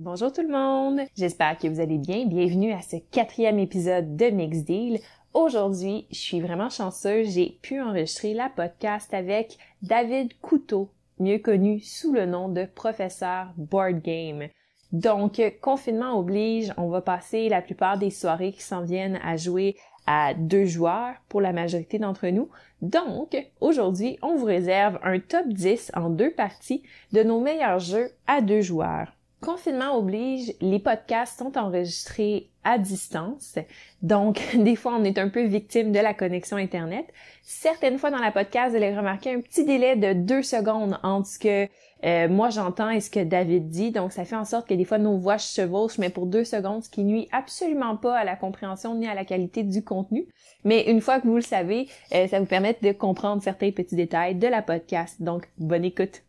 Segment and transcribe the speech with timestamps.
[0.00, 1.00] Bonjour tout le monde!
[1.16, 2.24] J'espère que vous allez bien.
[2.24, 5.00] Bienvenue à ce quatrième épisode de Mix Deal.
[5.34, 7.34] Aujourd'hui, je suis vraiment chanceuse.
[7.34, 10.88] J'ai pu enregistrer la podcast avec David Couteau,
[11.18, 14.46] mieux connu sous le nom de professeur Board Game.
[14.92, 19.74] Donc, confinement oblige, on va passer la plupart des soirées qui s'en viennent à jouer
[20.06, 22.48] à deux joueurs pour la majorité d'entre nous.
[22.82, 28.12] Donc, aujourd'hui, on vous réserve un top 10 en deux parties de nos meilleurs jeux
[28.28, 29.17] à deux joueurs.
[29.40, 33.56] Confinement oblige, les podcasts sont enregistrés à distance.
[34.02, 37.06] Donc, des fois, on est un peu victime de la connexion Internet.
[37.42, 41.28] Certaines fois dans la podcast, vous allez remarquer un petit délai de deux secondes entre
[41.28, 41.68] ce que
[42.04, 43.92] euh, moi j'entends et ce que David dit.
[43.92, 46.44] Donc, ça fait en sorte que des fois, nos voix se chevauchent, mais pour deux
[46.44, 50.26] secondes, ce qui nuit absolument pas à la compréhension ni à la qualité du contenu.
[50.64, 53.94] Mais une fois que vous le savez, euh, ça vous permet de comprendre certains petits
[53.94, 55.22] détails de la podcast.
[55.22, 56.22] Donc, bonne écoute.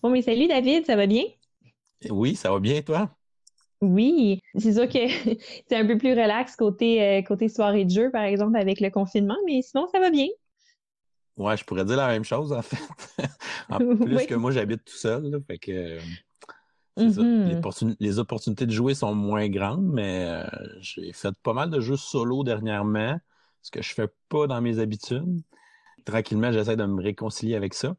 [0.00, 1.24] Bon, mais salut David, ça va bien?
[2.08, 3.10] Oui, ça va bien, toi?
[3.80, 5.08] Oui, c'est sûr que
[5.68, 8.90] c'est un peu plus relax côté, euh, côté soirée de jeu, par exemple, avec le
[8.90, 10.28] confinement, mais sinon, ça va bien.
[11.36, 12.78] Ouais, je pourrais dire la même chose, en fait.
[13.68, 15.98] en plus que moi, j'habite tout seul, fait que
[16.96, 17.96] mm-hmm.
[17.98, 20.46] Les, opportunités de jouer sont moins grandes, mais euh,
[20.80, 23.18] j'ai fait pas mal de jeux solo dernièrement,
[23.62, 25.42] ce que je fais pas dans mes habitudes.
[26.04, 27.96] Tranquillement, j'essaie de me réconcilier avec ça.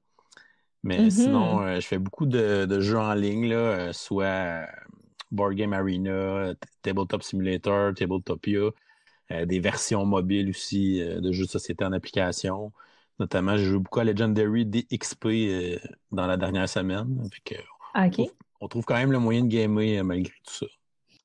[0.84, 1.10] Mais mm-hmm.
[1.10, 4.66] sinon, euh, je fais beaucoup de, jeux en ligne, là, euh, soit euh,
[5.32, 8.70] Board Game Arena, Tabletop Simulator, Tabletopia,
[9.46, 12.72] des versions mobiles aussi de jeux de société en application.
[13.20, 15.28] Notamment, j'ai joué beaucoup à Legendary DXP
[16.12, 17.30] dans la dernière semaine.
[18.60, 20.66] on, trouve, quand même le moyen de gamer malgré tout ça.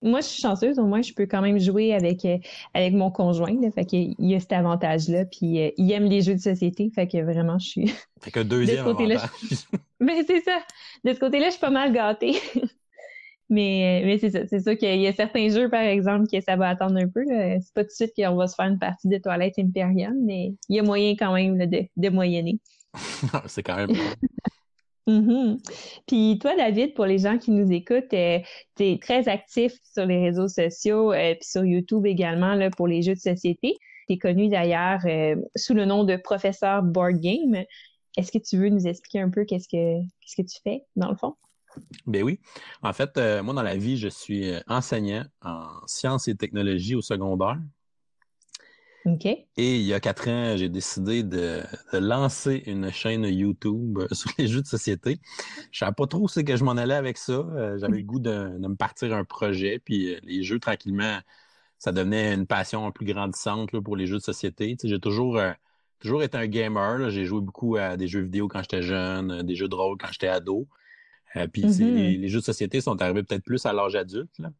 [0.04, 2.36] Moi, je suis chanceuse, au moins, je peux quand même jouer avec, euh,
[2.74, 3.58] avec mon conjoint.
[3.60, 5.24] Là, fait qu'il y a cet avantage-là.
[5.24, 6.90] Puis euh, il aime les jeux de société.
[6.94, 7.94] Fait que vraiment, je suis.
[8.20, 9.20] Fait que deuxième avantage.
[10.00, 10.58] Mais c'est ça.
[11.04, 12.34] De ce côté-là, je suis pas mal gâtée.
[13.50, 14.46] mais euh, mais c'est ça.
[14.46, 17.22] C'est sûr qu'il y a certains jeux, par exemple, que ça va attendre un peu.
[17.26, 20.54] C'est pas tout de suite qu'on va se faire une partie de toilette impériale, mais
[20.68, 22.58] il y a moyen quand même de, de moyenner.
[23.46, 23.90] c'est quand même.
[25.06, 25.58] Mm-hmm.
[26.06, 28.38] Puis toi, David, pour les gens qui nous écoutent, euh,
[28.76, 32.86] tu es très actif sur les réseaux sociaux, euh, puis sur YouTube également là, pour
[32.86, 33.76] les jeux de société.
[34.08, 37.64] Tu es connu d'ailleurs euh, sous le nom de professeur Board Game.
[38.16, 41.10] Est-ce que tu veux nous expliquer un peu qu'est-ce que qu'est-ce que tu fais dans
[41.10, 41.34] le fond?
[42.06, 42.38] Ben oui.
[42.82, 47.58] En fait, moi, dans la vie, je suis enseignant en sciences et technologies au secondaire.
[49.56, 54.30] Et il y a quatre ans, j'ai décidé de, lancer une chaîne YouTube euh, sur
[54.38, 55.18] les jeux de société.
[55.72, 57.32] Je savais pas trop ce que je m'en allais avec ça.
[57.32, 61.18] Euh, j'avais le goût de, me partir un projet, puis euh, les jeux, tranquillement,
[61.78, 64.74] ça devenait une passion plus grandissante pour les jeux de société.
[64.82, 65.38] j'ai toujours,
[65.98, 67.10] toujours été un gamer.
[67.10, 70.08] J'ai joué beaucoup à des jeux vidéo quand j'étais jeune, des jeux de rôle quand
[70.10, 70.66] j'étais ado.
[71.52, 71.94] puis mm-hmm.
[71.94, 74.38] les, les, jeux de société sont arrivés peut-être plus à l'âge adulte.
[74.38, 74.50] Là.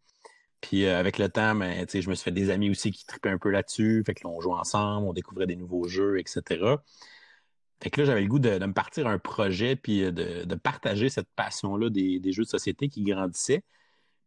[0.64, 3.28] Puis euh, avec le temps, ben, je me suis fait des amis aussi qui tripaient
[3.28, 4.02] un peu là-dessus.
[4.06, 6.42] Fait que là, on jouait ensemble, on découvrait des nouveaux jeux, etc.
[7.82, 11.10] Fait que là, j'avais le goût de, me partir un projet puis euh, de, partager
[11.10, 13.62] cette passion-là des, jeux de société qui grandissaient.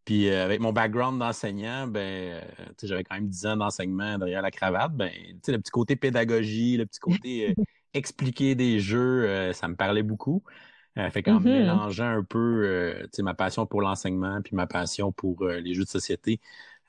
[0.06, 2.40] Puis euh, avec mon background d'enseignant, ben,
[2.84, 4.94] j'avais quand même 10 ans d'enseignement derrière la cravate.
[4.94, 5.10] Ben,
[5.48, 7.56] le petit côté pédagogie, le petit côté
[7.96, 10.44] expliquer des jeux, ça me parlait beaucoup.
[10.98, 11.60] Euh, fait qu'en mm-hmm.
[11.60, 15.84] mélangeant un peu euh, ma passion pour l'enseignement puis ma passion pour euh, les jeux
[15.84, 16.40] de société,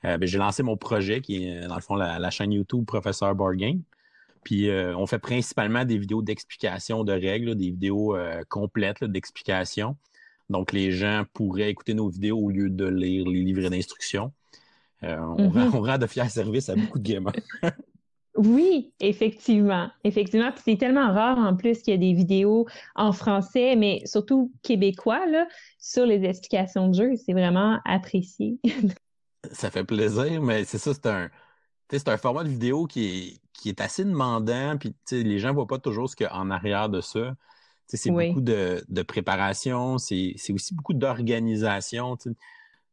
[0.01, 3.57] ben, j'ai lancé mon projet qui est dans le fond la, chaîne YouTube Professeur Board
[3.57, 3.81] Game.
[4.43, 8.15] Puis on fait principalement des vidéos d'explication de règles, des vidéos
[8.47, 9.97] complètes d'explication.
[10.49, 14.31] Donc les gens pourraient écouter nos vidéos au lieu de lire les livres d'instruction.
[15.01, 15.75] on, mm-hmm.
[15.75, 17.33] on, rend, de fiers services à beaucoup de gamers.
[18.39, 19.89] Oui, effectivement.
[20.05, 20.49] Effectivement.
[20.63, 25.25] c'est tellement rare en plus qu'il y a des vidéos en français, mais surtout québécois,
[25.25, 25.45] là,
[25.77, 27.11] sur les explications de jeu.
[27.17, 28.57] C'est vraiment apprécié.
[29.51, 31.29] ça fait plaisir, mais c'est ça, c'est un.
[31.91, 35.53] C'est un format de vidéo qui est, qui est assez demandant, puis les gens ne
[35.55, 37.35] voient pas toujours ce qu'il y a en arrière de ça.
[37.87, 42.15] C'est beaucoup de, de préparation, c'est aussi beaucoup d'organisation.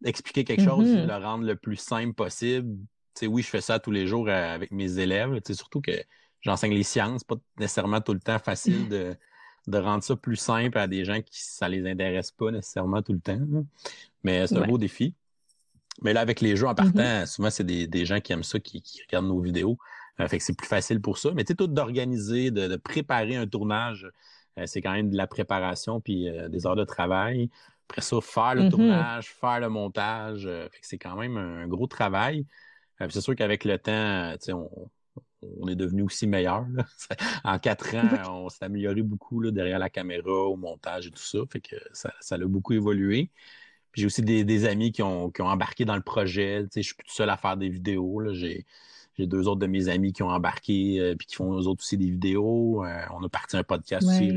[0.03, 1.07] Expliquer quelque chose, mm-hmm.
[1.07, 2.75] le rendre le plus simple possible,
[3.23, 5.41] oui, je fais ça tous les jours euh, avec mes élèves.
[5.53, 5.93] Surtout que
[6.41, 9.15] j'enseigne les sciences, pas nécessairement tout le temps facile de,
[9.67, 13.13] de rendre ça plus simple à des gens qui ça les intéresse pas nécessairement tout
[13.13, 13.41] le temps.
[14.23, 15.15] Mais c'est un beau défi.
[16.03, 17.27] Mais là, avec les jeux en partant, mm-hmm.
[17.27, 19.79] souvent, c'est des, des, gens qui aiment ça, qui, regardent nos vidéos.
[20.21, 21.31] Euh, fait que c'est plus facile pour ça.
[21.35, 24.09] Mais tu sais, tout d'organiser, de, préparer un tournage
[24.65, 27.51] c'est quand même de la préparation puis des heures de travail.
[27.91, 28.71] Après ça, faire le mm-hmm.
[28.71, 30.49] tournage, faire le montage,
[30.81, 32.47] c'est quand même un gros travail.
[32.99, 34.91] C'est sûr qu'avec le temps, on,
[35.61, 36.67] on est devenu aussi meilleur.
[37.45, 41.23] en quatre ans, on s'est amélioré beaucoup là, derrière la caméra, au montage et tout
[41.23, 41.39] ça.
[41.51, 43.31] Fait que ça, ça a beaucoup évolué.
[43.95, 46.67] J'ai aussi des, amis qui ont, embarqué dans le projet.
[46.75, 48.23] Je suis plus tout seul à faire des vidéos.
[48.35, 48.67] J'ai
[49.19, 51.97] deux autres de mes amis qui ont embarqué et euh, qui font eux autres aussi
[51.97, 52.85] des vidéos.
[52.85, 54.33] Euh, on a parti un podcast aussi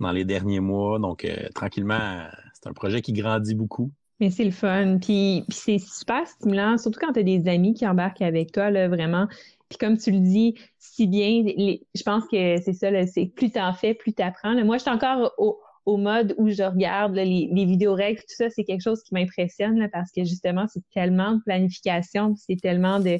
[0.00, 0.98] dans les derniers mois.
[0.98, 3.90] Donc, euh, tranquillement, c'est un projet qui grandit beaucoup.
[4.20, 4.98] Mais c'est le fun.
[5.00, 8.88] Puis, c'est super stimulant, surtout quand tu as des amis qui embarquent avec toi, là,
[8.88, 9.26] vraiment.
[9.70, 13.72] Puis comme tu le dis si bien, je pense que c'est ça, c'est plus t'en
[13.72, 14.52] fais, plus t'apprends.
[14.64, 18.64] Moi, je suis encore au, mode où je regarde les, vidéos règles, tout ça, c'est
[18.64, 23.18] quelque chose qui m'impressionne parce que justement, c'est tellement de planification, c'est tellement de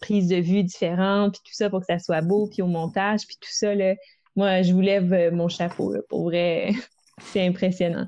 [0.00, 3.26] prises de vue différentes, puis tout ça pour que ça soit beau, puis au montage,
[3.26, 3.94] puis tout ça, là,
[4.36, 5.94] moi, je vous lève euh, mon chapeau.
[6.08, 6.72] pour vrai,
[7.20, 8.06] c'est impressionnant.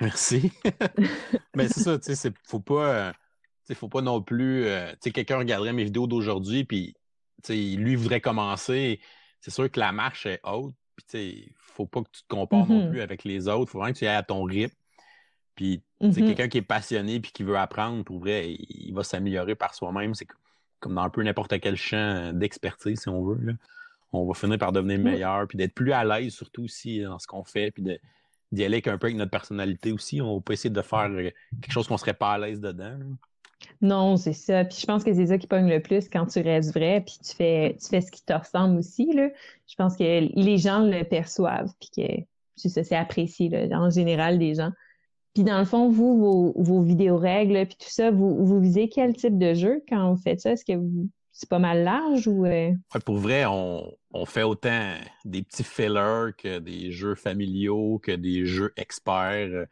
[0.00, 0.52] Merci.
[1.56, 2.94] Mais c'est ça, tu sais, faut pas...
[2.94, 3.12] Euh,
[3.74, 4.66] faut pas non plus.
[4.66, 6.94] Euh, tu sais, quelqu'un regarderait mes vidéos d'aujourd'hui, puis
[7.48, 9.00] lui voudrait commencer.
[9.40, 10.74] C'est sûr que la marche est haute.
[10.96, 12.90] Puis, il faut pas que tu te compares non mm-hmm.
[12.90, 13.70] plus avec les autres.
[13.70, 14.76] Il faut vraiment que tu ailles à ton rythme.
[15.54, 16.14] Puis, mm-hmm.
[16.14, 20.14] quelqu'un qui est passionné puis qui veut apprendre, pour vrai, il, va s'améliorer par soi-même.
[20.14, 20.26] C'est
[20.80, 23.56] comme dans un peu n'importe quel champ d'expertise, si on veut.
[24.12, 27.26] On va finir par devenir meilleur, puis d'être plus à l'aise, surtout aussi dans ce
[27.26, 27.82] qu'on fait, puis
[28.52, 30.20] d'y aller un peu avec notre personnalité aussi.
[30.20, 32.98] On va pas essayer de faire euh, quelque chose qu'on serait pas à l'aise dedans.
[33.80, 34.64] Non, c'est ça.
[34.64, 37.18] Puis je pense que c'est ça qui pogne le plus quand tu restes vrai, puis
[37.24, 39.12] tu fais, tu fais ce qui te ressemble aussi.
[39.12, 39.28] Là.
[39.66, 42.22] Je pense que les gens le perçoivent, puis que
[42.56, 44.70] c'est c'est apprécié là, en général des gens.
[45.34, 49.16] Puis dans le fond, vous, vos, vidéos règles, puis tout ça, vous, vous visez quel
[49.16, 50.52] type de jeu quand vous faites ça?
[50.52, 50.78] Est-ce que
[51.42, 52.46] c'est pas mal large ou.
[52.46, 52.72] Euh?
[53.04, 54.94] pour vrai, on, on, fait autant
[55.24, 59.66] des petits fillers que des jeux familiaux, que des jeux experts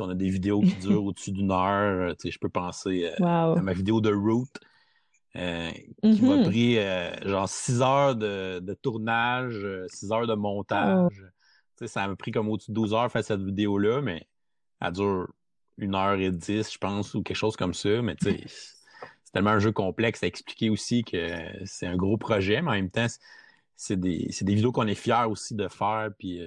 [0.00, 2.10] on a des vidéos qui durent au-dessus d'une heure.
[2.10, 4.48] Euh, je peux penser euh, à ma vidéo de Root.
[5.36, 5.70] Euh,
[6.02, 6.44] qui m'a mm-hmm.
[6.44, 11.22] pris genre six heures de, tournage, six heures de montage.
[11.82, 11.86] Oh.
[11.86, 14.26] Ça m'a pris comme au-dessus de 12 heures faire cette vidéo-là, mais
[14.80, 15.28] elle dure
[15.76, 18.00] une heure et dix, je pense, ou quelque chose comme ça.
[18.00, 18.16] Mais
[19.26, 21.28] c'est tellement un jeu complexe à expliquer aussi que
[21.66, 23.06] c'est un gros projet, mais en même temps,
[23.76, 26.08] c'est des, des, vidéos qu'on est fiers aussi de faire.
[26.18, 26.40] Puis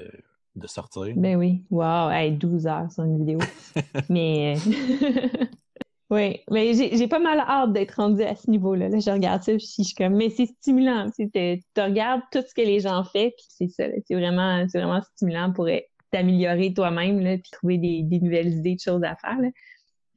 [0.60, 1.14] de sortir.
[1.16, 1.64] Ben oui.
[1.72, 3.40] Wow, hey, 12 heures sur une vidéo.
[4.10, 5.46] mais euh,
[6.10, 8.90] oui, mais j'ai pas mal hâte d'être rendue à ce niveau-là.
[8.90, 11.10] Là, je regarde ça, puis je suis comme, mais c'est stimulant.
[11.18, 13.86] Tu regardes tout ce que les gens font, puis c'est ça.
[14.06, 15.68] C'est vraiment, vraiment stimulant pour
[16.12, 19.40] t'améliorer toi-même, puis trouver des, des, nouvelles idées de choses à faire.
[19.40, 19.50] Là.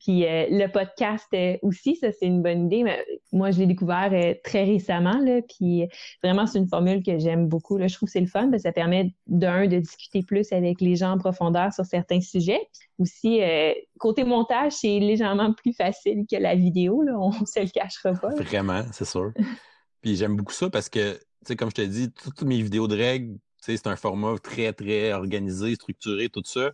[0.02, 2.82] Puis euh, le podcast euh, aussi, ça c'est une bonne idée.
[2.82, 5.18] Mais moi, je l'ai découvert euh, très récemment.
[5.18, 5.86] Là, puis
[6.22, 7.76] vraiment, c'est une formule que j'aime beaucoup.
[7.76, 7.86] Là.
[7.86, 8.50] Je trouve que c'est le fun.
[8.50, 12.20] Parce que ça permet d'un de discuter plus avec les gens en profondeur sur certains
[12.20, 12.60] sujets.
[12.98, 13.40] Aussi,
[13.98, 17.02] côté montage, c'est légèrement plus facile que la vidéo.
[17.02, 17.16] Là.
[17.18, 18.34] On ne se le cachera pas.
[18.34, 19.32] Vraiment, c'est sûr.
[20.02, 22.88] puis j'aime beaucoup ça parce que, tu sais, comme je te dis, toutes mes vidéos
[22.88, 26.72] de règles, c'est un format très, très organisé, structuré, tout ça.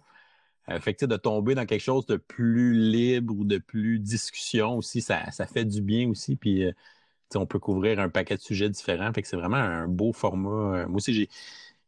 [0.70, 4.76] Euh, fait que, de tomber dans quelque chose de plus libre ou de plus discussion
[4.76, 6.36] aussi, ça, ça fait du bien aussi.
[6.36, 6.72] Puis, euh,
[7.34, 9.12] on peut couvrir un paquet de sujets différents.
[9.12, 10.78] Fait que c'est vraiment un beau format.
[10.78, 11.14] Euh, moi aussi,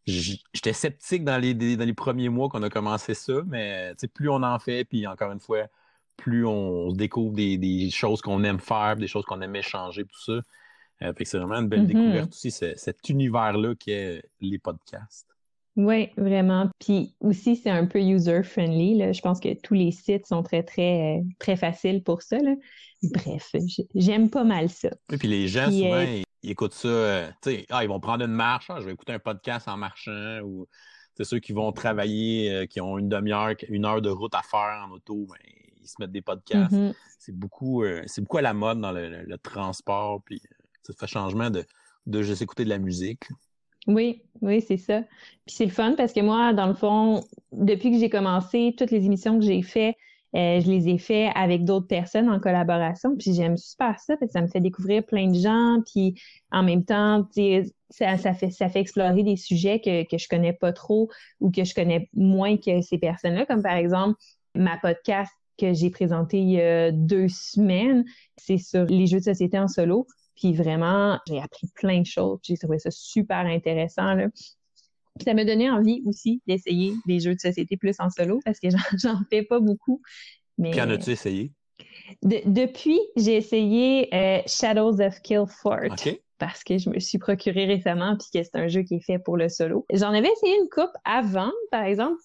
[0.07, 4.29] j'ai, j'étais sceptique dans les, dans les premiers mois qu'on a commencé ça, mais plus
[4.29, 5.67] on en fait, puis encore une fois,
[6.17, 10.43] plus on, découvre des, choses qu'on aime faire, des choses qu'on aime échanger, tout ça.
[11.01, 11.87] fait que c'est vraiment une belle mm-hmm.
[11.87, 15.31] découverte aussi, cet univers-là qui est les podcasts.
[15.77, 16.69] Oui, vraiment.
[16.79, 19.15] Puis aussi, c'est un peu user-friendly.
[19.15, 22.39] Je pense que tous les sites sont très, très, très faciles pour ça.
[23.03, 23.55] Bref,
[23.95, 24.91] j'aime pas mal ça.
[25.13, 28.01] Et puis les gens, souvent, euh, ils, écoutent ça, euh, tu sais, ah, ils vont
[28.01, 30.67] prendre une marche, ah, je vais écouter un podcast en marchant, ou
[31.15, 34.43] c'est ceux qui vont travailler, euh, qui ont une demi-heure, une heure de route à
[34.43, 35.37] faire en auto, ben,
[35.81, 36.73] ils se mettent des podcasts.
[36.73, 36.95] Mm-hmm.
[37.19, 40.43] C'est beaucoup, c'est beaucoup à la mode dans le, transport, puis
[40.83, 41.65] ça fait changement de,
[42.07, 43.29] de juste écouter de la musique.
[43.87, 45.03] Oui, oui, c'est ça.
[45.47, 47.23] Puis c'est le fun parce que moi, dans le fond,
[47.53, 49.97] depuis que j'ai commencé, toutes les émissions que j'ai faites,
[50.37, 53.17] euh, je les ai faites avec d'autres personnes en collaboration.
[53.17, 55.79] Puis j'aime super ça que ça me fait découvrir plein de gens.
[55.93, 56.15] Puis
[56.53, 57.27] en même temps,
[57.91, 61.11] ça, ça, fait, ça fait explorer des sujets que, que je connais pas trop
[61.41, 63.47] ou que je connais moins que ces personnes-là.
[63.47, 64.21] Comme par exemple,
[64.55, 68.05] ma podcast que j'ai présenté il y a deux semaines,
[68.37, 70.07] c'est sur les jeux de société en solo.
[70.41, 72.41] Puis vraiment, j'ai appris plein de choses.
[72.43, 74.15] J'ai trouvé ça super intéressant.
[74.15, 74.29] Là.
[74.31, 78.59] Puis ça m'a donné envie aussi d'essayer des jeux de société plus en solo parce
[78.59, 78.69] que
[78.99, 80.01] j'en fais pas beaucoup.
[80.57, 81.53] Mais, Qu'en as-tu essayé?
[82.23, 85.95] depuis, j'ai essayé euh, Shadows of Kill Fort.
[86.39, 89.19] parce que je me suis procuré récemment puis que c'est un jeu qui est fait
[89.19, 89.85] pour le solo.
[89.93, 92.21] J'en avais essayé une coupe avant, par exemple,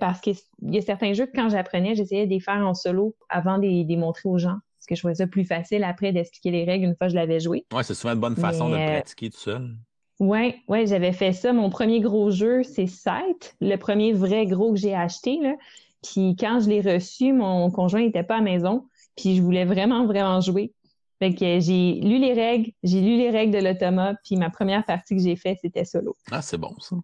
[0.00, 3.14] parce qu'il y a certains jeux que quand j'apprenais, j'essayais de les faire en solo
[3.28, 4.58] avant de les montrer aux gens.
[4.92, 7.40] Que je trouvais ça plus facile après d'expliquer les règles une fois que je l'avais
[7.40, 7.64] joué.
[7.72, 9.74] Ouais, c'est souvent une bonne façon de euh, pratiquer tout seul.
[10.20, 11.54] Ouais, ouais, j'avais fait ça.
[11.54, 15.38] Mon premier gros jeu, c'est Sight, le premier vrai gros que j'ai acheté.
[15.40, 15.54] Là.
[16.02, 18.86] Puis quand je l'ai reçu, mon conjoint n'était pas à la maison.
[19.16, 20.72] Puis je voulais vraiment, vraiment jouer.
[21.18, 24.84] Fait que j'ai lu les règles, j'ai lu les règles de l'automa, puis ma première
[24.84, 26.16] partie que j'ai faite, c'était solo.
[26.30, 26.96] Ah, c'est bon, ça.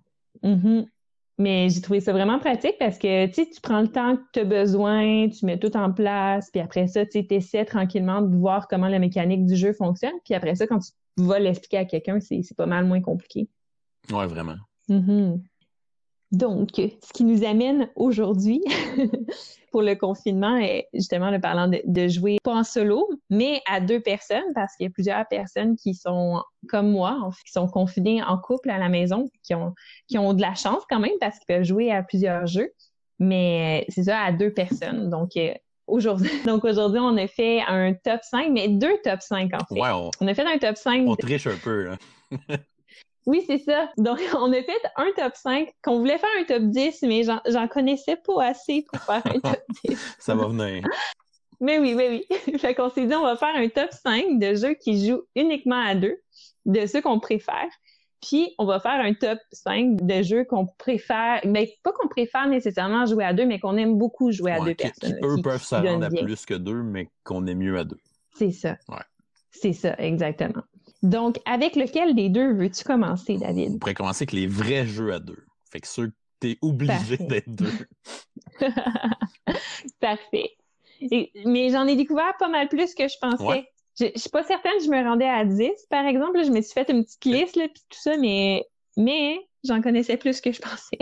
[0.43, 0.87] Mm-hmm.
[1.39, 4.45] Mais j'ai trouvé ça vraiment pratique parce que tu prends le temps que tu as
[4.45, 8.89] besoin, tu mets tout en place, puis après ça, tu essaies tranquillement de voir comment
[8.89, 10.15] la mécanique du jeu fonctionne.
[10.25, 13.49] Puis après ça, quand tu vas l'expliquer à quelqu'un, c'est pas mal moins compliqué.
[14.11, 14.57] Ouais, vraiment.
[14.89, 15.41] Mm-hmm.
[16.33, 18.63] Donc, ce qui nous amène aujourd'hui
[19.71, 24.01] pour le confinement est justement le parlant de, jouer pas en solo, mais à deux
[24.01, 28.39] personnes, parce qu'il y a plusieurs personnes qui sont comme moi, qui sont confinées en
[28.39, 29.75] couple à la maison, qui ont,
[30.07, 32.71] qui ont de la chance quand même parce qu'ils peuvent jouer à plusieurs jeux.
[33.19, 35.11] Mais c'est ça, à deux personnes.
[35.11, 35.53] Donc, euh,
[35.87, 36.31] aujourd'hui.
[36.47, 39.81] Donc aujourd'hui, on a fait un top 5, mais deux top 5 en fait.
[39.81, 40.11] on...
[40.21, 40.29] on...
[40.29, 41.05] a fait un top 5.
[41.07, 41.97] On triche un peu, là.
[43.29, 43.91] Oui, c'est ça.
[43.99, 47.69] Donc, on a fait un top 5 qu'on voulait faire un top 10, mais j'en
[47.69, 50.17] connaissais pas assez pour faire un top 10.
[50.19, 50.83] ça va venir.
[51.61, 52.59] Mais oui, mais oui.
[52.59, 55.85] fait qu'on s'est dit, on va faire un top 5 de jeux qui jouent uniquement
[55.85, 56.17] à deux,
[56.67, 57.67] de ceux qu'on préfère.
[58.23, 62.47] Puis, on va faire un top 5 de jeux qu'on préfère, mais pas qu'on préfère
[62.47, 65.19] nécessairement jouer à deux, mais qu'on aime beaucoup jouer à deux personnes.
[65.25, 67.99] eux peuvent se rendre à plus que deux, mais qu'on est mieux à deux.
[68.37, 68.77] C'est ça.
[68.89, 69.03] Ouais.
[69.51, 70.63] C'est ça, exactement.
[71.03, 73.75] Donc, avec lequel des deux veux-tu commencer, David?
[73.75, 75.45] On pourrait commencer avec les vrais jeux à deux.
[75.71, 77.73] Fait que ceux que t'es obligé d'être deux.
[80.01, 80.57] Parfait.
[81.45, 83.69] mais j'en ai découvert pas mal plus que je pensais.
[83.99, 86.43] Je, je suis pas certaine que je me rendais à 10, par exemple.
[86.45, 88.65] je me suis fait une petite liste, là, puis tout ça, mais,
[88.97, 90.99] mais j'en connaissais plus que je pensais.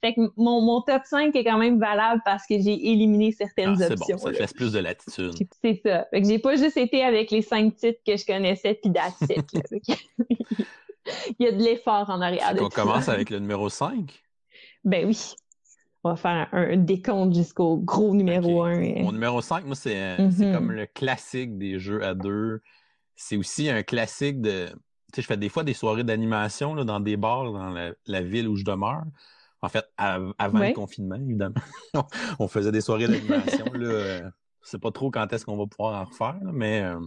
[0.00, 3.80] Fait que mon, mon, top 5 est quand même valable parce que j'ai éliminé certaines
[3.82, 4.16] ah, options.
[4.16, 5.32] Bon, ça te laisse plus de latitude.
[5.62, 6.06] C'est ça.
[6.10, 9.44] Fait que j'ai pas juste été avec les cinq titres que je connaissais puis d'attitude.
[11.38, 12.54] Il y a de l'effort en arrière.
[12.60, 14.22] On commence avec le numéro 5?
[14.84, 15.34] Ben oui.
[16.04, 19.02] On va faire un, décompte jusqu'au gros numéro 1.
[19.02, 20.52] Mon numéro 5, moi, c'est mm-hmm.
[20.52, 22.60] comme le classique des jeux à deux.
[23.14, 24.66] C'est aussi un classique de.
[25.12, 28.48] Tu sais, je fais des fois des soirées d'animation dans des bars dans la ville
[28.48, 29.02] où je demeure.
[29.62, 31.54] En fait, avant le confinement, évidemment.
[32.40, 33.64] on faisait des soirées d'animation.
[33.74, 34.30] Je
[34.62, 37.00] sais pas trop quand est-ce qu'on va pouvoir en refaire, mais euh,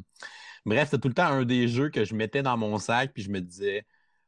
[0.66, 3.24] bref, c'était tout le temps un des jeux que je mettais dans mon sac, puis
[3.24, 3.86] je me disais,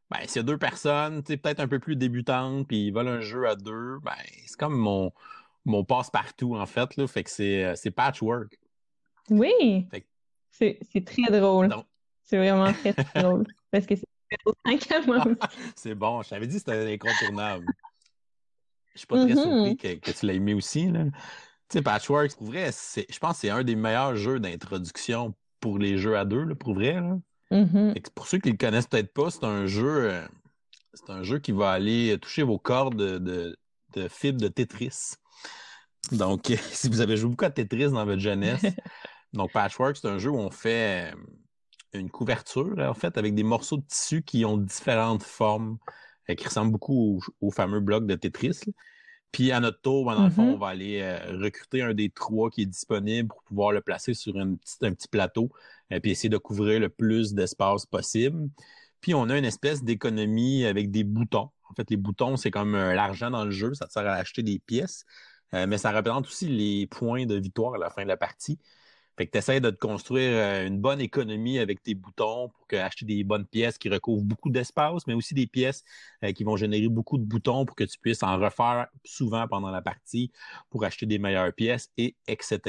[0.10, 3.22] ben, s'il y a deux personnes, peut-être un peu plus débutantes, puis ils veulent un
[3.22, 4.13] jeu à deux, ben,
[4.46, 5.12] c'est comme mon,
[5.65, 7.07] mon passe-partout, en fait, là.
[7.07, 8.57] Fait que c'est, euh, patchwork.
[9.29, 9.88] Oui.
[10.51, 11.69] C'est, très drôle.
[12.24, 13.46] C'est vraiment très, très drôle.
[13.72, 14.07] Parce que c'est
[15.75, 17.65] C'est bon, je t'avais dit que c'était incontournable.
[18.98, 20.00] Je suis pas très surpris mm-hmm.
[20.00, 20.92] que, tu l'aies aimé aussi.
[20.92, 21.12] Tu
[21.70, 26.00] sais, Patchwork, pour vrai, je pense que c'est un des meilleurs jeux d'introduction pour les
[26.00, 27.00] jeux à deux, pour vrai.
[27.51, 28.10] Mm-hmm.
[28.16, 30.12] Pour ceux qui le connaissent peut-être pas, c'est un jeu.
[30.12, 30.27] Euh,
[30.94, 33.56] c'est un jeu qui va aller toucher vos cordes de,
[33.94, 35.13] de, fibres de Tetris.
[36.12, 38.66] Donc, si vous avez joué beaucoup à Tetris dans votre jeunesse,
[39.34, 43.44] donc Patchwork, c'est un jeu où on fait euh, une couverture, en fait, avec des
[43.44, 45.77] morceaux de tissu qui ont différentes formes.
[46.29, 48.60] Euh, qui ressemble beaucoup au, fameux bloc de Tetris.
[49.31, 50.55] Puis à notre tour, ben, dans le fond, mm-hmm.
[50.55, 54.13] on va aller euh, recruter un des trois qui est disponible pour pouvoir le placer
[54.13, 55.50] sur un petit plateau
[55.89, 58.50] et euh, puis essayer de couvrir le plus d'espace possible.
[59.00, 61.50] Puis on a une espèce d'économie avec des boutons.
[61.69, 64.41] En fait, les boutons, c'est comme l'argent dans le jeu, ça te sert à acheter
[64.41, 65.05] des pièces,
[65.51, 68.57] mais ça représente aussi les points de victoire à la fin de la partie.
[69.18, 72.68] Fait que tu essaies de te construire euh, une bonne économie avec tes boutons pour
[72.68, 75.84] que, acheter des bonnes pièces qui recouvrent beaucoup d'espace, mais aussi des pièces
[76.24, 79.72] euh, qui vont générer beaucoup de boutons pour que tu puisses en refaire souvent pendant
[79.72, 80.32] la partie
[80.70, 82.60] pour acheter des meilleures pièces et etc.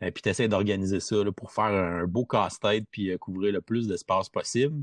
[0.00, 3.60] Et euh, puis tu essaies d'organiser ça pour faire un beau casse-tête puis couvrir le
[3.60, 4.82] plus d'espace possible.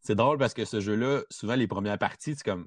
[0.00, 2.66] C'est drôle parce que ce jeu-là, souvent les premières parties, c'est comme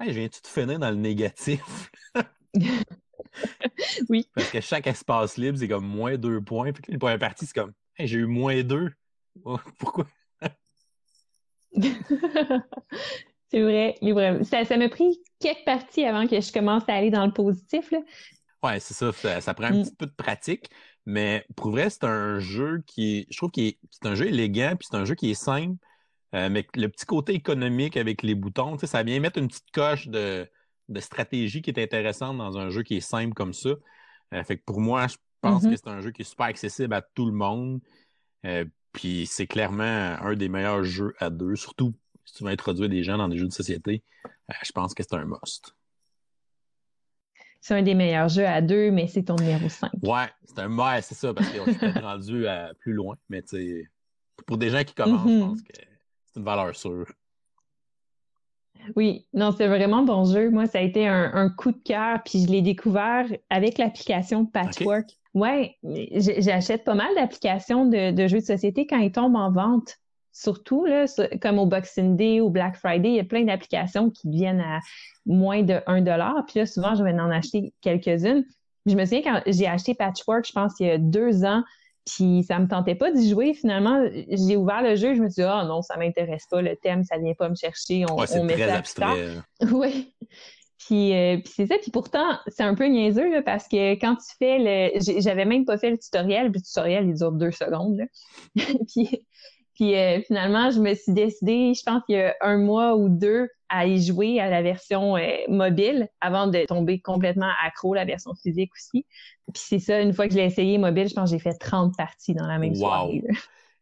[0.00, 1.90] Hey, viens-tu te finir dans le négatif?
[4.08, 4.28] oui.
[4.34, 6.72] Parce que chaque espace libre, c'est comme moins deux points.
[6.72, 8.90] Puis la première partie, c'est comme j'ai eu moins deux.
[9.44, 10.06] Oh, pourquoi?
[13.50, 13.94] c'est vrai,
[14.42, 17.90] Ça, m'a pris quelques parties avant que je commence à aller dans le positif.
[17.90, 17.98] Là.
[18.62, 19.82] Ouais, c'est ça, ça, prend un mm.
[19.82, 20.70] petit peu de pratique.
[21.06, 23.26] Mais pour vrai, c'est un jeu qui est.
[23.30, 25.76] Je trouve qu'il c'est un jeu élégant, puis c'est un jeu qui est simple.
[26.34, 30.08] Euh, mais le petit côté économique avec les boutons, ça vient mettre une petite coche
[30.08, 30.46] de,
[30.88, 33.70] de stratégie qui est intéressante dans un jeu qui est simple comme ça.
[34.34, 35.70] Euh, fait que pour moi, je pense mm-hmm.
[35.70, 37.80] que c'est un jeu qui est super accessible à tout le monde.
[38.46, 42.88] Euh, Puis c'est clairement un des meilleurs jeux à deux, surtout si tu veux introduire
[42.88, 44.02] des gens dans des jeux de société.
[44.26, 45.74] Euh, je pense que c'est un must.
[47.60, 49.90] C'est un des meilleurs jeux à deux, mais c'est ton numéro 5.
[50.02, 53.16] Ouais, c'est un ouais, c'est ça, parce qu'on s'est rendu à plus loin.
[53.28, 53.90] Mais tu
[54.46, 55.40] pour des gens qui commencent, je mm-hmm.
[55.40, 57.06] pense que c'est une valeur sûre.
[58.96, 60.50] Oui, non, c'est vraiment bon jeu.
[60.50, 65.10] Moi, ça a été un, coup de cœur, puis je l'ai découvert avec l'application Patchwork.
[65.34, 69.96] Ouais, j'achète pas mal d'applications de, jeux de société quand ils tombent en vente.
[70.32, 71.06] Surtout, là,
[71.42, 74.78] comme au Boxing Day ou Black Friday, il y a plein d'applications qui viennent à
[75.26, 76.44] moins de 1 dollar.
[76.46, 78.44] Puis là, souvent, je vais en acheter quelques-unes.
[78.86, 81.62] Je me souviens quand j'ai acheté Patchwork, je pense il y a deux ans,
[82.08, 83.54] puis ça me tentait pas d'y jouer.
[83.54, 86.76] Finalement, j'ai ouvert le jeu, je me suis dit, ah non, ça m'intéresse pas, le
[86.76, 88.04] thème, ça vient pas me chercher.
[88.10, 89.36] On, ouais, met ça abstrait.
[89.72, 90.14] Oui.
[90.78, 91.74] Puis, euh, puis c'est ça.
[91.82, 95.20] Puis pourtant, c'est un peu niaiseux parce que quand tu fais le...
[95.20, 96.50] J'avais même pas fait le tutoriel.
[96.50, 98.00] Puis le tutoriel, il dure deux secondes.
[98.56, 99.26] puis
[99.78, 103.08] puis euh, finalement, je me suis décidée, je pense qu'il y a un mois ou
[103.08, 108.04] deux, à y jouer à la version euh, mobile avant de tomber complètement accro, la
[108.04, 109.06] version physique aussi.
[109.52, 111.54] Puis c'est ça, une fois que je l'ai essayé mobile, je pense que j'ai fait
[111.54, 113.22] 30 parties dans la même soirée.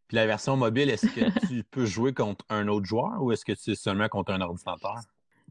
[0.08, 3.46] Puis la version mobile, est-ce que tu peux jouer contre un autre joueur ou est-ce
[3.46, 5.00] que c'est seulement contre un ordinateur?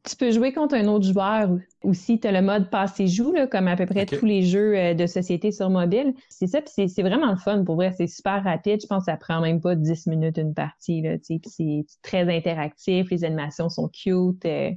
[0.08, 1.50] Tu peux jouer contre un autre joueur
[1.84, 2.20] aussi.
[2.20, 5.52] Tu as le mode passé-joue, comme à peu près tous les jeux euh, de société
[5.52, 6.14] sur mobile.
[6.30, 7.64] C'est ça, puis c'est vraiment le fun.
[7.64, 8.82] Pour vrai, c'est super rapide.
[8.82, 11.02] Je pense que ça prend même pas 10 minutes une partie.
[11.02, 13.10] Là, c'est très interactif.
[13.10, 14.46] Les animations sont cute.
[14.46, 14.72] Euh.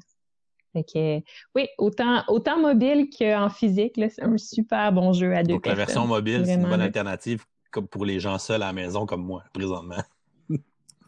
[0.72, 5.66] fait oui, autant, autant mobile qu'en physique, c'est un super bon jeu à deux Donc,
[5.66, 9.06] la version mobile, c'est une bonne alternative comme pour les gens seuls à la maison
[9.06, 10.02] comme moi, présentement.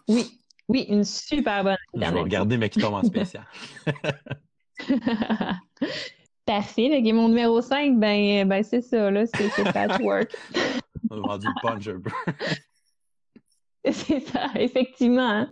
[0.09, 0.39] oui,
[0.71, 3.45] oui, une super bonne Je vais regarder mais qui tombe en spécial.
[6.47, 6.89] Parfait.
[6.89, 10.33] Donc, mon numéro 5, ben, ben c'est ça, là, c'est Patchwork.
[11.11, 12.11] On a vendu le punch un peu.
[13.91, 15.29] c'est ça, effectivement.
[15.29, 15.50] Hein.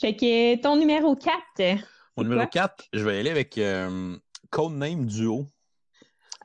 [0.00, 1.82] Fait que ton numéro 4.
[2.16, 4.16] Mon numéro 4, je vais aller avec euh,
[4.48, 5.46] Codename Duo.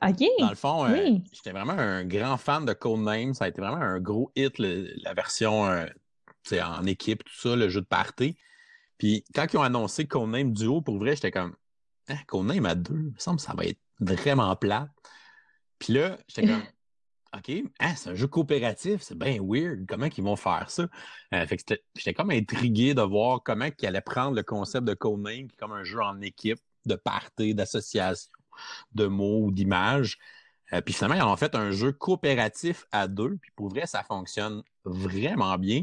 [0.06, 0.22] OK.
[0.38, 3.32] Dans le fond, euh, j'étais vraiment un grand fan de Codename.
[3.32, 5.86] Ça a été vraiment un gros hit, la version euh,
[6.52, 8.36] en équipe, tout ça, le jeu de party.
[8.98, 11.54] Puis quand ils ont annoncé Codename Duo, pour vrai, j'étais comme
[12.08, 14.88] hein, Codename à deux, il me semble que ça va être vraiment plat.
[15.78, 16.62] Puis là, j'étais comme
[17.34, 17.50] OK,
[17.80, 19.86] hein, c'est un jeu coopératif, c'est bien weird.
[19.88, 20.86] Comment ils vont faire ça?
[21.32, 24.92] Euh, fait que j'étais comme intrigué de voir comment ils allaient prendre le concept de
[24.92, 28.30] Codename, qui est comme un jeu en équipe, de party, d'association,
[28.92, 30.18] de mots ou d'images.
[30.74, 33.38] Euh, puis finalement, ils ont fait un jeu coopératif à deux.
[33.40, 35.82] Puis pour vrai, ça fonctionne vraiment bien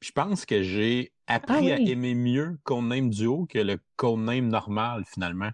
[0.00, 5.04] je pense que j'ai appris ah à aimer mieux Codename Duo que le Codename normal,
[5.06, 5.50] finalement.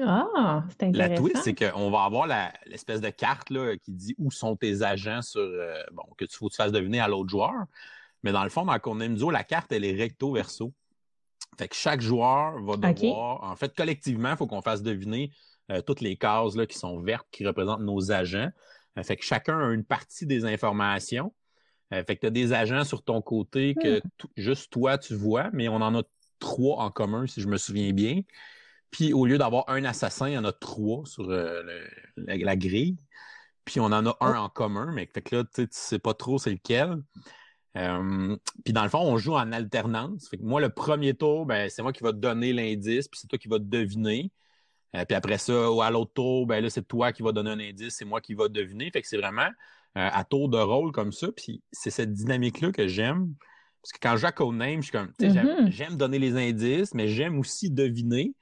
[0.00, 1.12] Ah, c'est intéressant.
[1.12, 2.26] La twist, c'est qu'on va avoir
[2.66, 6.36] l'espèce de carte là, qui dit où sont tes agents sur euh, bon, que tu
[6.36, 7.52] faut que tu fasses deviner à l'autre joueur.
[8.22, 10.72] Mais dans le fond, dans Codename Duo, la carte, elle est recto verso.
[11.56, 15.32] Fait que chaque joueur va devoir, en fait, collectivement, il faut qu'on fasse deviner
[15.70, 18.50] euh, toutes les cases là, qui sont vertes, qui représentent nos agents.
[18.98, 21.32] Euh, fait que chacun a une partie des informations.
[21.92, 24.28] Euh, fait que tu as des agents sur ton côté que hmm.
[24.36, 26.02] juste toi, tu vois, mais on en a
[26.38, 28.22] trois en commun, si je me souviens bien.
[28.90, 31.62] Puis au lieu d'avoir un assassin, il y en a trois sur euh,
[32.16, 32.98] la, grille.
[33.64, 34.44] Puis on en a un oh.
[34.44, 37.02] en commun, mais fait que là, tu sais pas trop c'est lequel.
[37.76, 40.28] Euh, puis dans le fond, on joue en alternance.
[40.28, 43.20] Fait que moi, le premier tour, ben, c'est moi qui va te donner l'indice, puis
[43.20, 44.32] c'est toi qui vas te deviner.
[44.92, 47.60] puis après ça, ou à l'autre tour, ben là, c'est toi qui vas donner un
[47.60, 48.90] indice, c'est moi qui va deviner.
[48.90, 49.48] Fait que c'est vraiment
[49.94, 51.28] à tour de rôle comme ça.
[51.36, 53.34] Puis c'est cette dynamique-là que j'aime.
[53.82, 55.70] Parce que quand je joue à Codename, je suis comme, mm-hmm.
[55.70, 58.34] j'aime donner les indices, mais j'aime aussi deviner.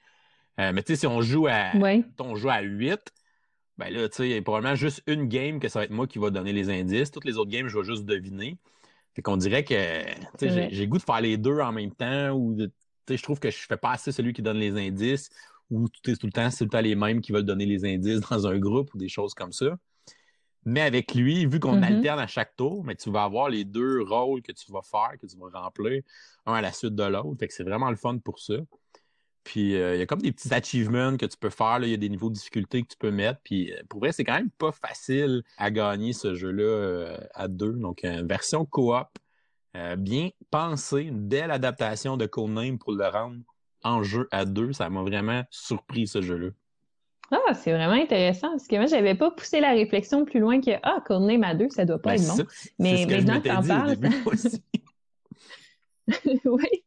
[0.59, 1.71] Euh, mais tu sais, si on joue à,
[2.19, 2.99] on joue à 8,
[3.77, 5.91] ben là, tu sais, il y a probablement juste une game que ça va être
[5.91, 7.11] moi qui va donner les indices.
[7.11, 8.57] Toutes les autres games, je vais juste deviner.
[9.13, 10.03] Fait qu'on dirait que,
[10.37, 12.71] tu sais, j'ai goût de faire les deux en même temps ou tu
[13.07, 15.29] sais, je trouve que je fais pas assez celui qui donne les indices
[15.69, 17.85] ou tout, tout le temps, c'est tout le temps les mêmes qui veulent donner les
[17.85, 19.77] indices dans un groupe ou des choses comme ça.
[20.69, 21.95] Mais avec lui, vu qu'on mm-hmm.
[21.95, 25.13] alterne à chaque tour, mais tu vas avoir les deux rôles que tu vas faire,
[25.17, 26.03] que tu vas remplir,
[26.45, 27.39] un à la suite de l'autre.
[27.39, 28.55] Fait que c'est vraiment le fun pour ça.
[29.45, 31.79] Puis euh, il y a comme des petits achievements que tu peux faire.
[31.83, 33.39] Il y a des niveaux de difficulté que tu peux mettre.
[33.45, 37.47] Puis euh, pour vrai, c'est quand même pas facile à gagner ce jeu-là euh, à
[37.47, 37.71] deux.
[37.71, 39.07] Donc, version coop,
[39.97, 43.37] bien pensée, une belle adaptation de Codename pour le rendre
[43.83, 44.73] en jeu à deux.
[44.73, 46.49] Ça m'a vraiment surpris ce jeu-là.
[47.31, 50.71] Ah, c'est vraiment intéressant parce que moi, j'avais pas poussé la réflexion plus loin que
[50.83, 52.43] Ah, Codename à deux, ça doit pas ben, être bon.
[52.79, 53.97] Mais maintenant que t'en parles.
[56.45, 56.83] oui.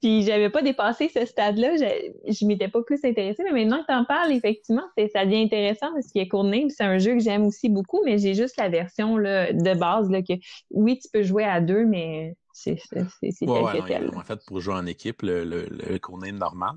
[0.00, 3.86] Puis j'avais pas dépassé ce stade-là, je, je m'étais pas plus intéressée, mais maintenant que
[3.86, 7.68] t'en parles, effectivement, ça devient intéressant parce que Codename, c'est un jeu que j'aime aussi
[7.68, 10.34] beaucoup, mais j'ai juste la version là, de base là, que
[10.70, 12.86] oui, tu peux jouer à deux, mais compétitif.
[13.32, 16.76] C'est ouais, En fait, pour jouer en équipe, le, le, le normal.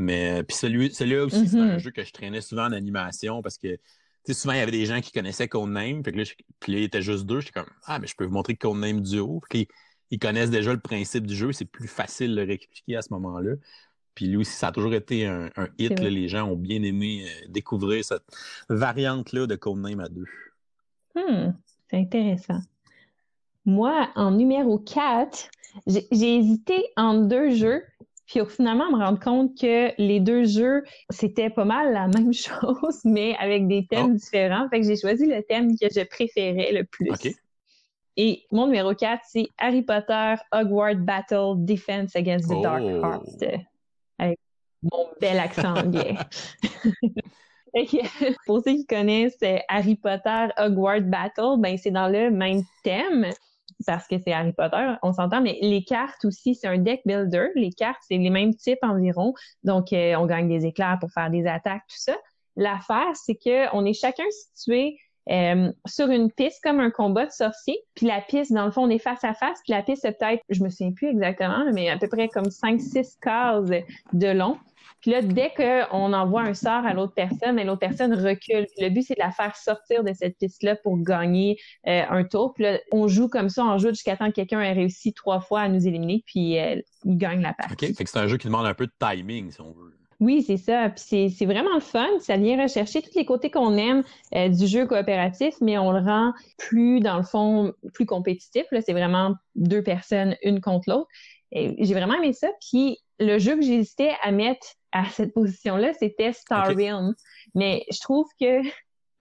[0.00, 1.78] Mais puis celui, celui-là aussi, c'est un mm-hmm.
[1.78, 3.78] jeu que je traînais souvent en animation parce que
[4.32, 6.02] souvent, il y avait des gens qui connaissaient Codename.
[6.02, 6.22] Que là,
[6.58, 7.40] puis là, il était juste deux.
[7.40, 9.42] J'étais comme, ah, mais je peux vous montrer Codename Duo.
[9.50, 9.68] Puis
[10.10, 11.52] ils connaissent déjà le principe du jeu.
[11.52, 13.56] C'est plus facile de le réexpliquer à ce moment-là.
[14.14, 16.00] Puis lui aussi, ça a toujours été un, hit.
[16.00, 18.22] les gens ont bien aimé euh, découvrir cette
[18.70, 20.26] variante-là de Codename à deux.
[21.14, 21.52] Hmm,
[21.90, 22.60] c'est intéressant.
[23.66, 25.50] Moi, en numéro 4,
[25.86, 27.82] j'ai hésité entre deux jeux
[28.30, 33.00] puis finalement, me rendre compte que les deux jeux, c'était pas mal la même chose,
[33.04, 34.14] mais avec des thèmes oh.
[34.14, 34.68] différents.
[34.68, 37.34] Fait que j'ai choisi le thème que je préférais le plus.
[38.16, 43.04] Et mon numéro 4, c'est Harry Potter Hogwarts Battle Defense Against the Dark oh.
[43.04, 43.24] Arts.
[44.18, 44.38] Avec
[44.82, 46.14] mon bel accent anglais.
[48.46, 49.38] Pour ceux qui connaissent
[49.68, 53.26] Harry Potter Hogwarts Battle, ben c'est dans le même thème
[53.86, 57.48] parce que c'est Harry Potter, on s'entend, mais les cartes aussi, c'est un deck builder.
[57.54, 59.34] Les cartes, c'est les mêmes types environ.
[59.64, 62.16] Donc, euh, on gagne des éclairs pour faire des attaques, tout ça.
[62.56, 64.98] L'affaire, c'est qu'on est chacun situé
[65.30, 67.78] euh, sur une piste comme un combat de sorcier.
[67.94, 69.60] Puis la piste, dans le fond, on est face à face.
[69.64, 72.48] Puis la piste, c'est peut-être, je me souviens plus exactement, mais à peu près comme
[72.48, 73.70] 5-6 cases
[74.12, 74.56] de long.
[75.00, 78.66] Puis là, dès qu'on envoie un sort à l'autre personne, l'autre personne recule.
[78.78, 81.56] le but, c'est de la faire sortir de cette piste-là pour gagner
[81.86, 82.52] euh, un tour.
[82.54, 85.40] Puis là, on joue comme ça, on joue jusqu'à temps que quelqu'un ait réussi trois
[85.40, 87.72] fois à nous éliminer, puis euh, il gagne la partie.
[87.72, 89.99] OK, fait que c'est un jeu qui demande un peu de timing, si on veut.
[90.20, 90.90] Oui, c'est ça.
[90.90, 92.06] Puis c'est vraiment le fun.
[92.20, 94.04] Ça vient rechercher tous les côtés qu'on aime
[94.34, 98.64] euh, du jeu coopératif, mais on le rend plus, dans le fond, plus compétitif.
[98.70, 101.08] C'est vraiment deux personnes, une contre l'autre.
[101.52, 102.48] J'ai vraiment aimé ça.
[102.60, 107.14] Puis le jeu que j'hésitais à mettre à cette position-là, c'était Star Realm.
[107.54, 108.60] Mais je trouve que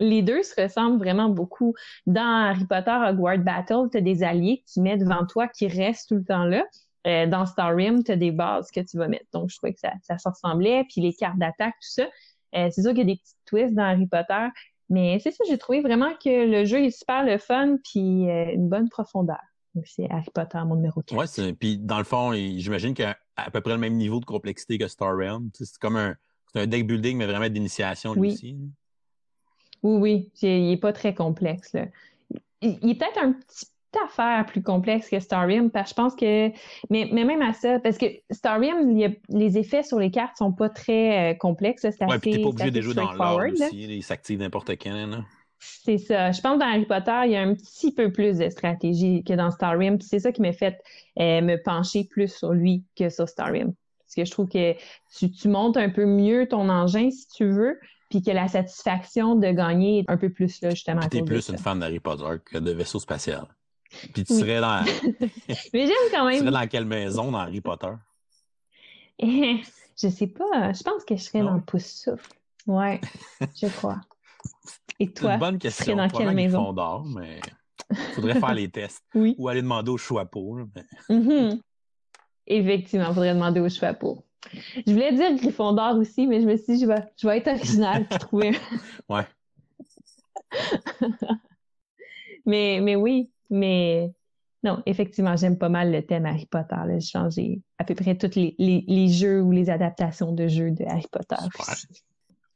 [0.01, 1.75] les deux se ressemblent vraiment beaucoup.
[2.07, 5.67] Dans Harry Potter Hogwarts Battle, tu as des alliés que tu mets devant toi qui
[5.67, 6.65] restent tout le temps là.
[7.07, 9.25] Euh, dans Star Realm, tu as des bases que tu vas mettre.
[9.31, 10.83] Donc, je trouvais que ça, ça se ressemblait.
[10.89, 12.03] Puis les cartes d'attaque, tout ça.
[12.55, 14.47] Euh, c'est sûr qu'il y a des petits twists dans Harry Potter.
[14.89, 18.51] Mais c'est ça, j'ai trouvé vraiment que le jeu est super le fun puis euh,
[18.53, 19.39] une bonne profondeur.
[19.85, 21.39] C'est Harry Potter, mon numéro 4.
[21.39, 24.77] Ouais, puis dans le fond, j'imagine qu'à à peu près le même niveau de complexité
[24.77, 25.49] que Star Realm.
[25.53, 26.15] C'est comme un,
[26.55, 28.57] un deck building, mais vraiment d'initiation lui aussi.
[29.83, 30.31] Oui, oui.
[30.41, 31.73] Il n'est pas très complexe.
[31.73, 31.85] Là.
[32.61, 33.67] Il, est peut-être un petit
[34.05, 36.49] affaire plus complexe que Star Realm, parce que je pense que.
[36.89, 38.97] Mais, mais même à ça, parce que Star Realm,
[39.29, 41.81] les effets sur les cartes sont pas très euh, complexes.
[41.81, 43.83] C'est ouais, puis t'es pas obligé de jouer dans l'ordre aussi.
[43.83, 45.23] Il s'active n'importe quand.
[45.59, 46.31] C'est ça.
[46.31, 49.23] Je pense que dans Harry Potter, il y a un petit peu plus de stratégie
[49.23, 49.99] que dans Star Realm.
[49.99, 50.79] C'est ça qui m'a fait
[51.19, 53.73] euh, me pencher plus sur lui que sur Star Realm.
[53.99, 54.73] Parce que je trouve que
[55.17, 57.77] tu, tu montes un peu mieux ton engin si tu veux,
[58.09, 61.01] puis que la satisfaction de gagner est un peu plus là, justement.
[61.11, 63.45] Tu es plus une fan d'Harry Potter que de vaisseau spatial.
[64.13, 64.83] Puis tu serais dans.
[65.73, 66.35] Mais j'aime quand même.
[66.35, 67.93] Tu serais dans quelle maison dans Harry Potter?
[69.21, 70.73] je sais pas.
[70.73, 72.33] Je pense que je serais dans le pouce souffle.
[72.67, 73.01] Ouais,
[73.55, 74.01] je crois.
[74.99, 75.95] Et toi, une bonne question.
[75.95, 76.73] dans quelle maison?
[76.73, 77.39] d'or, mais
[77.89, 79.03] il faudrait faire les tests.
[79.15, 79.35] Oui.
[79.37, 80.59] Ou aller demander au chapeau.
[81.09, 81.59] Mm-hmm.
[82.47, 84.23] Effectivement, il faudrait demander au chapeau.
[84.85, 87.47] Je voulais dire Gryffondor aussi, mais je me suis dit, je vais, je vais être
[87.47, 88.57] original et trouver.
[89.09, 89.25] ouais.
[92.45, 94.11] mais, mais oui, mais
[94.63, 96.75] non, effectivement, j'aime pas mal le thème Harry Potter.
[96.87, 100.83] J'ai changé à peu près tous les, les, jeux ou les adaptations de jeux de
[100.85, 101.35] Harry Potter.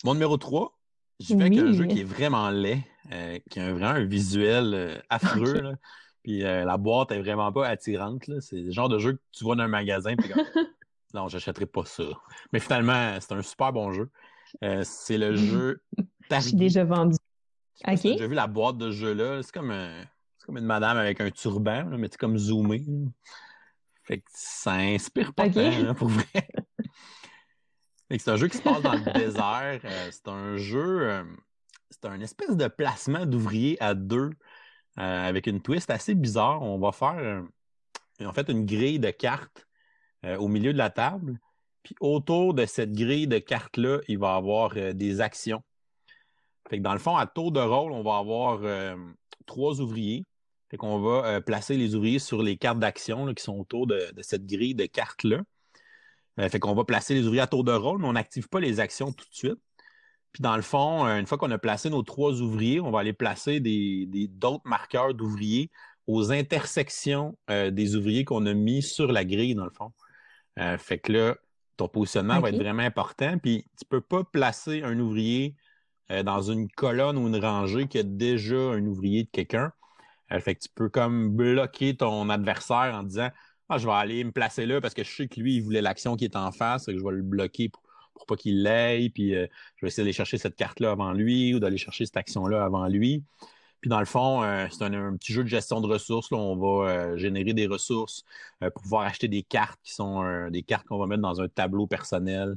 [0.04, 0.78] Mon numéro 3,
[1.22, 4.74] je vais avec un jeu qui est vraiment laid, euh, qui a vraiment un visuel
[4.74, 5.76] euh, affreux.
[6.24, 8.24] Puis euh, la boîte est vraiment pas attirante.
[8.42, 10.16] C'est le genre de jeu que tu vois dans un magasin.
[10.18, 10.44] Puis comme,
[11.14, 12.04] non, j'achèterai pas ça.
[12.52, 14.10] Mais finalement, c'est un super bon jeu.
[14.84, 15.82] c'est le jeu
[16.30, 17.16] Je suis déjà vendu.
[17.88, 19.42] J'ai vu la boîte de jeu-là.
[19.42, 19.74] C'est comme,
[20.46, 22.84] comme une madame avec un turban, mais c'est comme zoomé.
[24.04, 26.26] Fait que ça inspire pas tant, pour vrai.
[28.20, 29.80] C'est un jeu qui se passe dans le désert.
[29.84, 31.24] Euh, c'est un jeu, euh,
[31.90, 34.30] c'est un espèce de placement d'ouvriers à deux
[35.00, 36.62] euh, avec une twist assez bizarre.
[36.62, 37.44] On va faire
[38.24, 39.68] en fait une grille de cartes
[40.38, 41.40] au milieu de la table.
[41.82, 45.64] Puis autour de cette grille de cartes-là, il va y avoir des actions.
[46.70, 48.62] Fait que dans le fond, à tour de rôle, on va avoir
[49.48, 50.24] trois ouvriers.
[50.74, 54.48] Fait qu'on va placer les ouvriers sur les cartes d'action qui sont autour de cette
[54.48, 55.44] grille de cartes-là.
[56.40, 58.60] Euh, fait qu'on va placer les ouvriers à tour de rôle, mais on n'active pas
[58.60, 59.60] les actions tout de suite.
[60.32, 63.00] Puis dans le fond, euh, une fois qu'on a placé nos trois ouvriers, on va
[63.00, 65.70] aller placer des, d'autres marqueurs d'ouvriers
[66.08, 69.92] aux intersections euh, des ouvriers qu'on a mis sur la grille, dans le fond.
[70.78, 71.36] fait que là,
[71.78, 73.38] ton positionnement va être vraiment important.
[73.38, 75.56] Puis tu peux pas placer un ouvrier
[76.26, 79.72] dans une colonne ou une rangée qui a déjà un ouvrier de quelqu'un.
[80.41, 83.30] Fait que tu peux comme bloquer ton adversaire en disant
[83.69, 85.82] Ah, je vais aller me placer là parce que je sais que lui, il voulait
[85.82, 87.82] l'action qui est en face, que je vais le bloquer pour,
[88.28, 89.48] pas qu'il l'aille, puis je
[89.82, 93.24] vais essayer d'aller chercher cette carte-là avant lui ou d'aller chercher cette action-là avant lui.
[93.84, 96.32] Puis dans le fond, euh, c'est un, petit jeu de gestion de ressources.
[96.32, 98.24] On va euh, générer des ressources
[98.63, 101.50] euh, pour pouvoir acheter des cartes qui sont des cartes qu'on va mettre dans un
[101.50, 102.56] tableau personnel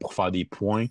[0.00, 0.84] pour faire des points.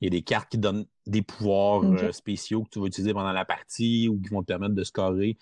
[0.00, 3.32] Il y a des cartes qui donnent des pouvoirs spéciaux que tu vas utiliser pendant
[3.32, 5.38] la partie ou qui vont te permettre de scorer.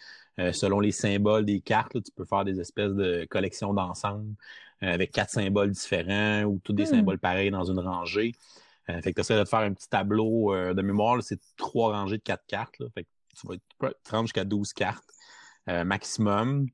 [0.52, 4.34] selon les symboles des cartes, tu peux faire des espèces de collections d'ensemble
[4.80, 6.86] avec quatre symboles différents ou tous des hmm.
[6.86, 8.32] symboles pareils dans une rangée.
[8.86, 11.22] fait que tu essaies de faire un petit tableau de mémoire.
[11.22, 12.78] C'est trois rangées de quatre cartes.
[12.78, 12.86] Là.
[12.94, 13.56] Fait tu vas
[13.90, 15.04] te rendre jusqu'à 12 cartes
[15.68, 16.68] euh, maximum.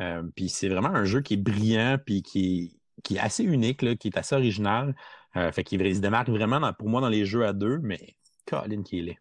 [0.00, 3.44] Euh, puis c'est vraiment un jeu qui est brillant puis qui est, qui est assez
[3.44, 4.94] unique, là, qui est assez original.
[5.36, 8.16] Euh, fait qu'il se démarque vraiment pour moi dans les jeux à deux, mais
[8.46, 9.12] Colin qui est là.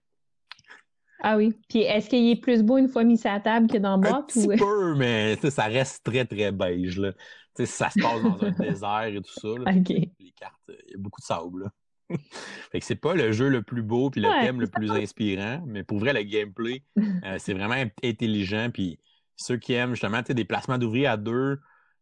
[1.22, 1.54] Ah oui.
[1.68, 4.02] Puis est-ce qu'il est plus beau une fois mis sur la table que dans le
[4.02, 4.16] boîte?
[4.16, 6.98] Un petit peu, mais ça reste très, très beige.
[6.98, 7.12] Là.
[7.56, 9.50] Ça se passe dans un désert et tout ça.
[9.66, 11.64] Les cartes, il y a beaucoup de sable.
[11.64, 11.70] Là.
[12.72, 15.62] fait que c'est pas le jeu le plus beau puis le thème le plus inspirant,
[15.68, 16.84] mais pour vrai, le gameplay,
[17.26, 18.70] euh, c'est vraiment intelligent.
[18.74, 19.00] Puis
[19.36, 21.60] ceux qui aiment justement des placements d'ouvriers à deux,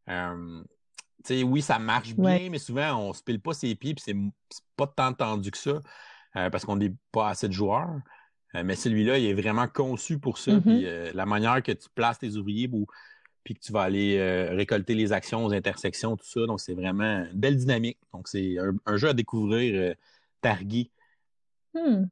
[0.10, 0.63] euh,
[1.43, 4.15] oui, ça marche bien, mais souvent on se pile pas ses pieds, puis c'est
[4.77, 5.82] pas tant tendu que ça,
[6.38, 8.00] euh, parce qu'on n'est pas assez de joueurs.
[8.54, 10.60] mais celui-là, il est vraiment conçu pour ça.
[10.62, 11.13] Puis mm-hmm.
[11.13, 12.69] la manière que tu places tes ouvriers
[13.43, 14.19] puis que tu vas aller
[14.50, 16.45] récolter les actions aux intersections, tout ça.
[16.47, 18.00] Donc, c'est vraiment une belle dynamique.
[18.13, 19.95] Donc, c'est un, jeu à découvrir
[20.41, 20.91] Targui.
[21.73, 22.06] Hmm.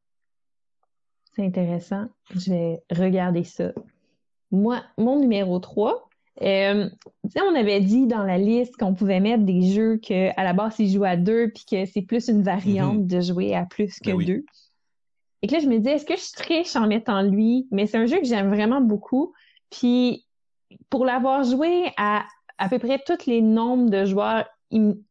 [1.35, 2.07] C'est intéressant.
[2.33, 3.73] Je vais regarder ça.
[4.51, 6.04] Moi, mon numéro 3,
[6.41, 6.89] euh,
[7.35, 10.75] on avait dit dans la liste qu'on pouvait mettre des jeux que à la base,
[10.79, 13.07] ils jouent à deux, puis que c'est plus une variante mm-hmm.
[13.07, 14.45] de jouer à plus que ben deux.
[15.41, 17.67] Et que là, je me disais, est-ce que je triche en mettant lui?
[17.71, 19.33] Mais c'est un jeu que j'aime vraiment beaucoup.
[19.69, 20.25] Puis,
[20.89, 22.25] pour l'avoir joué à
[22.57, 24.45] à peu près tous les nombres de joueurs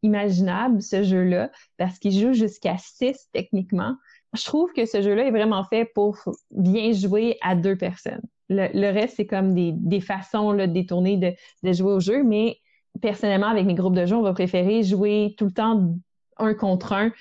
[0.02, 3.96] imaginable, ce jeu-là, parce qu'il joue jusqu'à 6 techniquement.
[4.34, 6.18] Je trouve que ce jeu-là est vraiment fait pour
[6.50, 8.22] bien jouer à deux personnes.
[8.48, 12.58] Le, reste, c'est comme des, des façons là, détournées de, de jouer au jeu, mais
[13.00, 15.94] personnellement, avec mes groupes de jeu, on va préférer jouer tout le temps
[16.36, 17.12] un contre un,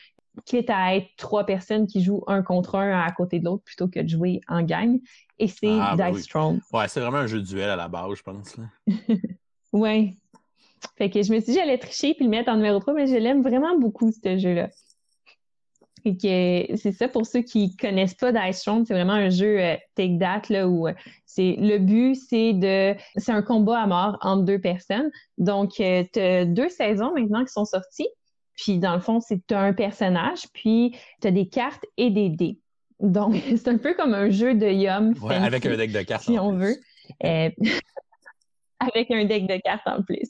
[0.46, 3.88] quitte à être trois personnes qui jouent un contre un à côté de l'autre plutôt
[3.88, 5.00] que de jouer en gang.
[5.40, 6.60] Et c'est ah, ben Dice Strong.
[6.72, 8.56] Ouais, c'est vraiment un jeu de duel à la base, je pense.
[9.74, 10.18] ouais,
[10.98, 13.08] fait que je me suis dit j'allais tricher puis le mettre en numéro 3, mais
[13.08, 14.70] je l'aime vraiment beaucoup, ce jeu-là.
[16.06, 19.60] Et que c'est ça pour ceux qui connaissent pas Dice Throne, c'est vraiment un jeu
[19.60, 20.94] euh, take that là où euh,
[21.26, 25.10] c'est le but c'est de c'est un combat à mort entre deux personnes.
[25.38, 28.10] Donc euh, tu as deux saisons maintenant qui sont sorties.
[28.56, 32.60] Puis dans le fond, c'est un personnage, puis tu as des cartes et des dés.
[33.00, 36.24] Donc c'est un peu comme un jeu de Yum ouais, avec un deck de cartes
[36.24, 36.76] si on veut.
[38.94, 40.30] avec un deck de cartes en plus.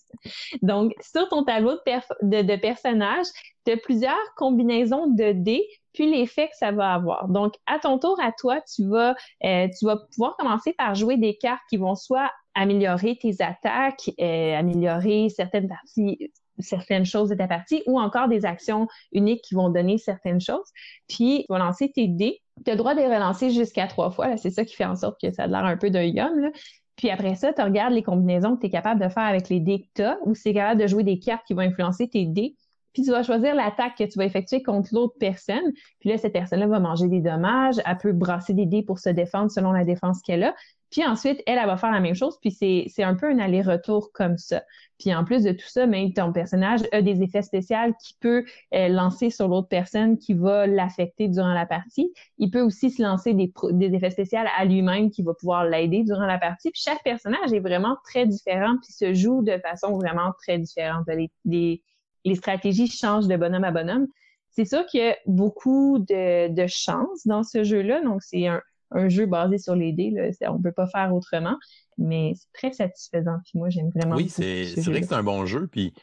[0.62, 3.26] Donc, sur ton tableau de, de, personnages,
[3.66, 7.28] tu as plusieurs combinaisons de dés, puis l'effet que ça va avoir.
[7.28, 11.18] Donc, à ton tour, à toi, tu vas, euh, tu vas pouvoir commencer par jouer
[11.18, 17.36] des cartes qui vont soit améliorer tes attaques, euh, améliorer certaines parties certaines choses de
[17.36, 20.70] ta partie ou encore des actions uniques qui vont donner certaines choses.
[21.08, 22.42] Puis, tu vas lancer tes dés.
[22.64, 24.38] Tu as le droit de les relancer jusqu'à trois fois.
[24.38, 26.52] C'est ça qui fait en sorte que ça a l'air un peu d'un yum.
[26.96, 29.60] Puis après ça, tu regardes les combinaisons que tu es capable de faire avec les
[29.60, 32.56] dés que tu ou c'est capable de jouer des cartes qui vont influencer tes dés.
[32.94, 35.72] Puis tu vas choisir l'attaque que tu vas effectuer contre l'autre personne.
[36.00, 37.78] Puis là, cette personne-là va manger des dommages.
[37.86, 40.54] Elle peut brasser des dés pour se défendre selon la défense qu'elle a.
[40.94, 42.38] Puis ensuite, elle, elle va faire la même chose.
[42.40, 44.62] Puis c'est un peu un aller-retour comme ça.
[45.00, 48.46] Puis en plus de tout ça, même ton personnage a des effets spéciaux qui peut
[48.76, 52.14] euh, lancer sur l'autre personne qui va l'affecter durant la partie.
[52.38, 56.04] Il peut aussi se lancer des, des effets spéciaux à lui-même qui va pouvoir l'aider
[56.04, 56.70] durant la partie.
[56.70, 61.06] Puis chaque personnage est vraiment très différent puis se joue de façon vraiment très différente.
[61.08, 61.82] Les, les,
[62.24, 64.06] les stratégies changent de bonhomme à bonhomme.
[64.52, 68.02] C'est sûr qu'il y a beaucoup de, de chance dans ce jeu-là.
[68.02, 68.62] Donc, c'est un,
[68.94, 70.12] un jeu basé sur les dés.
[70.12, 70.52] Là.
[70.52, 71.58] On peut pas faire autrement,
[71.98, 73.38] mais c'est très satisfaisant.
[73.44, 74.16] Puis moi, j'aime vraiment.
[74.16, 75.68] Oui, c'est vrai que c'est un bon jeu.
[75.68, 75.94] Puis,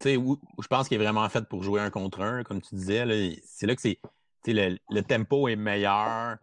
[0.00, 2.74] tu sais, je pense qu'il est vraiment fait pour jouer un contre un, comme tu
[2.74, 3.04] disais.
[3.44, 3.98] C'est là que c'est.
[4.46, 6.38] Le, le tempo est meilleur.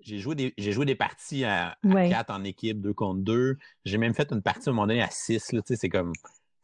[0.00, 3.56] J'ai joué des j'ai joué des parties à, quatre en équipe, deux contre deux.
[3.84, 5.52] J'ai même fait une partie à un moment donné à six.
[5.64, 6.12] C'est comme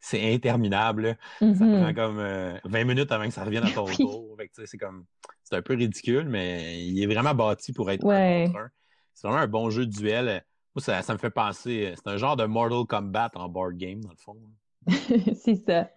[0.05, 1.17] c'est interminable.
[1.39, 1.81] Ça mm-hmm.
[1.81, 4.37] prend comme 20 euh, minutes avant que ça revienne à ton tour.
[4.65, 5.05] C'est comme
[5.43, 8.69] c'est un peu ridicule, mais il est vraiment bâti pour être un contre un.
[9.15, 10.43] C'est vraiment un bon jeu de duel.
[10.75, 11.93] Moi, ça, ça me fait penser.
[11.95, 14.37] C'est un genre de Mortal Kombat en board game, dans le fond.
[15.43, 15.89] c'est ça.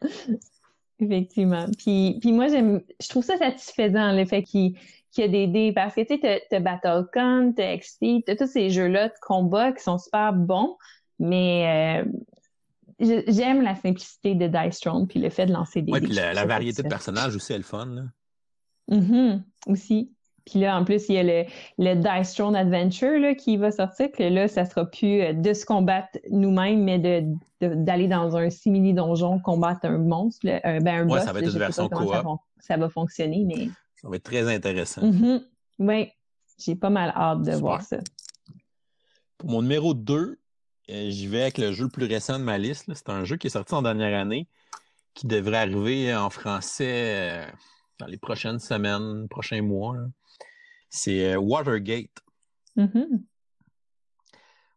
[1.01, 1.67] Effectivement.
[1.77, 4.79] Puis, puis moi, j'aime, je trouve ça satisfaisant, le fait qu'il
[5.11, 5.73] qui a des dés.
[5.73, 9.83] Parce que, tu sais, t'as Battlecon, t'as XP, t'as tous ces jeux-là de combat qui
[9.83, 10.77] sont super bons,
[11.19, 12.11] mais euh,
[13.01, 16.45] j'aime la simplicité de Dice Throne puis le fait de lancer des Oui, puis la,
[16.45, 18.03] variété de personnages aussi, elle fun, là.
[18.89, 20.13] Mm aussi.
[20.47, 21.45] Puis là, en plus, il y a le,
[21.77, 25.53] le Dice Throne Adventure là, qui va sortir, que là, ça sera plus euh, de
[25.53, 31.23] se combattre nous-mêmes, mais de, d'aller dans un simili-donjon combattre un monstre, ben, un boss.
[31.23, 32.15] ça va être une version coop.
[32.61, 33.69] Ça, va fonctionner, mais...
[33.97, 35.03] Ça va être très intéressant.
[35.03, 35.43] Mm-hmm.
[35.81, 36.11] Oui,
[36.59, 37.99] j'ai pas mal hâte de voir ça.
[39.37, 40.39] Pour mon numéro 2, euh,
[40.89, 42.91] j'y vais avec le jeu le plus récent de ma liste.
[42.95, 44.49] C'est un jeu qui est sorti en dernière année,
[45.15, 47.51] qui devrait arriver en français euh,
[47.99, 49.97] dans les prochaines semaines, prochains mois.
[50.89, 52.23] C'est euh, Watergate.
[52.77, 53.23] Mm-hmm.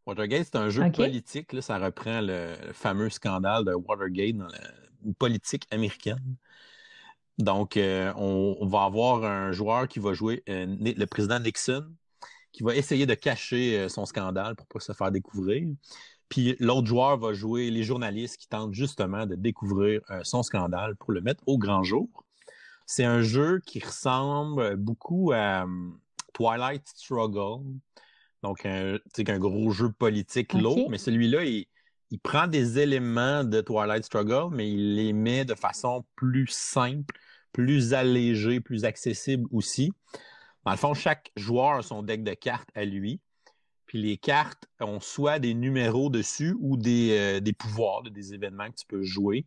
[0.06, 1.62] Watergate, c'est un jeu politique.
[1.62, 6.38] ça reprend le, fameux scandale de Watergate dans la politique américaine.
[7.38, 11.88] Donc, euh, on, va avoir un joueur qui va jouer euh, le président Nixon,
[12.52, 15.68] qui va essayer de cacher son scandale pour ne pas se faire découvrir.
[16.30, 21.12] Puis l'autre joueur va jouer les journalistes qui tentent justement de découvrir son scandale pour
[21.12, 22.10] le mettre au grand jour.
[22.86, 25.98] C'est un jeu qui ressemble beaucoup à hum,
[26.34, 27.64] Twilight Struggle.
[28.44, 28.68] Donc,
[29.14, 31.68] c'est un gros jeu politique lourd, mais celui-là, il,
[32.22, 37.18] prend des éléments de Twilight Struggle, mais il les met de façon plus simple,
[37.54, 39.94] plus allégée, plus accessible aussi.
[40.66, 43.20] Dans le fond, chaque joueur a son deck de cartes à lui.
[43.86, 48.70] Puis les cartes ont soit des numéros dessus ou des, euh, des pouvoirs, des événements
[48.70, 49.46] que tu peux jouer.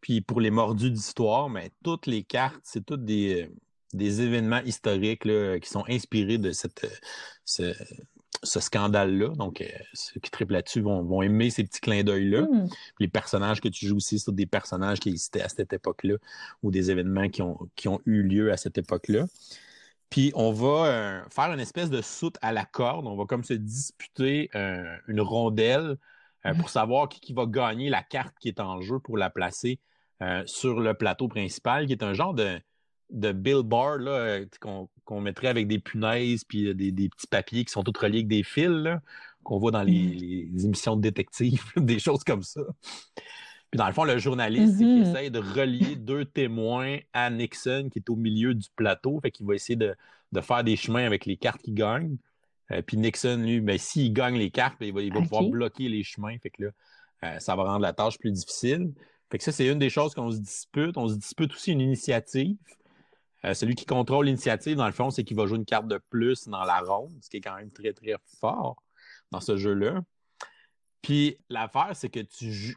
[0.00, 3.50] Puis pour les mordus d'histoire, mais toutes les cartes, c'est toutes des,
[3.94, 6.86] des événements historiques qui sont inspirés de cette,
[7.44, 7.72] ce,
[8.42, 9.28] scandale-là.
[9.36, 12.42] Donc, euh, ceux qui triplent là-dessus vont, aimer ces petits clins d'œil-là.
[12.42, 12.68] Hmm.
[13.00, 16.16] Les personnages que tu joues aussi sont des personnages qui existaient à cette époque-là
[16.62, 19.26] ou des événements qui ont, qui ont eu lieu à cette époque-là.
[20.14, 23.06] Puis on va euh, faire une espèce de soute à la corde.
[23.06, 25.96] On va comme se disputer euh, une rondelle
[26.58, 29.80] pour savoir qui, qui, va gagner la carte qui est en jeu pour la placer
[30.22, 32.60] euh, sur le plateau principal, qui est un genre de,
[33.10, 37.82] de billboard euh, qu'on mettrait avec des punaises puis euh, des, petits papiers qui sont
[37.82, 38.88] tous reliés avec des fils
[39.42, 40.60] qu'on voit dans les, mm.
[40.60, 42.60] émissions de détectives, des choses comme ça.
[43.74, 45.10] Puis dans le fond, le journaliste, qui mm-hmm.
[45.10, 49.18] essaie de relier deux témoins à Nixon qui est au milieu du plateau.
[49.20, 49.96] Fait qu'il va essayer de,
[50.40, 52.16] faire des chemins avec les cartes qu'il gagne.
[52.86, 56.38] puis Nixon, lui, ben, s'il gagne les cartes, ben, il va, pouvoir bloquer les chemins.
[56.38, 56.70] Fait que
[57.22, 58.92] là, ça va rendre la tâche plus difficile.
[59.28, 60.96] Fait que ça, c'est une des choses qu'on se dispute.
[60.96, 62.56] On se dispute aussi une initiative.
[63.44, 66.00] Euh, celui qui contrôle l'initiative, dans le fond, c'est qu'il va jouer une carte de
[66.10, 68.76] plus dans la ronde, ce qui est quand même très, très fort
[69.32, 70.00] dans ce jeu-là.
[71.04, 72.20] Puis l'affaire, c'est que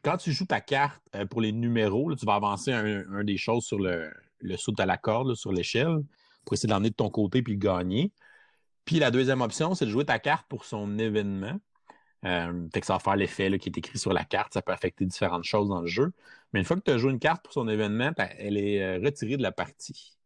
[0.03, 3.63] quand tu joues ta carte euh, pour les numéros, tu vas avancer un, des choses
[3.63, 4.11] sur le,
[4.41, 6.03] le saut à la corde, sur l'échelle,
[6.43, 8.11] pour essayer de de ton côté puis gagner.
[8.83, 11.57] Puis la deuxième option, c'est de jouer ta carte pour son événement.
[12.25, 14.53] Euh, fait que ça va faire l'effet qui est écrit sur la carte.
[14.53, 16.11] Ça peut affecter différentes choses dans le jeu.
[16.51, 18.83] Mais une fois que tu as joué une carte pour son événement, ben, elle est
[18.83, 20.16] euh, retirée de la partie.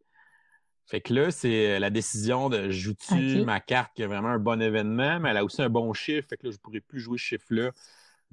[0.92, 4.62] Fait que là, c'est la décision de joue-tu ma carte qui a vraiment un bon
[4.62, 6.28] événement, mais elle a aussi un bon chiffre.
[6.28, 7.72] Fait que là, je pourrais plus jouer ce chiffre-là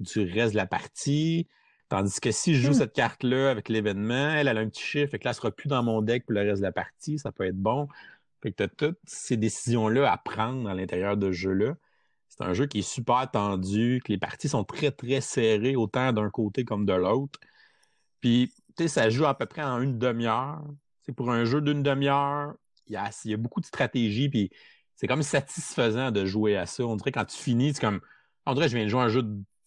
[0.01, 1.47] du reste de la partie.
[1.87, 2.79] Tandis que si je joue hmm.
[2.79, 5.69] cette carte-là avec l'événement, elle, a un petit chiffre, fait que là, elle sera plus
[5.69, 7.17] dans mon deck pour le reste de la partie.
[7.17, 7.87] Ça peut être bon.
[8.43, 11.77] Fait que tu as toutes ces décisions-là à prendre à l'intérieur de ce jeu-là.
[12.27, 16.11] C'est un jeu qui est super tendu, que les parties sont très, très serrées, autant
[16.11, 17.39] d'un côté comme de l'autre.
[18.19, 20.61] Puis, tu sais, ça joue à peu près en une demi-heure.
[21.15, 22.53] Pour un jeu d'une demi-heure,
[22.87, 22.93] il
[23.25, 24.49] y a, beaucoup de stratégie, puis
[24.95, 26.83] c'est comme satisfaisant de jouer à ça.
[26.85, 28.01] On dirait quand tu finis, c'est comme,
[28.45, 29.23] on dirait je viens de jouer un jeu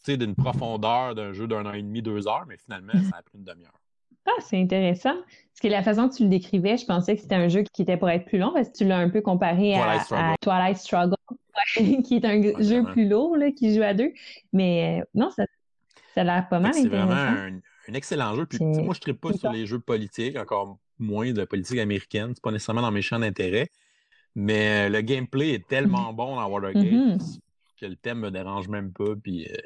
[0.07, 3.38] d'une profondeur d'un jeu d'un an et demi, deux heures, mais finalement, ça a pris
[3.38, 3.72] une demi-heure.
[4.24, 5.14] Ah, c'est intéressant.
[5.14, 7.83] Parce que la façon que tu le décrivais, je pensais que c'était un jeu qui
[7.83, 11.16] était pour être plus long, parce que tu l'as un peu comparé à, Twilight Struggle,
[12.05, 14.12] qui est un jeu plus lourd, là, qui joue à deux.
[14.52, 15.44] Mais euh, non, ça,
[16.14, 16.72] ça a l'air pas mal.
[16.72, 17.61] C'est vraiment un,
[17.94, 18.46] excellent jeu.
[18.46, 22.33] Puis, moi, je ne pas sur les jeux politiques, encore moins de politique américaine.
[22.35, 23.71] C'est pas nécessairement dans mes champs d'intérêt.
[24.35, 27.38] Mais euh, le gameplay est tellement bon dans Watergate mm-hmm.
[27.79, 29.15] que le thème me dérange même pas.
[29.23, 29.57] Puis euh,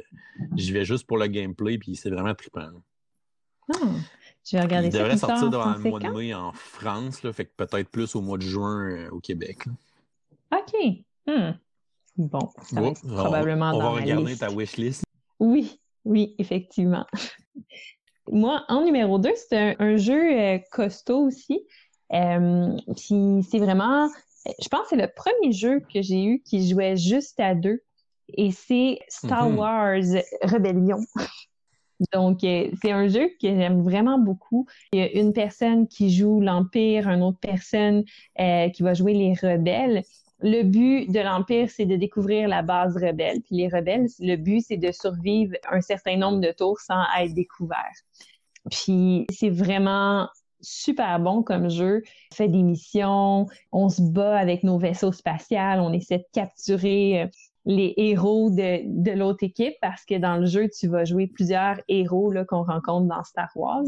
[0.57, 2.70] j'y vais juste pour le gameplay, puis c'est vraiment trippant.
[3.72, 3.77] Ah.
[4.44, 7.46] Je vais regarder Il devrait sortir dans le mois de mai en France, là, fait
[7.46, 9.65] que peut-être plus au mois de juin euh, au Québec.
[10.52, 11.04] OK.
[11.27, 11.52] Hmm.
[12.17, 15.04] Bon, ça va probablement on, on va regarder ta wishlist.
[15.40, 17.06] Oui, oui, effectivement.
[18.31, 21.60] Moi, en numéro 2, c'est un, jeu euh, costaud aussi.
[22.12, 24.08] Euh, puis c'est vraiment,
[24.62, 27.83] je pense que c'est le premier jeu que j'ai eu qui jouait juste à deux.
[28.29, 29.54] Et c'est Star mm-hmm.
[29.54, 30.98] Wars Rebellion.
[32.12, 34.66] Donc, euh, c'est un jeu que j'aime vraiment beaucoup.
[34.92, 38.04] Il y a une personne qui joue l'Empire, une autre personne
[38.38, 40.02] euh, qui va jouer les rebelles.
[40.40, 43.40] Le but de l'Empire, c'est de découvrir la base rebelle.
[43.40, 47.32] Puis les rebelles, le but, c'est de survivre un certain nombre de tours sans être
[47.32, 47.92] découvert.
[48.70, 50.28] Puis c'est vraiment
[50.60, 52.02] super bon comme jeu.
[52.32, 57.22] On fait des missions, on se bat avec nos vaisseaux spatiaux, on essaie de capturer
[57.22, 57.26] euh,
[57.66, 62.32] les héros de, l'autre équipe parce que dans le jeu, tu vas jouer plusieurs héros
[62.48, 63.82] qu'on rencontre dans Star Wars.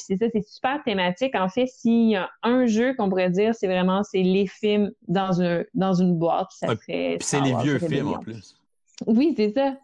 [0.00, 1.34] C'est ça, c'est super thématique.
[1.34, 4.90] En fait, s'il y a un jeu qu'on pourrait dire, c'est vraiment c'est les films
[5.06, 6.48] dans un dans une boîte.
[6.50, 8.56] Ça serait c'est les vieux films en plus.
[9.06, 9.76] Oui, c'est ça.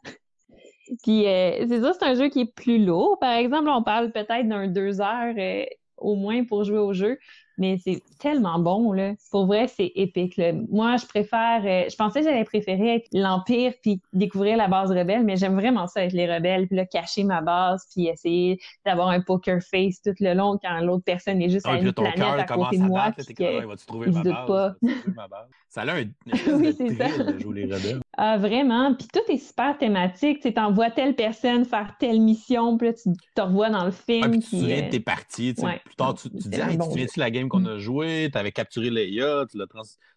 [1.03, 3.19] Puis euh, c'est ça, c'est un jeu qui est plus lourd.
[3.19, 5.65] Par exemple, on parle peut-être d'un deux heures euh,
[5.97, 7.19] au moins pour jouer au jeu.
[7.59, 9.13] Mais c'est tellement bon, là.
[9.31, 10.53] Pour vrai, c'est épique, là.
[10.71, 11.63] Moi, je préfère...
[11.65, 15.55] Euh, je pensais que j'allais préférer être l'Empire puis découvrir la base rebelle, mais j'aime
[15.55, 19.61] vraiment ça, être les rebelles, puis là, cacher ma base, puis essayer d'avoir un poker
[19.63, 22.79] face tout le long quand l'autre personne est juste ah, à une planète à côté
[22.79, 24.75] de moi, puis que, trouver ma base, pas.
[25.15, 25.49] ma base?
[25.75, 26.05] Ça a un
[26.53, 27.33] oui, c'est ça.
[27.33, 28.01] de jouer les rebelles.
[28.17, 28.95] Ah, vraiment.
[28.95, 30.41] Puis tout est super thématique.
[30.41, 34.23] Tu t'envoies telle personne faire telle mission, puis là, tu te revois dans le film.
[34.25, 35.53] Ah, puis tu souviens de tes parties.
[35.53, 38.29] Plus tard, tu, tu dis, hey, tu te souviens-tu la game qu'on a jouée?
[38.33, 39.67] Tu avais capturé Leia, tu l'as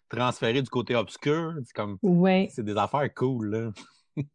[0.08, 1.54] transféré du côté obscur.
[1.64, 1.98] C'est comme.
[2.02, 2.48] Ouais.
[2.50, 3.72] C'est des affaires cool, là.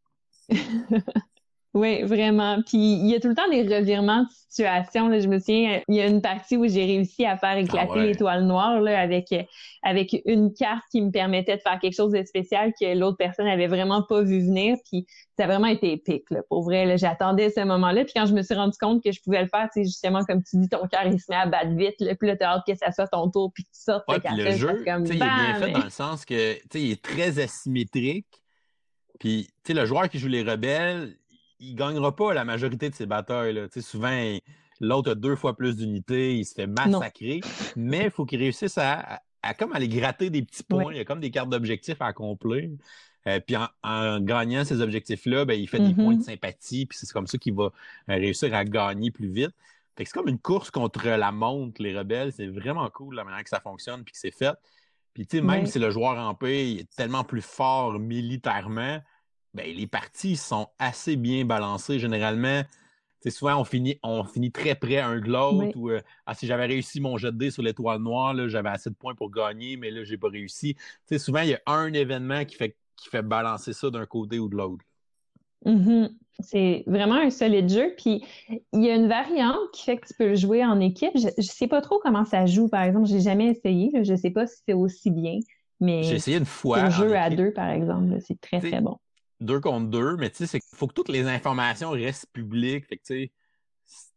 [1.74, 2.61] Oui, vraiment.
[2.61, 5.07] Puis il y a tout le temps des revirements de situation.
[5.07, 5.19] Là.
[5.19, 8.05] Je me souviens, il y a une partie où j'ai réussi à faire éclater ah
[8.05, 9.34] l'étoile noire là, avec,
[9.82, 13.47] avec une carte qui me permettait de faire quelque chose de spécial que l'autre personne
[13.47, 14.78] avait vraiment pas vu venir.
[14.86, 16.30] Puis ça a vraiment été épique.
[16.30, 16.41] Là.
[16.47, 18.03] Pour vrai, j'attendais ce moment-là.
[18.03, 20.43] Puis quand je me suis rendu compte que je pouvais le faire, c'est justement comme
[20.43, 21.95] tu dis, ton cœur il se met à battre vite.
[21.99, 24.07] Là, puis là, t'as hâte que ça soit ton tour puis que tu sortes.
[24.07, 27.39] Ouais, le jeu, comme, il est bien fait dans le sens que il est très
[27.39, 28.28] asymétrique.
[29.19, 31.15] Puis, tu sais, le joueur qui joue les rebelles,
[31.64, 33.53] il gagnera pas la majorité de ses batailles.
[33.53, 33.68] Là.
[33.80, 34.11] Souvent,
[34.80, 37.41] l'autre a deux fois plus d'unités, il se fait massacrer,
[37.76, 39.22] mais il faut qu'il réussisse à,
[39.57, 40.91] comme aller gratter des petits points.
[40.91, 42.70] Il y a comme des cartes d'objectifs à accomplir.
[43.26, 46.24] Euh, puis en, gagnant ces objectifs-là, ben, il fait des points de mm-hmm.
[46.24, 47.70] sympathie, puis c'est comme ça qu'il va euh,
[48.07, 49.51] réussir à gagner plus vite.
[49.97, 52.34] c'est comme une course contre la montre, les rebelles.
[52.34, 54.55] C'est vraiment cool la manière que ça fonctionne puis que c'est fait.
[55.14, 58.99] Puis tu sais, même si le joueur en paix est tellement plus fort militairement,
[59.54, 61.99] ben, les parties sont assez bien balancées.
[61.99, 62.64] Généralement,
[63.30, 65.78] souvent, on finit, on finit très près un de l'autre.
[65.78, 68.89] Ou euh, ah, si j'avais réussi mon jet de dés sur l'étoile noire, j'avais assez
[68.89, 70.76] de points pour gagner, mais là, j'ai pas réussi.
[71.18, 74.49] souvent, il y a un événement qui fait, qui fait balancer ça d'un côté ou
[74.49, 74.84] de l'autre.
[75.66, 76.10] Mm-hmm.
[76.39, 77.93] C'est vraiment un solide jeu.
[77.95, 81.12] Puis il y a une variante qui fait que tu peux jouer en équipe.
[81.16, 83.08] Je, ne sais pas trop comment ça joue, par exemple.
[83.08, 83.91] J'ai jamais essayé.
[83.93, 85.39] Je Je sais pas si c'est aussi bien.
[85.80, 86.80] Mais j'ai essayé une fois.
[86.80, 88.18] Un jeu à deux, par exemple.
[88.20, 88.97] C'est très, très bon
[89.43, 92.87] deux contre deux, mais tu sais, il faut que toutes les informations restent publiques.
[92.87, 93.31] Fait que, tu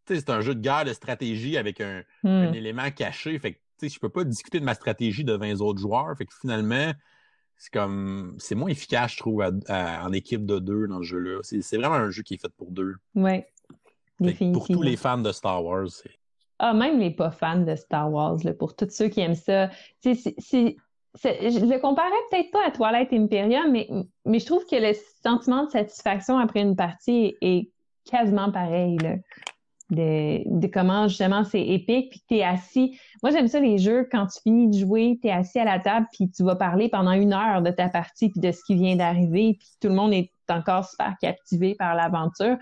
[0.07, 2.55] sais, c'est un jeu de guerre de stratégie avec un, hmm.
[2.55, 3.39] élément caché.
[3.39, 6.17] Fait que, tu sais, je peux pas discuter de ma stratégie de 20 autres joueurs.
[6.17, 6.93] Fait que finalement,
[7.57, 11.41] c'est comme, c'est moins efficace, je trouve, en équipe de deux dans le jeu-là.
[11.43, 12.95] C'est vraiment un jeu qui est fait pour deux.
[13.15, 13.43] Oui.
[14.53, 15.89] Pour tous les fans de Star Wars,
[16.59, 19.71] ah, même les pas fans de Star Wars, pour tous ceux qui aiment ça.
[20.01, 20.77] C'est
[21.23, 23.89] je le comparais peut-être pas à Twilight Imperium, mais,
[24.25, 27.71] mais je trouve que le sentiment de satisfaction après une partie est
[28.05, 28.99] quasiment pareil.
[28.99, 29.17] Là.
[29.89, 32.99] De, de, comment justement c'est épique, puis tu es assis.
[33.23, 35.79] Moi, j'aime ça les jeux, quand tu finis de jouer, tu es assis à la
[35.79, 38.75] table, puis tu vas parler pendant une heure de ta partie, puis de ce qui
[38.75, 42.57] vient d'arriver, puis tout le monde est encore super captivé par l'aventure.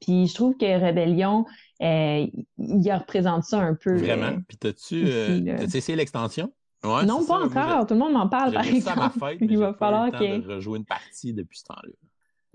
[0.00, 1.46] Puis je trouve que Rebellion,
[1.82, 2.26] euh,
[2.58, 3.96] il représente ça un peu.
[3.96, 4.26] Vraiment?
[4.26, 6.52] Euh, puis t'as-tu euh, essayé l'extension?
[6.84, 7.86] Non, pas encore.
[7.86, 9.00] Tout le monde m'en parle, par exemple.
[9.00, 11.92] À ma fête, Il va falloir rejouer une partie depuis ce temps-là.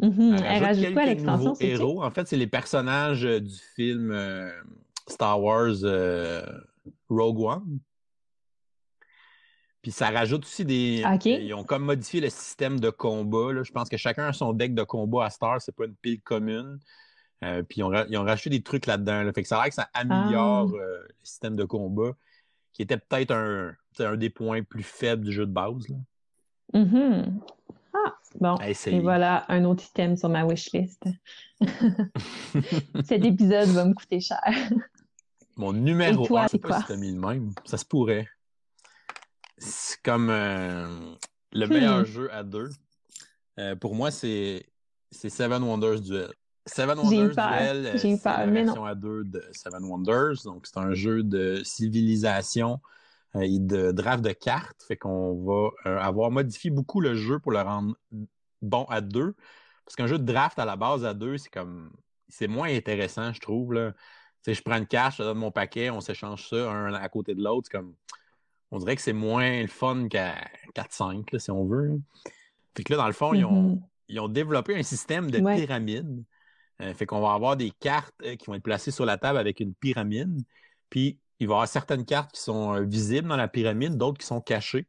[0.01, 0.43] Mm-hmm.
[0.43, 1.55] Elle, rajoute quoi à l'extension?
[1.59, 2.03] héros?
[2.03, 4.49] En fait, c'est les personnages euh, du film euh,
[5.07, 6.43] Star Wars euh,
[7.07, 7.79] Rogue One.
[9.83, 11.03] Puis ça rajoute aussi des.
[11.25, 13.63] Ils ont comme modifié le système de combat.
[13.63, 16.21] Je pense que chacun a son deck de combat à Star, c'est pas une pile
[16.21, 16.79] commune.
[17.41, 19.31] puis ils ont, ils ont, rajouté des trucs là-dedans.
[19.33, 20.77] Fait que ça a l'air que ça améliore ah.
[20.77, 22.11] le système de combat,
[22.73, 25.87] qui était peut-être un, un des points plus faibles du jeu de base.
[25.89, 25.97] Là.
[26.73, 27.39] Mm-hmm.
[27.93, 28.55] Ah, bon.
[28.85, 31.03] Et voilà un autre item sur ma wishlist.
[33.03, 34.39] Cet épisode va me coûter cher.
[35.57, 37.53] Mon numéro 1, pas si t'as mis le même.
[37.65, 38.27] Ça se pourrait.
[39.57, 41.15] C'est comme euh,
[41.51, 42.05] le meilleur hmm.
[42.05, 42.69] jeu à deux.
[43.59, 44.65] Euh, pour moi, c'est
[45.11, 46.31] Seven Wonders Duel.
[46.65, 50.43] Seven Wonders Duel, euh, c'est la version à deux de Seven Wonders.
[50.45, 52.79] Donc, c'est un jeu de civilisation
[53.35, 54.83] euh, et de draft de cartes.
[54.87, 57.95] Fait qu'on va euh, avoir modifié beaucoup le jeu pour le rendre
[58.61, 59.35] bon à deux.
[59.85, 61.91] Parce qu'un jeu de draft à la base à deux, c'est comme.
[62.29, 63.73] c'est moins intéressant, je trouve.
[63.73, 63.93] Là.
[64.45, 67.43] je prends une carte, je donne mon paquet, on s'échange ça un à côté de
[67.43, 67.69] l'autre.
[67.69, 67.95] comme.
[68.73, 70.35] On dirait que c'est moins le fun qu'à
[70.75, 71.99] 4-5, si on veut.
[72.77, 74.31] Fait que là, dans le fond, ils, ont, mm-hmm.
[74.31, 76.23] développé un système de pyramide.
[76.81, 79.37] Euh, fait qu'on va avoir des cartes euh, qui vont être placées sur la table
[79.37, 80.41] avec une pyramide.
[80.89, 84.17] Puis il va y avoir certaines cartes qui sont euh, visibles dans la pyramide, d'autres
[84.17, 84.87] qui sont cachées.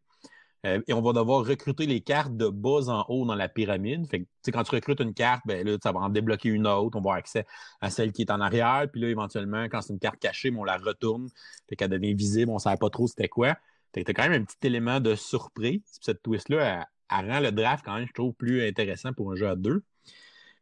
[0.64, 4.06] Et on va devoir recruter les cartes de bas en haut dans la pyramide.
[4.52, 6.96] Quand tu recrutes une carte, ben là, ça va en débloquer une autre.
[6.96, 7.46] On va avoir accès
[7.80, 8.86] à celle qui est en arrière.
[8.92, 11.28] Puis là, éventuellement, quand c'est une carte cachée, ben, on la retourne.
[11.68, 12.48] Fait qu'elle devient visible.
[12.52, 13.56] On ne savait pas trop c'était quoi.
[13.92, 15.80] Fait que t'as quand même un petit élément de surprise.
[16.00, 19.48] cette twist-là, elle, rend le draft quand même, je trouve, plus intéressant pour un jeu
[19.48, 19.82] à deux.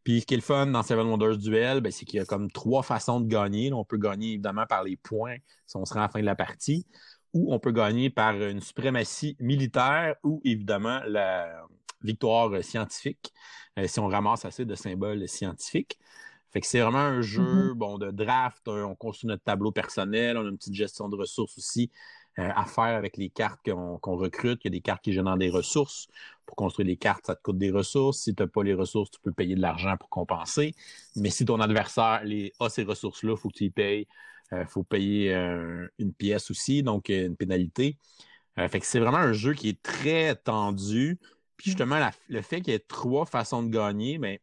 [0.05, 2.25] Puis ce qui est le fun dans Seven Wonders Duel, ben, c'est qu'il y a
[2.25, 3.73] comme trois façons de gagner.
[3.73, 5.37] on peut gagner évidemment par les points
[5.67, 6.87] si on se rend à la fin de la partie
[7.33, 11.65] ou on peut gagner par une suprématie militaire ou évidemment la
[12.03, 13.33] victoire scientifique,
[13.79, 15.99] euh, si on ramasse assez de symboles scientifiques.
[16.51, 17.75] Fait que c'est vraiment un jeu mm-hmm.
[17.75, 21.57] bon, de draft, on construit notre tableau personnel, on a une petite gestion de ressources
[21.59, 21.91] aussi
[22.41, 24.61] à faire avec les cartes qu'on recrute.
[24.65, 26.09] Il y a des cartes qui génèrent des ressources.
[26.47, 28.21] Pour construire les cartes, ça te coûte des ressources.
[28.21, 30.75] Si tu n'as pas les ressources, tu peux payer de l'argent pour compenser.
[31.17, 34.07] Mais si ton adversaire les, a ces ressources-là, il faut que tu y payes
[34.53, 37.97] il euh, faut payer euh, une pièce aussi, donc euh, une pénalité.
[38.57, 41.19] fait que c'est vraiment un jeu qui est très tendu.
[41.57, 44.41] Puis justement, le fait qu'il y ait trois façons de gagner, mais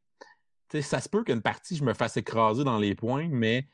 [0.72, 3.68] ben, ça se peut qu'une partie, je me fasse écraser dans les points, mais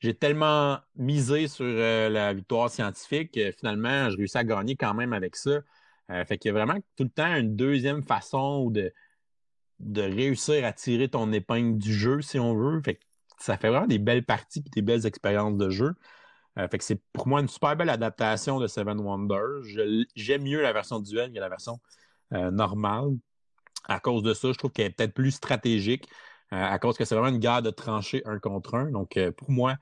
[0.00, 5.12] j'ai tellement misé sur la victoire scientifique que finalement, je réussis à gagner quand même
[5.12, 5.60] avec ça.
[6.26, 8.92] fait qu'il y a vraiment tout le temps une deuxième façon de,
[9.96, 12.80] réussir à tirer ton épingle du jeu, si on veut.
[12.82, 13.04] Fait que
[13.38, 15.94] ça fait vraiment des belles parties et des belles expériences de jeu.
[16.58, 19.62] Euh, fait que c'est pour moi une super belle adaptation de Seven Wonders.
[20.16, 21.80] J'aime mieux la version duel que la version
[22.32, 23.10] euh, normale.
[23.88, 26.08] À cause de ça, je trouve qu'elle est peut-être plus stratégique, euh,
[26.50, 28.90] à cause que c'est vraiment une guerre de tranchées un contre un.
[28.90, 29.76] Donc pour moi,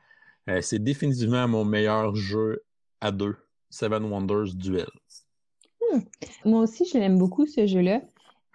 [0.61, 2.63] c'est définitivement mon meilleur jeu
[3.01, 3.37] à deux,
[3.71, 4.87] Seven Wonders Duel.
[5.81, 6.01] Hmm.
[6.45, 8.01] Moi aussi, je l'aime beaucoup ce jeu-là.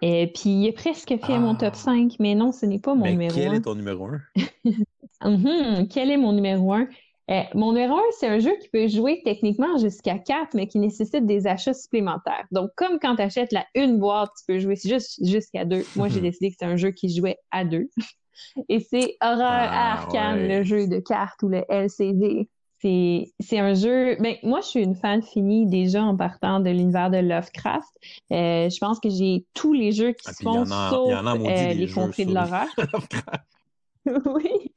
[0.02, 2.16] Et puis, il est presque fait mon top 5, ah.
[2.18, 3.34] mais non, ce n'est pas mon numéro 1.
[3.34, 4.20] Quel est ton numéro 1?
[5.24, 6.88] Mhm, quel est mon numéro 1?
[7.32, 10.78] Eh, mon numéro 1, c'est un jeu qui peut jouer techniquement jusqu'à 4, mais qui
[10.78, 12.44] nécessite des achats supplémentaires.
[12.50, 15.82] Donc, comme quand tu achètes la une boîte, tu peux jouer juste jusqu'à 2.
[15.96, 17.88] Moi, j'ai décidé que c'est un jeu qui jouait à 2.
[18.68, 22.48] Et c'est Horreur ah, Arcane, le jeu de cartes ou le LCG.
[22.82, 24.16] C'est un jeu.
[24.20, 27.88] Ben, moi, je suis une fan finie déjà en partant de l'univers de Lovecraft.
[28.32, 31.88] Euh, je pense que j'ai tous les jeux qui ah, se font sauf euh, les
[31.88, 32.66] contrées de l'horreur.
[34.26, 34.72] oui.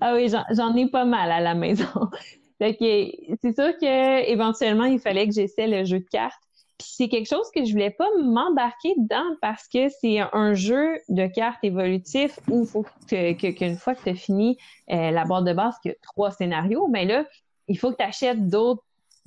[0.00, 1.84] Ah oui, j'en ai pas mal à la maison.
[2.60, 6.40] c'est sûr que éventuellement, il fallait que j'essaie le jeu de cartes.
[6.78, 10.98] Puis c'est quelque chose que je voulais pas m'embarquer dedans parce que c'est un jeu
[11.08, 14.56] de cartes évolutif où il faut qu'une fois que tu as fini
[14.90, 17.24] euh, la boîte de base, qu'il y a trois scénarios, ben là,
[17.68, 18.82] il faut que tu achètes d'autres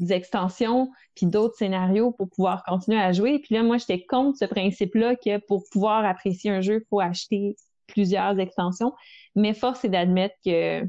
[0.09, 3.39] extensions puis d'autres scénarios pour pouvoir continuer à jouer.
[3.39, 6.99] Puis là, moi, j'étais contre ce principe-là que pour pouvoir apprécier un jeu, il faut
[6.99, 7.55] acheter
[7.87, 8.93] plusieurs extensions.
[9.36, 10.83] Mais force est d'admettre que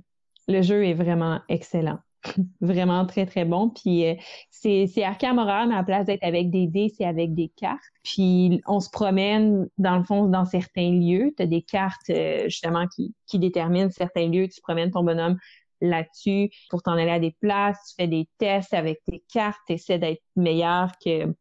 [0.48, 1.98] le jeu est vraiment excellent.
[2.60, 3.70] vraiment très, très bon.
[3.70, 4.14] Puis euh,
[4.50, 7.50] c'est, c'est Arkham Horror, mais à la place d'être avec des dés, c'est avec des
[7.56, 7.82] cartes.
[8.02, 11.32] Puis on se promène, dans le fond, dans certains lieux.
[11.36, 14.48] Tu as des cartes, euh, justement, qui, qui déterminent certains lieux.
[14.48, 15.38] Tu promènes ton bonhomme
[15.80, 19.74] là-dessus pour t'en aller à des places, tu fais des tests avec tes cartes, tu
[19.74, 21.34] essaies d'être meilleur que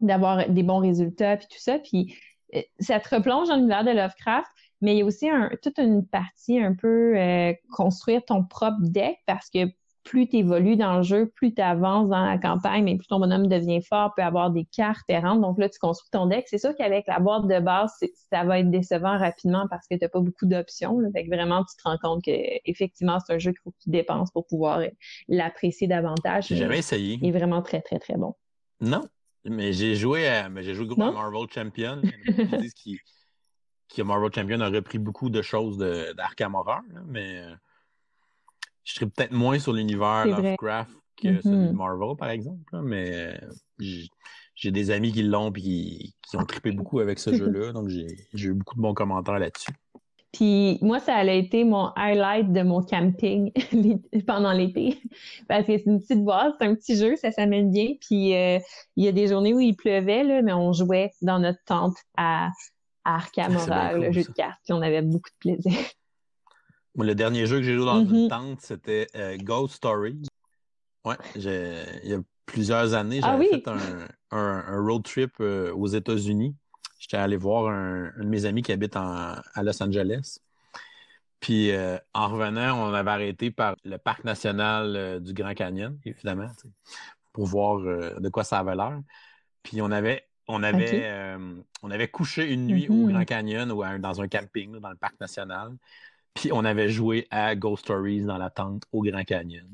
[0.00, 1.78] d'avoir des bons résultats puis tout ça.
[1.78, 2.16] Puis
[2.54, 4.50] euh, ça te replonge dans l'univers de Lovecraft,
[4.82, 8.78] mais il y a aussi un, toute une partie un peu euh, construire ton propre
[8.80, 9.66] deck parce que
[10.04, 13.20] plus tu évolues dans le jeu, plus tu avances dans la campagne, mais plus ton
[13.20, 15.40] bonhomme devient fort, peut avoir des cartes différentes.
[15.40, 16.46] Donc là, tu construis ton deck.
[16.48, 17.92] C'est sûr qu'avec la boîte de base,
[18.30, 20.98] ça va être décevant rapidement parce que tu n'as pas beaucoup d'options.
[21.14, 22.32] Fait vraiment, tu te rends compte que
[22.64, 24.82] effectivement, c'est un jeu qu'il faut que tu dépenses pour pouvoir
[25.28, 26.48] l'apprécier davantage.
[26.48, 27.18] J'ai jamais essayé.
[27.22, 28.34] Il est vraiment très, très, très bon.
[28.80, 29.02] Non,
[29.44, 32.02] mais j'ai joué à, mais j'ai joué gros à Marvel Champion.
[33.92, 35.76] qui Marvel Champion a repris beaucoup de choses
[36.16, 37.54] d'Arkham Horror, mais euh,
[38.84, 41.42] je serais peut-être moins sur l'univers Lovecraft que mm-hmm.
[41.42, 42.80] celui de Marvel, par exemple.
[42.82, 43.38] mais
[44.54, 47.72] j'ai des amis qui l'ont et qui, ont trippé beaucoup avec ce jeu-là.
[47.72, 49.72] Donc, j'ai eu beaucoup de bons commentaires là-dessus.
[50.32, 53.52] Puis moi, ça a été mon highlight de mon camping
[54.26, 54.98] pendant l'été.
[55.48, 57.88] Parce que c'est une petite boîte, c'est un petit jeu, ça s'amène bien.
[58.00, 58.58] Puis euh,
[58.96, 61.96] il y a des journées où il pleuvait, là, mais on jouait dans notre tente
[62.16, 62.48] à,
[63.04, 64.60] Arkham Horror, le jeu de cartes.
[64.64, 65.72] Puis on avait beaucoup de plaisir
[66.98, 68.28] le dernier jeu que j'ai joué dans une mm-hmm.
[68.28, 70.22] tente, c'était euh, Ghost Story.
[71.04, 71.42] Ouais, il
[72.04, 73.68] y a plusieurs années, ah j'avais fait
[74.30, 76.54] un, road trip euh, aux États-Unis.
[76.98, 80.38] J'étais allé voir un, de mes amis qui habite à Los Angeles.
[81.40, 81.72] Puis
[82.14, 86.46] en revenant, on avait arrêté par le parc national du Grand Canyon, évidemment,
[87.32, 89.00] pour voir de quoi ça avait l'air.
[89.64, 91.36] Puis on avait on avait,
[91.82, 93.12] on avait couché une nuit au mm-hmm.
[93.12, 95.72] Grand Canyon ou dans un camping dans le parc national.
[96.34, 99.66] Puis on avait joué à Ghost Stories dans la tente au Grand Canyon.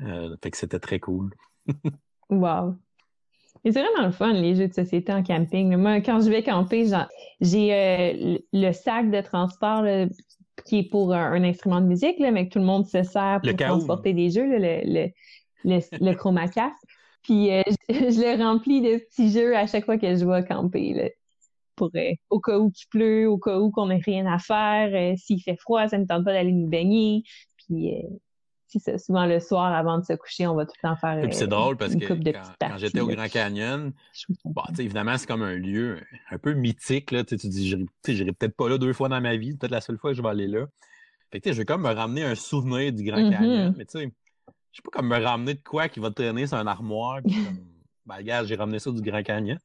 [0.00, 1.30] Euh, fait que c'était très cool.
[2.30, 2.74] wow.
[3.64, 5.76] C'est vraiment le fun, les jeux de société en camping.
[5.76, 6.90] Moi, quand je vais camper,
[7.40, 9.84] j'ai euh, le sac de transport
[10.64, 13.40] qui est pour un, instrument de musique, là, mais que tout le monde se sert
[13.40, 15.10] pour transporter des jeux, le, le,
[15.64, 16.74] le, le chromacast.
[17.22, 20.44] Puis euh, je, je, le remplis de petits jeux à chaque fois que je vais
[20.44, 20.94] camper.
[20.94, 21.08] Là
[21.76, 24.90] pour euh, au cas où il pleut, au cas où qu'on n'a rien à faire,
[24.94, 27.24] euh, s'il fait froid, ça ne tente pas d'aller nous baigner.
[27.56, 28.08] Puis euh,
[28.68, 31.22] c'est souvent le soir avant de se coucher, on va tout le temps faire.
[31.32, 33.92] c'est drôle parce que quand, j'étais au Grand Canyon,
[34.46, 36.00] bon, évidemment, c'est comme un lieu
[36.30, 37.10] un peu mythique.
[37.10, 39.98] Là, tu dis, j'irai peut-être pas là deux fois dans ma vie, peut-être la seule
[39.98, 40.66] fois que je vais aller là.
[41.30, 43.30] Fait que, je vais comme me ramener un souvenir du Grand mm-hmm.
[43.30, 44.12] Canyon, mais tu sais,
[44.72, 47.20] je sais pas comme me ramener de quoi qui va traîner sur un armoire.
[47.22, 47.58] Puis comme,
[48.06, 49.58] ben, regarde, j'ai ramené ça du Grand Canyon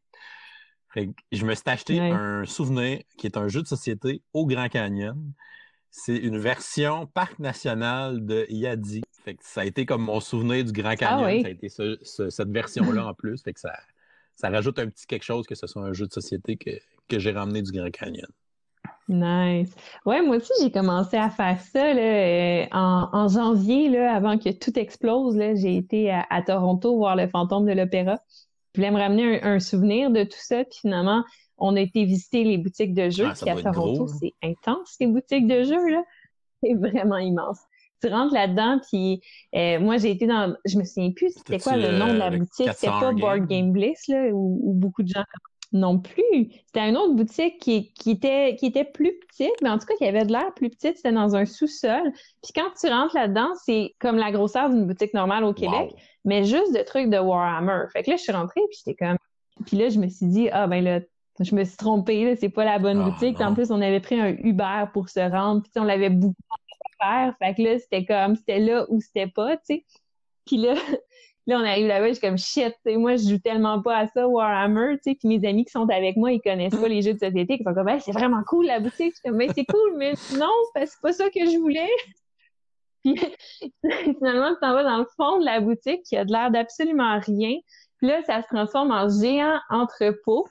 [1.32, 5.34] je me suis acheté un souvenir qui est un jeu de société au Grand Canyon.
[5.90, 9.02] C'est une version parc national de Yadi.
[9.42, 11.42] ça a été comme mon souvenir du Grand ah Canyon.
[11.42, 13.42] Ça a été cette version-là en plus.
[13.42, 13.74] Fait que ça,
[14.36, 17.32] ça rajoute un petit quelque chose que ce soit un jeu de société que, j'ai
[17.32, 18.28] ramené du Grand Canyon.
[19.10, 19.74] Nice.
[20.06, 24.78] Ouais, moi aussi, j'ai commencé à faire ça euh, en, janvier, là, avant que tout
[24.78, 25.38] explose.
[25.56, 28.18] J'ai été à, Toronto voir le fantôme de l'opéra
[28.78, 30.64] je voulais me ramener un, souvenir de tout ça.
[30.64, 31.24] Puis finalement,
[31.58, 33.26] on a été visiter les boutiques de jeux.
[33.28, 36.04] Ah, puis à Toronto, c'est intense, les boutiques de jeux, là.
[36.62, 37.60] C'est vraiment immense.
[38.04, 39.20] Tu rentres là-dedans, puis
[39.56, 40.56] euh, moi, j'ai été dans...
[40.66, 42.70] Je me souviens plus c'était quoi le nom de la boutique.
[42.74, 45.24] C'était pas Board Game Bliss, là, où, beaucoup de gens
[45.74, 46.52] non plus.
[46.66, 49.96] C'était une autre boutique qui, qui, était, qui était plus petite, mais en tout cas
[49.98, 50.98] qui avait de l'air plus petite.
[50.98, 52.12] C'était dans un sous-sol.
[52.42, 55.94] Puis quand tu rentres là-dedans, c'est comme la grosseur d'une boutique normale au Québec
[56.28, 57.86] mais juste de trucs de Warhammer.
[57.92, 59.18] Fait que là, je suis rentrée, puis j'étais comme...
[59.66, 61.00] Puis là, je me suis dit, ah ben là,
[61.40, 63.40] je me suis trompée, là, c'est pas la bonne ah, boutique.
[63.40, 66.36] En plus, on avait pris un Uber pour se rendre, puis on l'avait beaucoup
[67.00, 67.36] à faire.
[67.40, 69.86] Fait que là, c'était comme, c'était là ou c'était pas, tu sais.
[70.46, 70.76] Puis là,
[71.48, 73.98] là, on arrive là-bas, je suis comme, shit, tu sais, moi, je joue tellement pas
[73.98, 75.16] à ça, Warhammer, tu sais.
[75.16, 77.64] Puis mes amis qui sont avec moi, ils connaissent pas les jeux de société, ils
[77.64, 79.14] sont comme, c'est vraiment cool, la boutique.
[79.14, 81.90] Je suis comme, ben, c'est cool, mais non, c'est pas ça que je voulais.
[84.20, 87.20] finalement, tu t'en vas dans le fond de la boutique qui a de l'air d'absolument
[87.20, 87.58] rien.
[87.98, 90.46] Puis là, ça se transforme en géant entrepôt.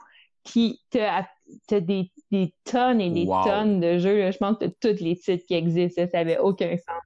[0.44, 1.24] Puis t'as
[1.70, 4.30] as des, des, tonnes et des tonnes de jeux.
[4.30, 6.06] Je pense que tous les titres qui existent.
[6.10, 7.02] Ça n'avait aucun sens.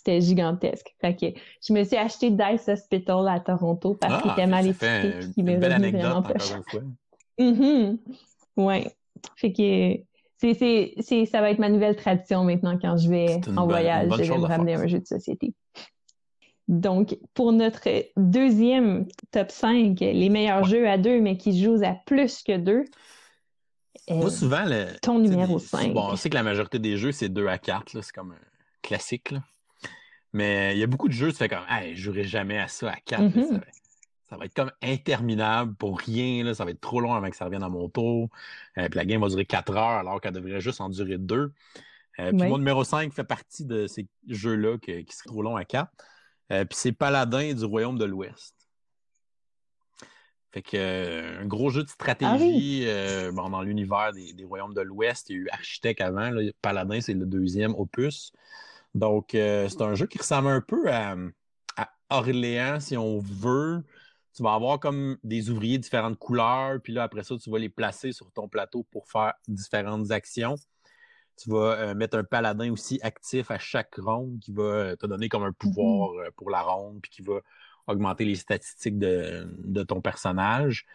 [0.00, 0.94] C'était gigantesque.
[0.98, 1.26] Fait que
[1.62, 5.12] je me suis acheté Dice Hospital à Toronto parce qu'il ah, était mal étiqueté.
[5.34, 6.62] Qui m'est revenu vraiment pas cher.
[7.38, 7.96] Mm
[8.56, 8.90] Ouais.
[9.36, 10.00] Fait que
[10.38, 14.10] c'est, c'est, ça va être ma nouvelle tradition maintenant quand je vais en voyage.
[14.10, 15.52] je vais me ramener un jeu de société.
[16.66, 17.86] Donc, pour notre
[18.16, 22.84] deuxième top 5, les meilleurs jeux à deux, mais qui jouent à plus que deux.
[24.08, 24.64] Moi, euh, souvent,
[25.02, 25.92] ton numéro 5.
[25.92, 28.00] Bon, on sait que la majorité des jeux, c'est 2 à 4.
[28.00, 28.50] C'est comme un
[28.82, 29.34] classique.
[30.32, 32.68] Mais il y a beaucoup de jeux, tu fais comme, hey, je jouerai jamais à
[32.68, 33.32] ça à 4
[34.30, 36.44] ça va être comme interminable pour rien.
[36.44, 36.54] Là.
[36.54, 38.28] Ça va être trop long avant que ça revienne à mon tour.
[38.78, 41.52] Euh, puis la game va durer 4 heures alors qu'elle devrait juste en durer 2.
[42.20, 45.56] Euh, puis mon numéro 5 fait partie de ces jeux-là qui, qui seraient trop longs
[45.56, 45.90] à 4.
[46.52, 48.54] Euh, puis c'est Paladin du Royaume de l'Ouest.
[50.52, 55.30] Fait que un gros jeu de stratégie ah bon, dans l'univers des, Royaumes de l'Ouest.
[55.30, 56.30] Il y a eu Architecte avant.
[56.62, 58.32] Paladin, c'est le deuxième opus.
[58.94, 61.16] Donc, c'est un jeu qui ressemble un peu à,
[61.76, 63.84] à Orléans, si on veut,
[64.34, 67.68] tu vas avoir comme des ouvriers différentes couleurs, puis là, après ça, tu vas les
[67.68, 70.54] placer sur ton plateau pour faire différentes actions.
[71.36, 75.06] Tu vas euh, mettre un paladin aussi actif à chaque ronde qui va euh, te
[75.06, 77.40] donner comme un pouvoir euh, pour la ronde, puis qui va
[77.86, 80.86] augmenter les statistiques de, ton personnage.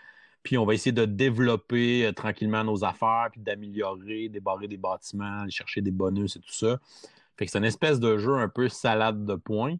[0.43, 5.51] Puis on va essayer de développer tranquillement nos affaires, puis d'améliorer, débarrer des bâtiments, aller
[5.51, 6.79] chercher des bonus et tout ça.
[7.38, 9.75] Fait que c'est une espèce de jeu un peu salade de points.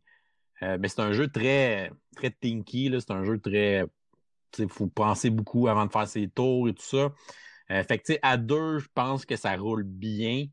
[0.64, 2.94] Euh, mais c'est un jeu très, très tinky.
[3.00, 3.86] C'est un jeu très.
[4.58, 7.14] Il faut penser beaucoup avant de faire ses tours et tout ça.
[7.72, 10.46] Euh, fait que, à deux, je pense que ça roule bien.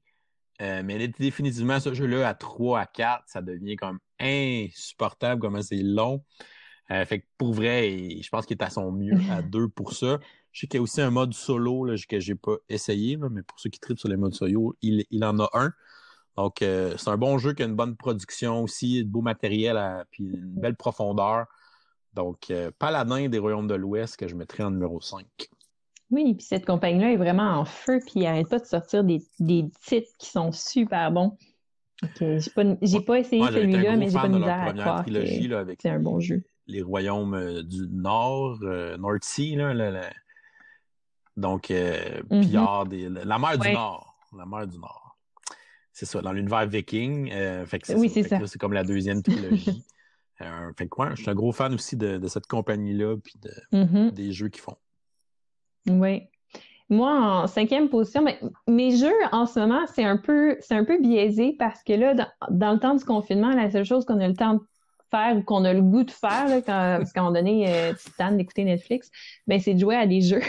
[0.60, 5.82] Euh, mais définitivement, ce jeu-là, à 3, à 4, ça devient comme insupportable, comment c'est
[5.82, 6.24] long.
[6.88, 10.18] fait que pour vrai, je pense qu'il est à son mieux à deux pour ça.
[10.52, 13.42] Je sais qu'il y a aussi un mode solo là, que j'ai pas essayé, mais
[13.42, 15.72] pour ceux qui tripent sur les modes solo, il, il en a un.
[16.36, 19.78] Donc, euh, c'est un bon jeu qui a une bonne production aussi, de beau matériel,
[20.10, 21.46] puis une belle profondeur.
[22.14, 25.26] Donc, euh, Paladin des Royaumes de l'Ouest que je mettrai en numéro 5.
[26.10, 29.22] Oui, puis cette compagnie-là est vraiment en feu, puis elle n'arrête pas de sortir des,
[29.40, 31.36] titres qui sont super bons.
[32.20, 35.88] j'ai pas, j'ai pas essayé celui-là, mais j'ai pas de misère à croire que c'est
[35.88, 36.42] un bon jeu.
[36.66, 40.10] Les royaumes euh, du Nord, euh, North Sea, là,
[41.36, 43.24] donc euh, mm-hmm.
[43.24, 44.14] la mer du Nord.
[44.36, 45.01] La mer du Nord.
[45.92, 47.30] C'est ça, dans l'univers viking.
[47.66, 48.38] fait oui, c'est ça.
[48.46, 49.84] C'est comme la deuxième trilogie.
[50.76, 54.10] fait que, je suis un gros fan aussi de, cette compagnie-là, puis de, mm-hmm.
[54.12, 54.76] des jeux qu'ils font.
[55.86, 56.22] Oui.
[56.88, 58.38] Moi, en cinquième position, mais,
[58.68, 62.14] mes jeux en ce moment, c'est un peu, c'est un peu biaisé parce que là,
[62.50, 64.60] dans, le temps du confinement, la seule chose qu'on a le temps de
[65.10, 67.94] faire ou qu'on a le goût de faire, quand, parce qu'à un moment donné, euh,
[67.94, 69.10] tu d'écouter Netflix,
[69.46, 70.42] ben, c'est de jouer à des jeux.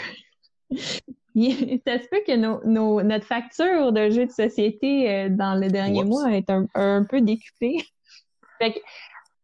[1.86, 6.04] ça se peut que nos, notre facture de jeux de société euh, dans le dernier
[6.04, 7.78] mois est un, un peu décuplée.
[8.60, 8.72] fait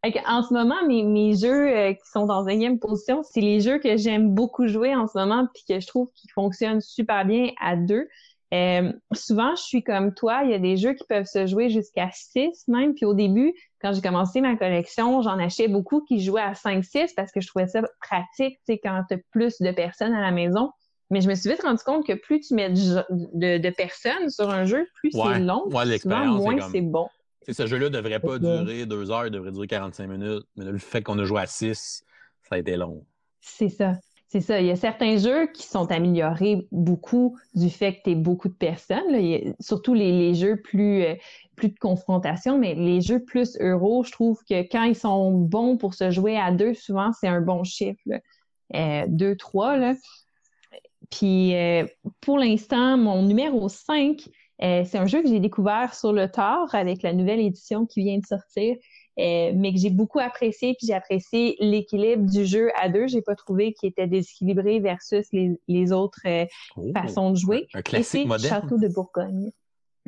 [0.03, 3.59] que, en ce moment, mes, mes jeux euh, qui sont en cinquième position, c'est les
[3.59, 7.25] jeux que j'aime beaucoup jouer en ce moment, puis que je trouve qu'ils fonctionnent super
[7.25, 8.07] bien à deux.
[8.53, 11.69] Euh, souvent, je suis comme toi, il y a des jeux qui peuvent se jouer
[11.69, 12.93] jusqu'à six même.
[12.93, 17.13] Puis au début, quand j'ai commencé ma collection, j'en achetais beaucoup qui jouaient à 5-6
[17.15, 20.21] parce que je trouvais ça pratique, tu sais, quand tu as plus de personnes à
[20.21, 20.71] la maison.
[21.11, 24.49] Mais je me suis vite rendu compte que plus tu mets de, de, personnes sur
[24.49, 27.07] un jeu, plus c'est long, souvent moins c'est bon
[27.49, 30.45] ce jeu-là ne devrait pas durer deux heures, il devrait durer 45 minutes.
[30.55, 32.03] Mais le fait qu'on a joué à six,
[32.43, 33.05] ça a été long.
[33.41, 33.97] C'est ça.
[34.27, 34.61] C'est ça.
[34.61, 38.47] Il y a certains jeux qui sont améliorés beaucoup du fait que tu es beaucoup
[38.47, 39.53] de personnes.
[39.59, 41.15] surtout les, jeux plus, euh,
[41.55, 45.75] plus de confrontation, mais les jeux plus euros, je trouve que quand ils sont bons
[45.75, 47.99] pour se jouer à deux, souvent c'est un bon chiffre.
[48.73, 49.75] Euh, deux, trois.
[49.75, 49.95] Là.
[51.11, 51.85] Puis euh,
[52.21, 54.29] pour l'instant, mon numéro 5,
[54.63, 58.03] euh, c'est un jeu que j'ai découvert sur le tard avec la nouvelle édition qui
[58.03, 58.75] vient de sortir,
[59.19, 60.75] euh, mais que j'ai beaucoup apprécié.
[60.77, 63.07] Puis j'ai apprécié l'équilibre du jeu à deux.
[63.07, 66.45] J'ai pas trouvé qu'il était déséquilibré versus les, autres euh,
[66.77, 67.67] oh, façons de jouer.
[67.73, 68.61] Un classique moderne.
[68.61, 69.51] Château de Bourgogne.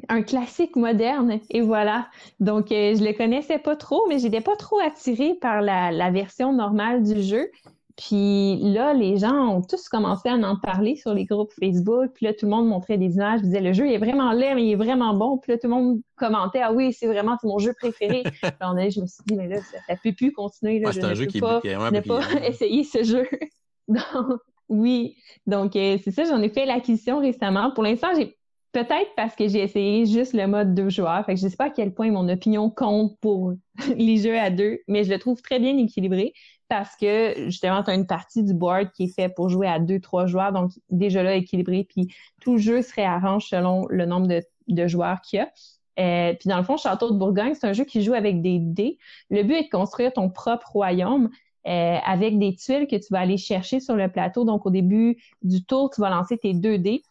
[0.09, 2.07] Un classique moderne, et voilà.
[2.39, 6.51] Donc, je le connaissais pas trop, mais j'étais pas trop attirée par la, la version
[6.51, 7.47] normale du jeu.
[7.95, 12.09] Puis là, les gens ont tous commencé à en parler sur les groupes Facebook.
[12.15, 14.65] Puis là, tout le monde montrait des images, disait le jeu est vraiment laid, mais
[14.65, 15.37] il est vraiment bon.
[15.37, 18.23] Puis là, tout le monde commentait ah oui, c'est vraiment mon jeu préféré.
[18.41, 20.79] puis on je me suis dit mais là, ça, ne peut plus continuer.
[20.79, 23.27] Là, je un jeu qui pas, ne pas essayer ce jeu.
[23.87, 24.39] Donc,
[24.69, 25.15] oui.
[25.45, 27.71] Donc euh, c'est ça, j'en ai fait l'acquisition récemment.
[27.73, 28.35] Pour l'instant, j'ai
[28.73, 31.23] Peut-être parce que j'ai essayé juste le mode deux joueurs.
[31.27, 33.53] Fait que je sais pas à quel point mon opinion compte pour
[33.95, 36.33] les jeux à deux, mais je le trouve très bien équilibré
[36.69, 39.79] parce que justement, tu as une partie du board qui est fait pour jouer à
[39.79, 44.05] deux, trois joueurs, donc déjà là équilibré, puis tout le jeu se réarrange selon le
[44.05, 45.51] nombre de, joueurs qu'il y a.
[45.99, 48.57] Euh, puis dans le fond, Château de Bourgogne, c'est un jeu qui joue avec des
[48.59, 48.97] dés.
[49.29, 51.29] Le but est de construire ton propre royaume
[51.67, 54.43] euh, avec des tuiles que tu vas aller chercher sur le plateau.
[54.43, 57.03] Donc au début du tour, tu vas lancer tes deux dés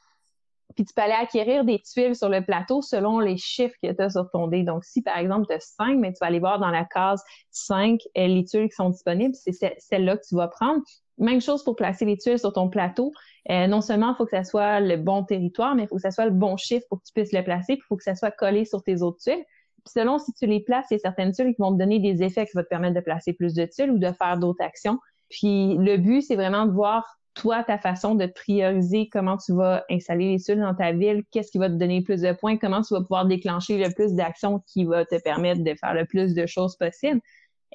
[0.75, 4.03] puis tu peux aller acquérir des tuiles sur le plateau selon les chiffres que tu
[4.03, 4.63] as sur ton dé.
[4.63, 7.23] Donc, si par exemple tu as 5, mais tu vas aller voir dans la case
[7.51, 10.83] 5 euh, les tuiles qui sont disponibles, c'est celle-là que tu vas prendre.
[11.19, 13.13] Même chose pour placer les tuiles sur ton plateau.
[13.51, 16.03] Euh, non seulement il faut que ça soit le bon territoire, mais il faut que
[16.03, 18.05] ça soit le bon chiffre pour que tu puisses le placer, puis il faut que
[18.05, 19.45] ça soit collé sur tes autres tuiles.
[19.85, 21.99] Puis selon si tu les places, il y a certaines tuiles qui vont te donner
[21.99, 24.63] des effets qui vont te permettre de placer plus de tuiles ou de faire d'autres
[24.63, 24.99] actions.
[25.29, 29.85] Puis le but, c'est vraiment de voir toi, ta façon de prioriser comment tu vas
[29.91, 32.83] installer les tuiles dans ta ville, qu'est-ce qui va te donner plus de points, comment
[32.83, 36.35] tu vas pouvoir déclencher le plus d'actions qui va te permettre de faire le plus
[36.35, 37.21] de choses possibles.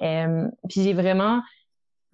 [0.02, 1.42] Euh, puis j'ai vraiment,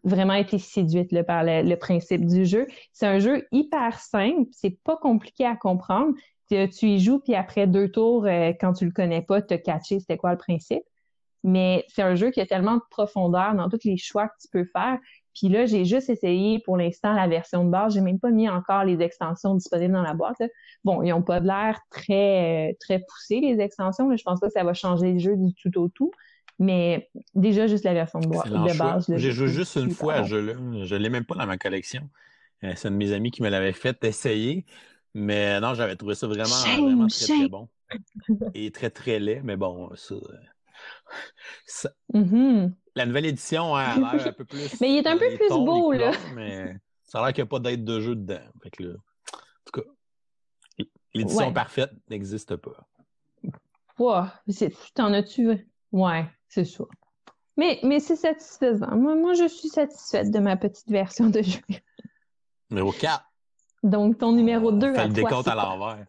[0.05, 2.67] vraiment été séduite par le, principe du jeu.
[2.93, 6.15] C'est un jeu hyper simple, c'est pas compliqué à comprendre.
[6.49, 10.01] Tu, y joues, puis après deux tours, euh, quand tu le connais pas, te catcher
[10.01, 10.83] c'était quoi le principe?
[11.43, 14.49] Mais c'est un jeu qui a tellement de profondeur dans tous les choix que tu
[14.51, 14.99] peux faire
[15.35, 17.95] puis là, j'ai juste essayé pour l'instant la version de base.
[17.95, 20.41] J'ai même pas mis encore les extensions disponibles dans la boîte.
[20.85, 24.09] Bon, ils ont pas l'air très euh, très poussé les extensions.
[24.09, 26.13] Mais je pense pas que ça va changer le jeu du tout au tout.
[26.61, 29.13] Mais déjà juste la version de, boîte, de base.
[29.17, 30.55] J'ai joué juste une fois à ce jeu-là.
[30.85, 32.09] Je l'ai même pas dans ma collection.
[32.63, 34.65] Euh, c'est un de mes amis qui me l'avait fait essayer.
[35.15, 37.69] Mais non, j'avais trouvé ça vraiment, vraiment très, très bon.
[38.55, 39.41] Et très, très laid.
[39.43, 40.15] Mais bon, ça.
[41.67, 41.91] ça...
[42.13, 44.81] Mm-hmm la nouvelle édition a l'air un peu plus.
[44.81, 46.13] mais il est un peu plus beau, là.
[46.35, 48.41] mais ça a l'air qu'il n'y a pas d'aide de jeu dedans.
[48.63, 52.87] Fait que là, en tout cas, l'édition parfaite n'existe pas.
[53.99, 54.25] Ouais,
[54.95, 55.69] t'en as-tu?
[55.93, 56.85] Ouais, c'est ça.
[57.57, 58.97] Mais, mais c'est satisfaisant.
[58.97, 61.61] Moi, moi, je suis satisfaite de ma petite version de jeu.
[62.71, 63.25] Numéro 4.
[63.85, 66.07] Donc, ton numéro 2 à le décompte à l'envers.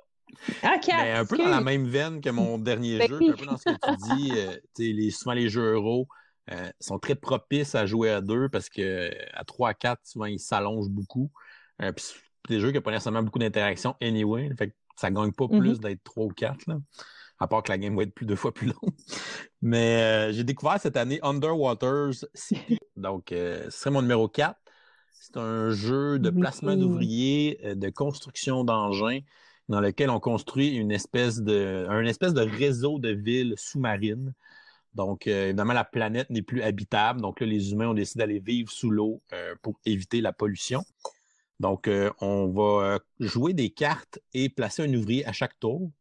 [0.63, 0.77] Ah,
[1.19, 3.75] un peu dans la même veine que mon dernier jeu, un peu dans ce que
[3.75, 4.31] tu dis.
[4.35, 6.07] Euh, les, souvent, les jeux euros
[6.51, 10.39] euh, sont très propices à jouer à deux parce que à 3 4, souvent, ils
[10.39, 11.31] s'allongent beaucoup.
[11.81, 12.05] Euh, puis
[12.55, 14.49] des jeux qui n'ont pas nécessairement beaucoup d'interactions anyway.
[14.57, 15.59] Fait que ça gagne pas mm-hmm.
[15.59, 16.77] plus d'être trois ou quatre, là.
[17.39, 18.95] À part que la game va être plus deux fois plus longue.
[19.61, 22.79] Mais j'ai découvert cette année Underwaters City.
[22.95, 24.59] Donc, ce serait mon numéro 4.
[25.13, 29.19] C'est un jeu de placement d'ouvriers, de construction d'engins,
[29.70, 34.34] dans lequel on construit une espèce de, un espèce de réseau de villes sous-marines.
[34.95, 37.22] Donc, évidemment, la planète n'est plus habitable.
[37.22, 39.22] Donc là, les humains ont décidé d'aller vivre sous l'eau
[39.61, 40.84] pour éviter la pollution.
[41.59, 45.91] Donc, euh, on va euh, jouer des cartes et placer un ouvrier à chaque tour.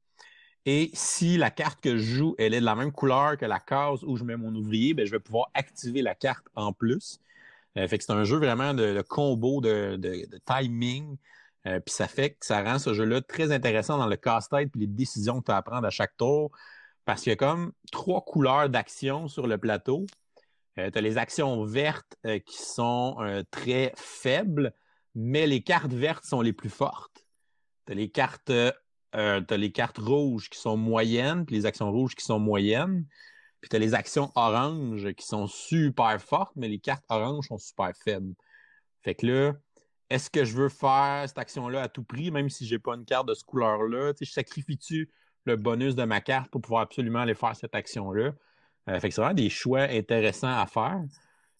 [0.67, 3.61] Et si la carte que je joue, elle est de la même couleur que la
[3.61, 7.21] case où je mets mon ouvrier, ben, je vais pouvoir activer la carte en plus.
[7.79, 9.99] Euh, fait que c'est un jeu vraiment de, combo, de,
[10.45, 11.17] timing.
[11.85, 14.87] Puis ça fait que ça rend ce jeu-là très intéressant dans le casse-tête et les
[14.87, 16.51] décisions que tu as à prendre à chaque tour.
[17.05, 20.07] Parce qu'il y a comme trois couleurs d'action sur le plateau.
[20.77, 24.73] tu as les actions vertes qui sont très faibles
[25.17, 27.27] mais les cartes vertes sont les plus fortes.
[27.87, 28.73] Tu les cartes euh,
[29.15, 33.07] as les cartes rouges qui sont moyennes, puis les actions rouges qui sont moyennes.
[33.61, 37.57] Puis tu as les actions oranges qui sont super fortes, mais les cartes oranges sont
[37.57, 38.35] super faibles.
[39.03, 39.55] Fait que là,
[40.11, 43.05] est-ce que je veux faire cette action-là à tout prix, même si j'ai pas une
[43.05, 44.13] carte de ce couleur-là?
[44.21, 45.11] Je sacrifie-tu
[45.45, 48.33] le bonus de ma carte pour pouvoir absolument aller faire cette action-là?
[48.89, 51.03] Euh, fait que c'est vraiment des choix intéressants à faire.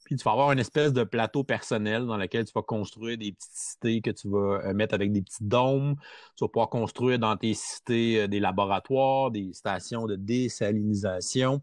[0.05, 3.33] Puis tu vas avoir une espèce de plateau personnel dans lequel tu vas construire des
[3.33, 5.97] petites cités que tu vas euh, mettre avec des petits dômes.
[6.37, 11.63] Tu vas pouvoir construire dans tes cités euh, des laboratoires, des stations de désalinisation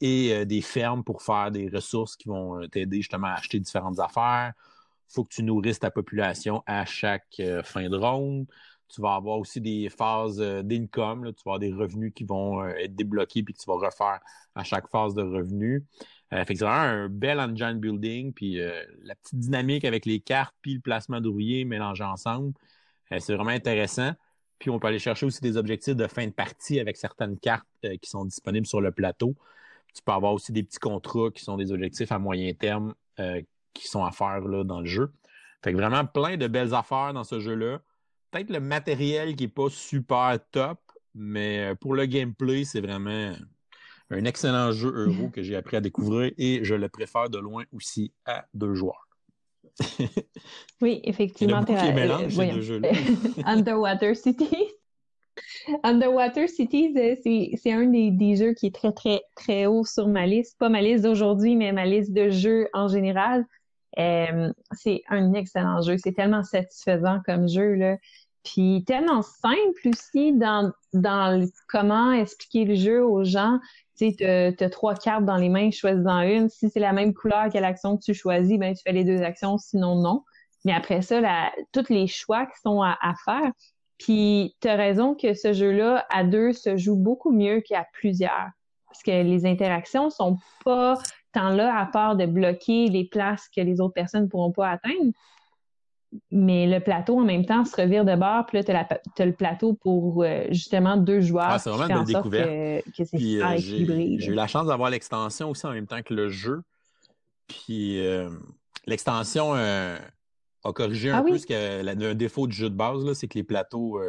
[0.00, 4.52] et des fermes pour faire des ressources qui vont t'aider justement à acheter différentes affaires.
[5.08, 8.46] Faut que tu nourrisses ta population à chaque fin de ronde.
[8.88, 11.32] Tu vas avoir aussi des phases d'income.
[11.34, 14.20] Tu vas avoir des revenus qui vont être débloqués puis que tu vas refaire
[14.54, 15.82] à chaque phase de revenus.
[16.32, 20.04] Euh, fait que c'est vraiment un bel engine building, puis euh, la petite dynamique avec
[20.04, 22.52] les cartes puis le placement d'ouvriers mélangés ensemble,
[23.12, 24.12] euh, c'est vraiment intéressant.
[24.58, 27.66] Puis on peut aller chercher aussi des objectifs de fin de partie avec certaines cartes
[28.02, 29.36] qui sont disponibles sur le plateau.
[29.94, 32.94] Tu peux avoir aussi des petits contrats qui sont des objectifs à moyen terme
[33.78, 35.12] qui sont à faire là, dans le jeu.
[35.62, 37.80] Fait que vraiment plein de belles affaires dans ce jeu-là.
[38.30, 40.78] Peut-être le matériel qui n'est pas super top,
[41.14, 43.32] mais pour le gameplay, c'est vraiment
[44.10, 47.64] un excellent jeu euro que j'ai appris à découvrir et je le préfère de loin
[47.72, 49.08] aussi à deux joueurs.
[50.80, 51.64] oui, effectivement.
[51.68, 52.90] Il y a mélange ces deux jeux-là.
[53.44, 54.68] Underwater Cities.
[55.84, 60.26] Underwater Cities, euh, c'est un des, jeux qui est très, très, très haut sur ma
[60.26, 60.58] liste.
[60.58, 63.44] Pas ma liste d'aujourd'hui, mais ma liste de jeux en général.
[63.98, 65.96] Euh, c'est un excellent jeu.
[65.98, 67.74] C'est tellement satisfaisant comme jeu.
[67.74, 67.96] Là.
[68.44, 70.72] Puis tellement simple aussi dans,
[71.68, 73.58] comment expliquer le jeu aux gens
[73.98, 76.48] tu as, trois cartes dans les mains, choisis-en une.
[76.48, 79.22] Si c'est la même couleur que l'action que tu choisis, ben tu fais les deux
[79.22, 80.22] actions, sinon non.
[80.64, 81.20] Mais après ça,
[81.72, 83.50] tous les choix qui sont à, faire.
[83.98, 88.50] Puis tu as raison que ce jeu-là, à deux, se joue beaucoup mieux qu'à plusieurs.
[88.86, 90.94] Parce que les interactions sont pas
[91.42, 95.12] là à part de bloquer les places que les autres personnes ne pourront pas atteindre
[96.30, 99.32] mais le plateau en même temps se revire de bord, puis là, tu as, le
[99.32, 101.50] plateau pour euh, justement deux joueurs.
[101.50, 102.48] Ah, c'est vraiment une découverte.
[102.96, 106.28] Que, c'est euh, J'ai eu la chance d'avoir l'extension aussi en même temps que le
[106.28, 106.62] jeu.
[107.46, 108.28] Puis euh,
[108.86, 109.98] l'extension a
[110.74, 113.44] corrigé un ah peu ce que un défaut du jeu de base, c'est que les
[113.44, 114.00] plateaux,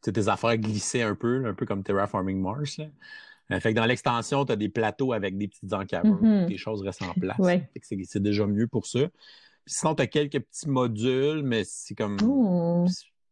[0.00, 2.80] tes affaires glissaient un peu, un peu comme Terraforming Mars.
[3.60, 6.46] Fait que dans l'extension, tu as des plateaux avec des petites encadrures, mm-hmm.
[6.46, 7.36] des choses restent en place.
[7.82, 9.00] C'est déjà mieux pour ça
[9.66, 12.16] sinon, tu as quelques petits modules, mais c'est comme.
[12.24, 12.86] Oh.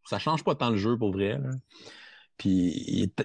[0.07, 1.39] Ça change pas tant le jeu pour vrai.
[2.37, 2.73] Puis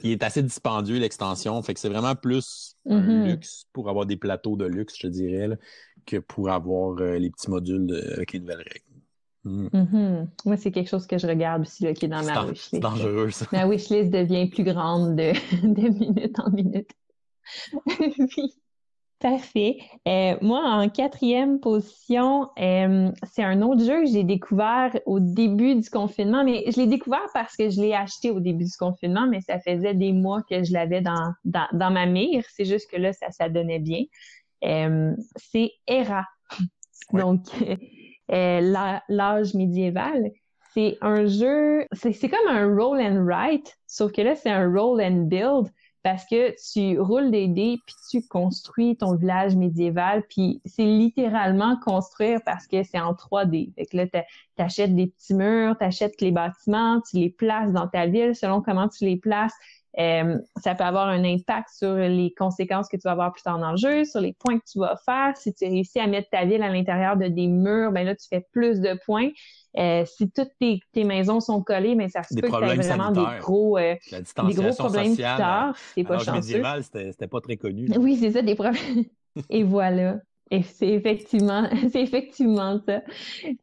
[0.03, 1.61] il est, assez dispendieux, l'extension.
[1.61, 3.27] Fait que c'est vraiment plus un mm-hmm.
[3.27, 5.57] luxe pour avoir des plateaux de luxe, je dirais,
[6.05, 8.94] que pour avoir euh, les petits modules avec les nouvelles règles.
[9.45, 9.67] Mm.
[9.67, 10.27] Mm-hmm.
[10.45, 12.69] Moi, c'est quelque chose que je regarde aussi là, qui est dans ma wishlist.
[12.71, 13.45] C'est dangereux, ça.
[13.51, 15.33] Ma wishlist devient plus grande de,
[15.63, 16.89] de minute en minute.
[19.19, 19.77] Parfait.
[20.07, 25.75] Euh, moi, en quatrième position, euh, c'est un autre jeu que j'ai découvert au début
[25.75, 29.25] du confinement, mais je l'ai découvert parce que je l'ai acheté au début du confinement,
[29.27, 32.43] mais ça faisait des mois que je l'avais dans, dans, ma mire.
[32.49, 34.03] C'est juste que là, ça, ça donnait bien.
[34.65, 36.25] Euh, c'est Hera.
[37.13, 37.45] Donc,
[38.29, 40.31] l'âge médiéval.
[40.73, 45.01] C'est un jeu, c'est comme un roll and write, sauf que là, c'est un roll
[45.01, 45.71] and build
[46.05, 51.79] parce que tu roules des dés puis tu construis ton village médiéval puis c'est littéralement
[51.83, 53.73] construire parce que c'est en 3D.
[53.73, 54.05] Fait que là
[54.55, 58.87] t'achètes des petits murs, t'achètes les bâtiments, tu les places dans ta ville selon comment
[58.87, 59.55] tu les places.
[59.97, 63.59] Euh, ça peut avoir un impact sur les conséquences que tu vas avoir plus tard
[63.59, 65.35] dans le jeu, sur les points que tu vas faire.
[65.37, 68.27] Si tu réussis à mettre ta ville à l'intérieur de des murs, ben là tu
[68.29, 69.29] fais plus de points.
[69.77, 73.11] Euh, si toutes tes, maisons sont collées, mais ça se peut que tu aies vraiment
[73.11, 75.75] des gros, euh, des gros problèmes plus tard.
[75.93, 76.63] C'est pas chanceux.
[76.81, 77.87] c'était pas très connu.
[77.97, 79.05] Oui, c'est ça, des problèmes.
[79.49, 80.17] Et voilà.
[80.51, 83.01] Et c'est effectivement, c'est effectivement ça.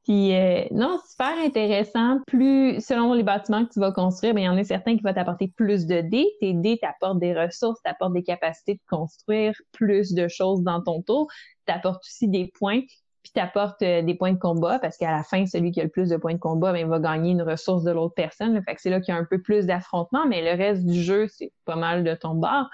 [0.05, 2.18] Puis euh, non, super intéressant.
[2.26, 5.03] Plus selon les bâtiments que tu vas construire, ben il y en a certains qui
[5.03, 6.28] vont t'apporter plus de dés.
[6.41, 11.03] Tes dés t'apportent des ressources, t'apportent des capacités de construire plus de choses dans ton
[11.03, 11.28] tour.
[11.66, 12.80] T'apportent aussi des points
[13.23, 15.91] puis t'apportes euh, des points de combat parce qu'à la fin, celui qui a le
[15.91, 18.61] plus de points de combat, ben, va gagner une ressource de l'autre personne.
[18.64, 21.01] Fait que c'est là qu'il y a un peu plus d'affrontement, mais le reste du
[21.01, 22.68] jeu, c'est pas mal de ton bord.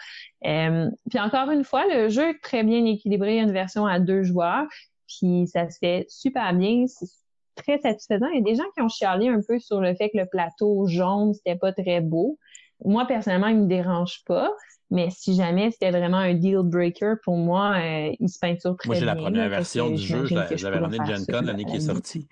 [0.46, 3.34] Euh, puis encore une fois, le jeu est très bien équilibré.
[3.34, 4.64] Il y a une version à deux joueurs,
[5.06, 6.86] puis ça se fait super bien.
[6.86, 7.06] C'est
[7.54, 8.28] très satisfaisant.
[8.28, 10.26] Il y a des gens qui ont chialé un peu sur le fait que le
[10.26, 12.38] plateau jaune, c'était pas très beau.
[12.84, 14.50] Moi, personnellement, il me dérange pas.
[14.90, 18.88] Mais si jamais c'était vraiment un deal breaker, pour moi, euh, il se peinture très
[18.88, 18.94] bien.
[18.94, 20.26] Moi, j'ai la première version du jeu.
[20.26, 22.26] Je l'avais ramené de Gen Con l'année qui est sortie.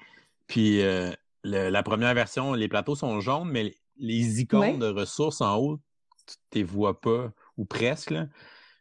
[0.46, 1.10] Puis euh,
[1.44, 5.80] la première version, les plateaux sont jaunes, mais les icônes de ressources en haut,
[6.26, 8.10] tu ne les vois pas, ou presque.
[8.10, 8.26] Là.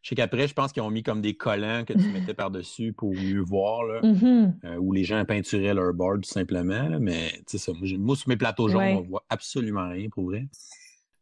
[0.02, 2.94] Je sais qu'après, je pense qu'ils ont mis comme des collants que tu mettais par-dessus
[2.94, 4.54] pour mieux voir, là, mm-hmm.
[4.66, 6.90] euh, où les gens peinturaient leur board tout simplement.
[6.90, 10.48] Là, mais ça, moi, sur mes plateaux jaunes, on voit absolument rien pour vrai.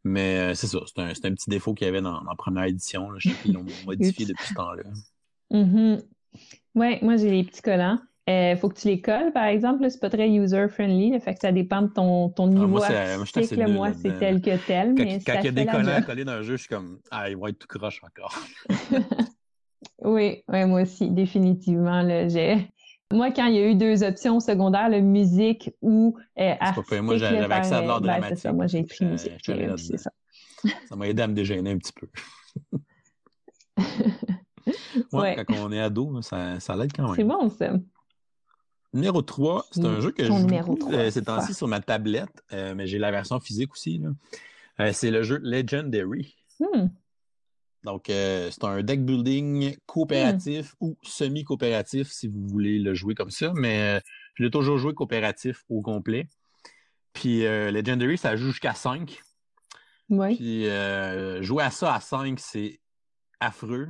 [0.04, 2.66] Mais euh, c'est ça, c'est un, un, petit défaut qu'il y avait dans, la première
[2.66, 3.10] édition.
[3.18, 4.84] Je sais qu'ils l'ont modifié depuis ce temps-là.
[5.52, 6.02] Mm-hmm.
[6.76, 8.00] Oui, moi j'ai les petits collants.
[8.26, 9.90] Il euh, faut que tu les colles, par exemple.
[9.90, 11.20] C'est pas très user-friendly.
[11.20, 13.58] Fait que ça dépend de ton, ton ah, niveau moi, artistique.
[13.58, 14.96] Moi, moi c'est tel que tel.
[14.96, 17.00] Quand, mais quand il y a des collants collés dans un jeu, je suis comme
[17.12, 18.34] Ah, ils vont être tout croche encore.
[20.04, 22.30] oui, ouais, moi aussi, définitivement.
[22.30, 22.70] J'ai
[23.14, 26.54] moi, quand il y a eu deux options secondaires, le musique ou euh,
[27.02, 28.40] Moi, j'avais accès à de l'art ben, dramatique.
[28.40, 28.54] ça.
[28.54, 29.34] Moi, j'ai pris musique.
[29.46, 30.12] c'est ça.
[30.90, 32.08] ça m'a aidé à me déjeuner un petit peu.
[35.14, 37.16] ouais, Quand on est ado, ça, ça l'aide quand même.
[37.16, 37.74] C'est bon, ça.
[38.94, 42.44] Numéro 3, c'est un jeu que je joue beaucoup, euh, ces temps-ci sur ma tablette,
[42.54, 44.00] euh, mais j'ai la version physique aussi.
[44.80, 46.36] Euh, c'est le jeu Legendary.
[46.60, 46.88] Hmm.
[47.84, 53.30] Donc, euh, c'est un deck building coopératif ou semi-coopératif si vous voulez le jouer comme
[53.30, 54.00] ça, mais euh,
[54.36, 56.28] je l'ai toujours joué coopératif au complet.
[57.12, 59.22] Puis euh, Legendary, ça joue jusqu'à 5.
[60.10, 60.36] Oui.
[60.36, 60.66] Puis
[61.46, 62.80] jouer à ça à 5, c'est
[63.40, 63.90] affreux.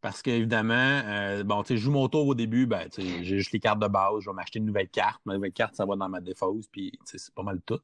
[0.00, 3.60] Parce qu'évidemment, bon, tu sais, je joue mon tour au début, ben, j'ai juste les
[3.60, 5.20] cartes de base, je vais m'acheter une nouvelle carte.
[5.24, 7.78] Ma nouvelle carte, ça va dans ma défausse, puis c'est pas mal tout.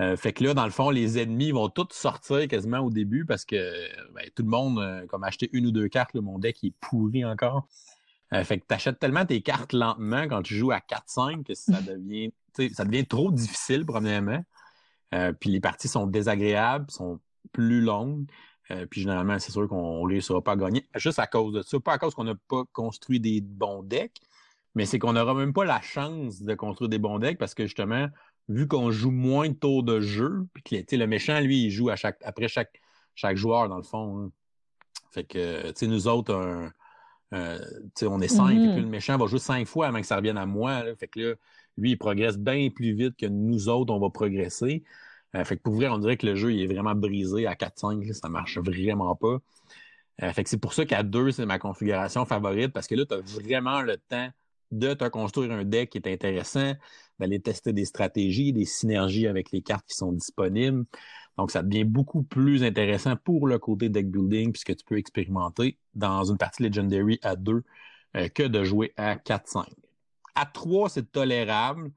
[0.00, 3.26] Euh, fait que là, dans le fond, les ennemis vont tous sortir quasiment au début
[3.26, 3.56] parce que
[4.14, 7.24] ben, tout le monde, euh, comme acheter une ou deux cartes, mon deck est pourri
[7.24, 7.66] encore.
[8.32, 11.54] Euh, fait que tu achètes tellement tes cartes lentement quand tu joues à 4-5 que
[11.54, 12.32] ça devient,
[12.72, 14.42] ça devient trop difficile, premièrement.
[15.40, 17.20] puis les parties sont désagréables, sont
[17.52, 18.26] plus longues.
[18.90, 21.78] puis généralement, c'est sûr qu'on ne réussira pas à gagner juste à cause de ça.
[21.80, 24.20] Pas à cause qu'on n'a pas construit des bons decks,
[24.74, 27.64] mais c'est qu'on n'aura même pas la chance de construire des bons decks parce que
[27.64, 28.08] justement,
[28.50, 31.88] vu qu'on joue moins de tours de jeu, puis que le méchant, lui, il joue
[31.88, 32.80] à chaque, après chaque,
[33.14, 34.18] chaque joueur, dans le fond.
[34.18, 34.32] Hein.
[35.12, 36.34] Fait que, tu sais, nous autres,
[37.32, 38.80] on est cinq, et puis mm-hmm.
[38.80, 40.82] le méchant va jouer cinq fois avant que ça revienne à moi.
[40.98, 41.34] Fait que là,
[41.76, 44.84] lui, il progresse bien plus vite que nous autres, on va progresser.
[45.36, 47.54] Euh, fait que pour vrai, on dirait que le jeu il est vraiment brisé à
[47.54, 49.38] 4-5, ça marche vraiment pas.
[50.22, 53.06] Euh, fait que c'est pour ça qu'à 2, c'est ma configuration favorite, parce que là,
[53.06, 54.28] tu as vraiment le temps
[54.70, 56.74] de te construire un deck qui est intéressant,
[57.20, 60.84] d'aller tester des stratégies, des synergies avec les cartes qui sont disponibles.
[61.36, 65.78] Donc, ça devient beaucoup plus intéressant pour le côté deck building, puisque tu peux expérimenter
[65.94, 67.62] dans une partie Legendary à 2
[68.16, 69.66] euh, que de jouer à 4-5.
[70.34, 71.92] À 3, c'est tolérable,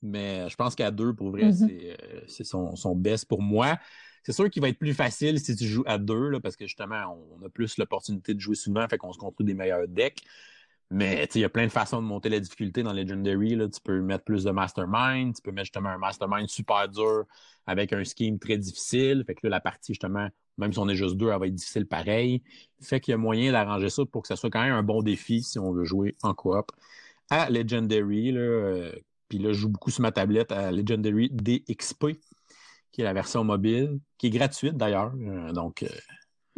[0.00, 1.70] mais je pense qu'à 2, pour vrai, mm-hmm.
[1.70, 3.78] euh, c'est son, son best pour moi.
[4.22, 7.18] C'est sûr qu'il va être plus facile si tu joues à 2, parce que justement,
[7.40, 10.22] on a plus l'opportunité de jouer souvent, fait qu'on se construit des meilleurs decks.
[10.90, 13.54] Mais il y a plein de façons de monter la difficulté dans Legendary.
[13.54, 13.68] Là.
[13.68, 17.24] Tu peux mettre plus de mastermind, tu peux mettre justement un mastermind super dur
[17.66, 19.22] avec un scheme très difficile.
[19.26, 21.54] Fait que là, la partie, justement, même si on est juste deux, elle va être
[21.54, 22.42] difficile pareil.
[22.80, 25.02] Fait qu'il y a moyen d'arranger ça pour que ça soit quand même un bon
[25.02, 26.72] défi si on veut jouer en coop.
[27.30, 28.92] À Legendary, là, euh,
[29.28, 32.18] puis là, je joue beaucoup sur ma tablette à Legendary DXP,
[32.92, 35.12] qui est la version mobile, qui est gratuite d'ailleurs.
[35.20, 35.88] Euh, donc, euh,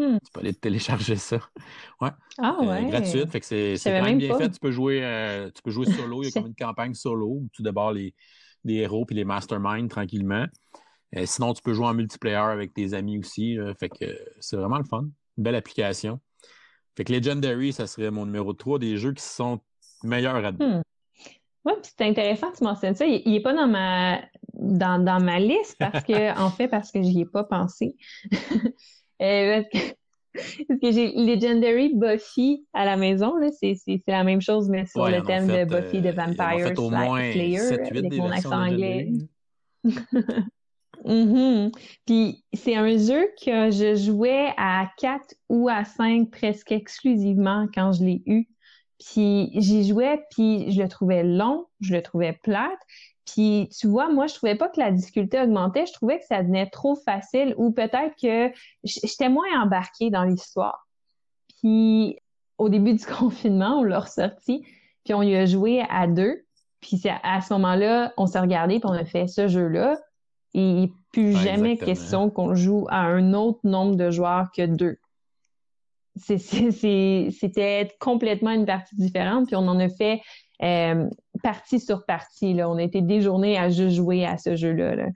[0.01, 0.17] Hmm.
[0.25, 1.41] Tu peux aller télécharger ça.
[2.01, 2.09] Ouais.
[2.39, 2.89] Ah euh, ouais.
[2.89, 3.31] gratuite.
[3.31, 4.49] Fait que c'est quand même bien fait.
[4.49, 6.23] Tu peux jouer, euh, tu peux jouer solo.
[6.23, 8.15] Il y a comme une campagne solo où tu débarres les,
[8.65, 10.47] les héros puis les masterminds tranquillement.
[11.17, 13.59] Euh, sinon, tu peux jouer en multiplayer avec tes amis aussi.
[13.79, 14.07] fait que
[14.41, 15.03] c'est vraiment le fun.
[15.37, 16.19] Une belle application.
[16.97, 19.61] Fait que Legendary, ça serait mon numéro 3 des jeux qui sont
[20.03, 20.65] meilleurs à deux.
[20.65, 20.83] Hmm.
[21.67, 23.05] Oui, c'est intéressant que tu mentionnes ça.
[23.05, 24.19] Il n'est pas dans ma
[24.55, 27.97] dans, dans ma liste parce que, en fait, parce que j'y ai pas pensé.
[29.21, 29.63] Euh,
[30.33, 35.23] Parce que j'ai Legendary Buffy à la maison, c'est, la même chose, mais sur le
[35.23, 36.73] thème de Buffy de euh, Vampire
[37.33, 39.11] Slayer, avec mon accent anglais.
[41.05, 41.73] Mm-hmm.
[42.07, 47.93] Puis c'est un jeu que je jouais à 4 ou à 5 presque exclusivement quand
[47.93, 48.47] je l'ai eu.
[48.99, 52.79] Puis j'y jouais, puis je le trouvais long, je le trouvais plate.
[53.33, 56.43] Puis tu vois, moi, je trouvais pas que la difficulté augmentait, je trouvais que ça
[56.43, 58.53] devenait trop facile ou peut-être que
[58.83, 60.87] j'étais moins embarquée dans l'histoire.
[61.61, 62.19] Puis
[62.59, 64.65] au début du confinement, on l'a ressorti,
[65.05, 66.45] puis on y a joué à deux.
[66.81, 69.99] Puis à ce moment-là, on s'est regardé, puis on a fait ce jeu-là
[70.55, 74.99] et plus jamais question qu'on joue à un autre nombre de joueurs que deux.
[76.17, 80.21] C'était complètement une partie différente, puis on en a fait
[80.63, 81.09] euh,
[81.43, 82.55] partie sur partie.
[82.55, 82.69] Là.
[82.69, 84.95] On a été des journées à juste jouer à ce jeu-là.
[84.95, 85.07] Là.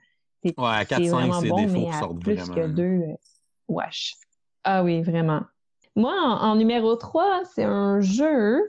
[0.43, 3.15] Ouais, à 4-5, c'est bon, mais à plus que deux, euh,
[3.67, 4.15] wesh.
[4.63, 5.41] Ah oui, vraiment.
[5.95, 8.61] Moi, en, numéro 3, c'est un jeu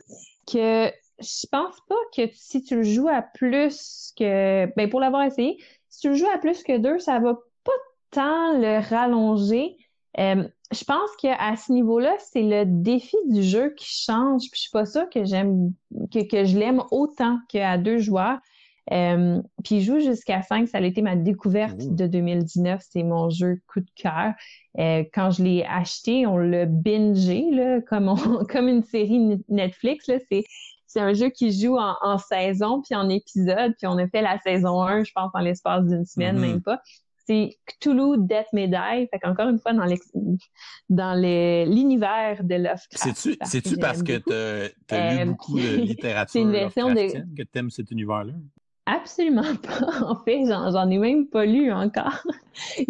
[0.51, 4.67] que je pense pas que si tu le joues à plus que...
[4.77, 7.35] Ben, pour l'avoir essayé, si tu le joues à plus que deux, ça va
[7.65, 7.73] pas
[8.11, 9.77] tant le rallonger.
[10.19, 14.43] Euh, je pense qu'à ce niveau-là, c'est le défi du jeu qui change.
[14.51, 15.73] Puis je suis pas sûre que j'aime
[16.13, 18.39] que, que je l'aime autant qu'à deux joueurs.
[18.93, 20.69] Euh, puis il joue jusqu'à cinq.
[20.69, 22.83] ça a été ma découverte de 2019.
[22.89, 24.33] C'est mon jeu coup de cœur.
[24.79, 28.15] Euh, quand je l'ai acheté, on l'a bingé là, comme,
[28.51, 30.07] comme une série Netflix.
[30.09, 30.19] Là.
[30.29, 30.45] C'est
[30.89, 34.39] c'est un jeu qui joue en, saison puis en épisode, puis on a fait la
[34.39, 36.63] saison 1, je pense, en l'espace d'une semaine, même mm-hmm.
[36.63, 36.81] pas.
[37.27, 39.09] C'est Cthulhu Death Die.
[39.11, 39.87] Fait qu'encore une fois, dans
[40.89, 43.37] dans l'univers de Lovecraft.
[43.43, 44.33] C'est-tu parce, que tu
[44.95, 47.35] as, lu euh, beaucoup de littérature c'est une version de...
[47.37, 48.33] que tu aimes cet univers-là?
[48.87, 50.05] Absolument pas.
[50.05, 52.23] En fait, j'en ai même pas lu encore.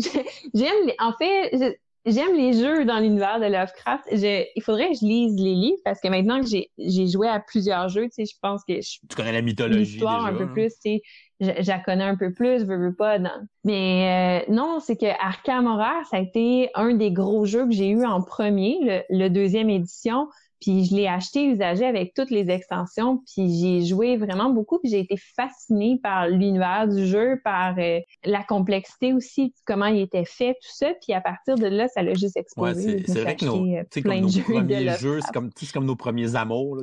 [0.54, 4.04] J'aime, en fait, j'aime les jeux dans l'univers de Lovecraft.
[4.12, 7.88] il faudrait que je lise les livres parce que maintenant que j'ai joué à plusieurs
[7.88, 10.50] jeux, tu sais, je pense que je, tu connais la mythologie, l'histoire un peu hein?
[10.52, 11.02] plus, tu sais,
[11.40, 13.18] je, la connais un peu plus, veux, veux pas.
[13.18, 13.30] Non.
[13.64, 17.72] Mais euh, non, c'est que Arkham Horror, ça a été un des gros jeux que
[17.72, 20.28] j'ai eu en premier, le, le deuxième édition.
[20.60, 24.90] Puis je l'ai acheté usagé avec toutes les extensions, puis j'ai joué vraiment beaucoup, puis
[24.90, 30.24] j'ai été fascinée par l'univers du jeu, par euh, la complexité aussi, comment il était
[30.24, 30.94] fait, tout ça.
[31.02, 32.94] Puis à partir de là, ça l'a juste explosé.
[32.94, 36.36] Ouais, c'est vrai que nos, euh, comme nos premiers jeux, c'est comme, comme nos premiers
[36.36, 36.82] amours, là,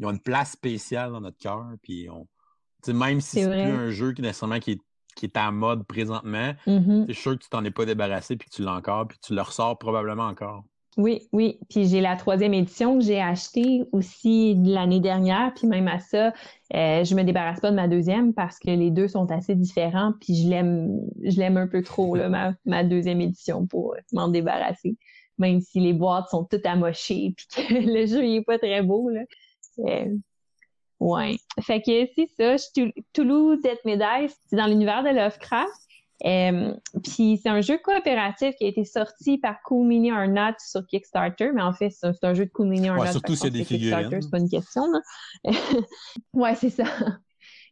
[0.00, 2.26] ils ont une place spéciale dans notre cœur, puis on,
[2.92, 4.80] même si c'est plus un jeu qui nécessairement qui est
[5.16, 7.04] qui est à mode présentement, mm-hmm.
[7.06, 9.32] c'est sûr que tu t'en es pas débarrassé puis que tu l'as encore puis tu
[9.32, 10.64] le ressors probablement encore.
[10.96, 11.58] Oui, oui.
[11.68, 15.52] Puis j'ai la troisième édition que j'ai achetée aussi l'année dernière.
[15.54, 16.32] Puis même à ça,
[16.74, 20.12] euh, je me débarrasse pas de ma deuxième parce que les deux sont assez différents.
[20.20, 24.28] Puis je l'aime, je l'aime un peu trop là, ma, ma deuxième édition pour m'en
[24.28, 24.96] débarrasser.
[25.38, 28.82] Même si les boîtes sont toutes amochées puis que le jeu il est pas très
[28.82, 29.22] beau là.
[29.80, 30.14] Euh,
[31.04, 31.36] ouais.
[31.60, 32.56] Fait que c'est ça.
[33.12, 35.72] Toulouse Death Médaille, c'est dans l'univers de Lovecraft.
[36.24, 40.54] Euh, puis c'est un jeu coopératif qui a été sorti par Cool Mini or Not
[40.58, 43.46] sur Kickstarter, mais en fait c'est un, jeu de Cool Mini or ouais, Surtout s'il
[43.46, 44.22] y a des figurines.
[44.22, 44.82] C'est pas une question.
[44.90, 45.52] Là.
[46.32, 46.84] ouais, c'est ça.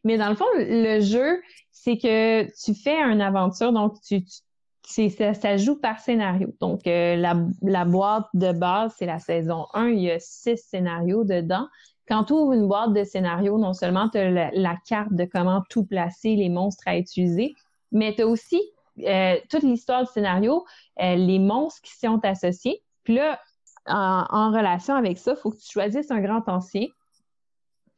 [0.03, 5.09] Mais dans le fond, le jeu, c'est que tu fais une aventure, donc tu, tu
[5.09, 6.53] ça, ça, joue par scénario.
[6.59, 9.89] Donc, euh, la, la, boîte de base, c'est la saison 1.
[9.89, 11.67] Il y a six scénarios dedans.
[12.07, 15.25] Quand tu ouvres une boîte de scénario, non seulement tu as la, la, carte de
[15.25, 17.53] comment tout placer, les monstres à utiliser,
[17.91, 18.61] mais tu as aussi
[18.99, 20.65] euh, toute l'histoire du scénario,
[21.01, 22.83] euh, les monstres qui sont associés.
[23.03, 23.39] Puis là,
[23.85, 26.87] en, relation avec ça, il faut que tu choisisses un grand ancien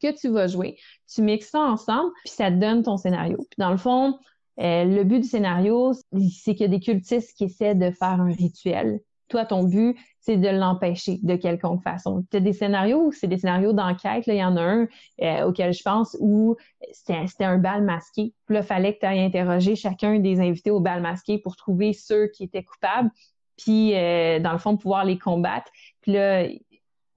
[0.02, 0.78] que tu vas jouer.
[1.14, 3.38] Tu mixes ça ensemble, puis ça te donne ton scénario.
[3.38, 4.18] Puis dans le fond,
[4.60, 8.22] euh, le but du scénario, c'est qu'il y a des cultistes qui essaient de faire
[8.22, 9.02] un rituel.
[9.28, 12.26] Toi, ton but, c'est de l'empêcher de quelconque façon.
[12.32, 14.26] Tu as des scénarios, c'est des scénarios d'enquête.
[14.28, 14.88] Il y en a un
[15.22, 16.56] euh, auquel je pense où
[16.92, 18.34] c'était un bal masqué.
[18.46, 21.94] Puis là, fallait que tu ailles interroger chacun des invités au bal masqué pour trouver
[21.94, 23.10] ceux qui étaient coupables,
[23.58, 25.72] puis euh, dans le fond, pouvoir les combattre.
[26.02, 26.46] Puis là,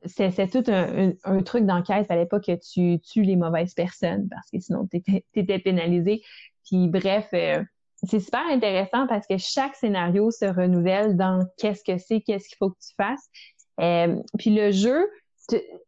[0.04, 2.06] c'est tout un, truc d'enquête.
[2.06, 5.02] Fallait pas que tu tues les mauvaises personnes parce que sinon, tu
[5.34, 6.22] étais, pénalisé.
[6.64, 7.62] Puis bref, euh,
[8.04, 12.56] c'est super intéressant parce que chaque scénario se renouvelle dans qu'est-ce que c'est, qu'est-ce qu'il
[12.58, 13.28] faut que tu fasses.
[13.80, 15.08] Euh, puis le jeu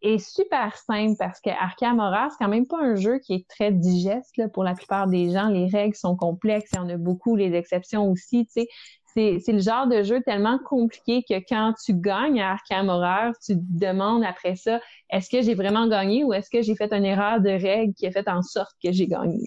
[0.03, 3.49] est super simple parce que Arkham Horror, c'est quand même pas un jeu qui est
[3.49, 5.49] très digeste là, pour la plupart des gens.
[5.49, 8.69] Les règles sont complexes, il y en a beaucoup, les exceptions aussi, tu sais.
[9.13, 13.57] C'est, le genre de jeu tellement compliqué que quand tu gagnes à Arkham Horror, tu
[13.57, 14.81] te demandes après ça,
[15.11, 18.07] est-ce que j'ai vraiment gagné ou est-ce que j'ai fait une erreur de règle qui
[18.07, 19.41] a fait en sorte que j'ai gagné?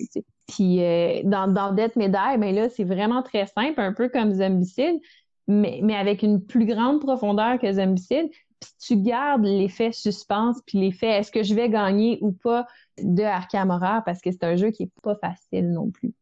[0.47, 4.33] Puis euh, dans, dans Death Médaille, ben là, c'est vraiment très simple, un peu comme
[4.33, 4.99] Zombicide.
[5.47, 8.29] mais, mais avec une plus grande profondeur que Zombicide.
[8.59, 12.65] Puis tu gardes l'effet suspense, puis l'effet est-ce que je vais gagner ou pas
[13.01, 16.13] de Arkham Horror parce que c'est un jeu qui est pas facile non plus.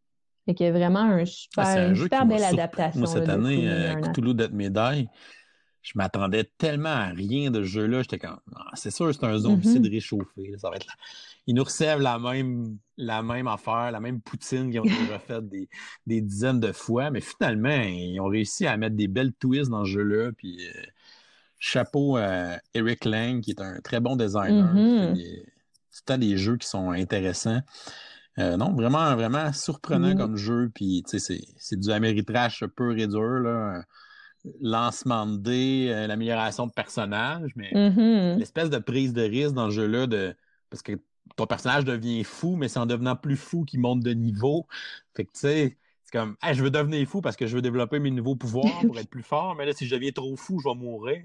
[0.45, 2.99] Fait qu'il y a vraiment un super, ah, une super belle adaptation.
[2.99, 5.07] Moi, cette année, euh, Cthulhu Death Médaille,
[5.81, 8.01] je m'attendais tellement à rien de ce jeu-là.
[8.03, 9.91] J'étais comme, ah, c'est sûr, c'est un zombicide mm-hmm.
[9.91, 10.53] réchauffé.
[10.57, 10.85] Ça va être
[11.47, 15.47] Ils nous reçoivent la même, la même affaire, la même poutine qu'ils ont déjà fait
[15.47, 15.69] des,
[16.05, 17.09] des, dizaines de fois.
[17.09, 20.31] Mais finalement, ils ont réussi à mettre des belles twists dans ce jeu-là.
[20.33, 20.81] Puis, euh,
[21.57, 24.73] chapeau à Eric Lang, qui est un très bon designer.
[24.73, 25.43] Mm-hmm.
[25.89, 27.61] C'est des jeux qui sont intéressants.
[28.39, 30.71] Euh, non, vraiment, vraiment surprenant comme jeu.
[30.73, 33.83] Puis, tu sais, c'est du Ameritrash pur et dur, là.
[34.59, 38.37] Lancement de dés, euh, l'amélioration de personnage, mais mm-hmm.
[38.37, 40.35] l'espèce de prise de risque dans le jeu-là, de...
[40.69, 40.93] parce que
[41.35, 44.67] ton personnage devient fou, mais c'est en devenant plus fou qu'il monte de niveau.
[45.15, 47.99] Fait que, tu sais, c'est comme, je veux devenir fou parce que je veux développer
[47.99, 50.67] mes nouveaux pouvoirs pour être plus fort, mais là, si je deviens trop fou, je
[50.67, 51.21] vais mourir.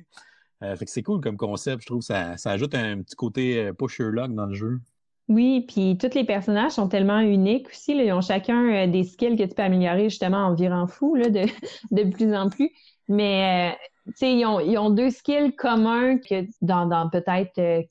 [0.62, 2.02] Euh, fait que c'est cool comme concept, je trouve.
[2.02, 4.80] Ça, ça ajoute un petit côté pas Sherlock dans le jeu.
[5.28, 7.92] Oui, puis tous les personnages sont tellement uniques aussi.
[7.96, 11.30] Ils ont chacun euh, des skills que tu peux améliorer justement en virant fou là,
[11.30, 11.46] de,
[11.90, 12.70] de plus en plus.
[13.08, 13.76] Mais euh,
[14.06, 17.82] tu sais, ils ont, ils ont deux skills communs que dans, dans peut-être euh,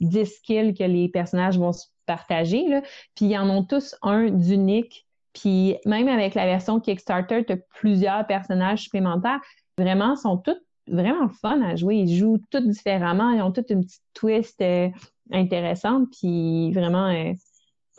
[0.00, 2.66] 10 skills que les personnages vont se partager.
[2.68, 2.82] Là.
[3.14, 5.06] Puis ils en ont tous un d'unique.
[5.32, 9.40] Puis même avec la version Kickstarter, tu as plusieurs personnages supplémentaires.
[9.76, 11.96] Vraiment, sont tous vraiment fun à jouer.
[11.96, 13.30] Ils jouent tous différemment.
[13.30, 14.60] Ils ont toute une petite twist.
[14.60, 14.88] Euh,
[15.32, 16.08] intéressante.
[16.18, 17.32] Puis vraiment, euh,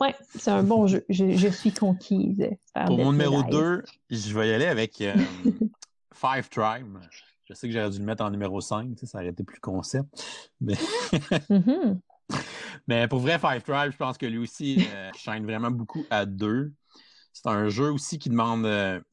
[0.00, 1.04] ouais, c'est un bon jeu.
[1.08, 2.48] Je, suis conquise.
[2.86, 5.02] Pour mon numéro 2, je vais y aller avec
[6.20, 6.98] Five Tribe.
[7.44, 10.08] Je sais que j'aurais dû le mettre en numéro 5, ça aurait été plus concept.
[10.60, 10.74] Mais,
[11.14, 11.98] mm-hmm.
[12.86, 16.26] Mais pour vrai, Five Tribe, je pense que lui aussi euh, shine vraiment beaucoup à
[16.26, 16.72] deux.
[17.32, 18.68] C'est un jeu aussi qui demande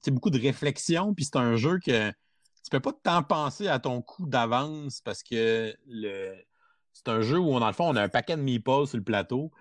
[0.07, 4.01] beaucoup de réflexion, puis c'est un jeu que tu peux pas tant penser à ton
[4.01, 6.35] coup d'avance parce que le,
[6.97, 9.03] c'est un jeu où, dans le fond, on a un paquet de meeples sur le
[9.03, 9.51] plateau.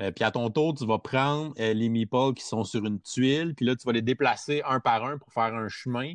[0.00, 3.00] Euh, puis à ton tour, tu vas prendre euh, les meeples qui sont sur une
[3.00, 6.12] tuile, puis là, tu vas les déplacer un par un pour faire un chemin.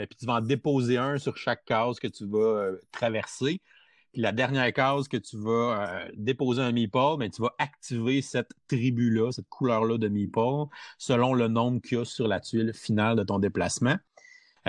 [0.00, 3.60] Euh, puis tu vas en déposer un sur chaque case que tu vas traverser.
[4.12, 8.22] Puis la dernière case que tu vas déposer un meeple, mais ben, tu vas activer
[8.22, 10.66] cette tribu-là, cette couleur-là de meeple,
[10.98, 13.96] selon le nombre qu'il y a sur la tuile finale de ton déplacement.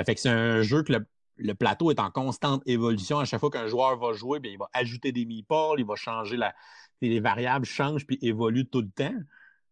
[0.03, 0.93] fait que c'est un jeu que
[1.37, 3.19] le, plateau est en constante évolution.
[3.19, 5.95] À chaque fois qu'un joueur va jouer, bien, il va ajouter des meeples, il va
[5.95, 6.55] changer la.
[7.01, 9.13] Les variables changent puis évoluent tout le temps.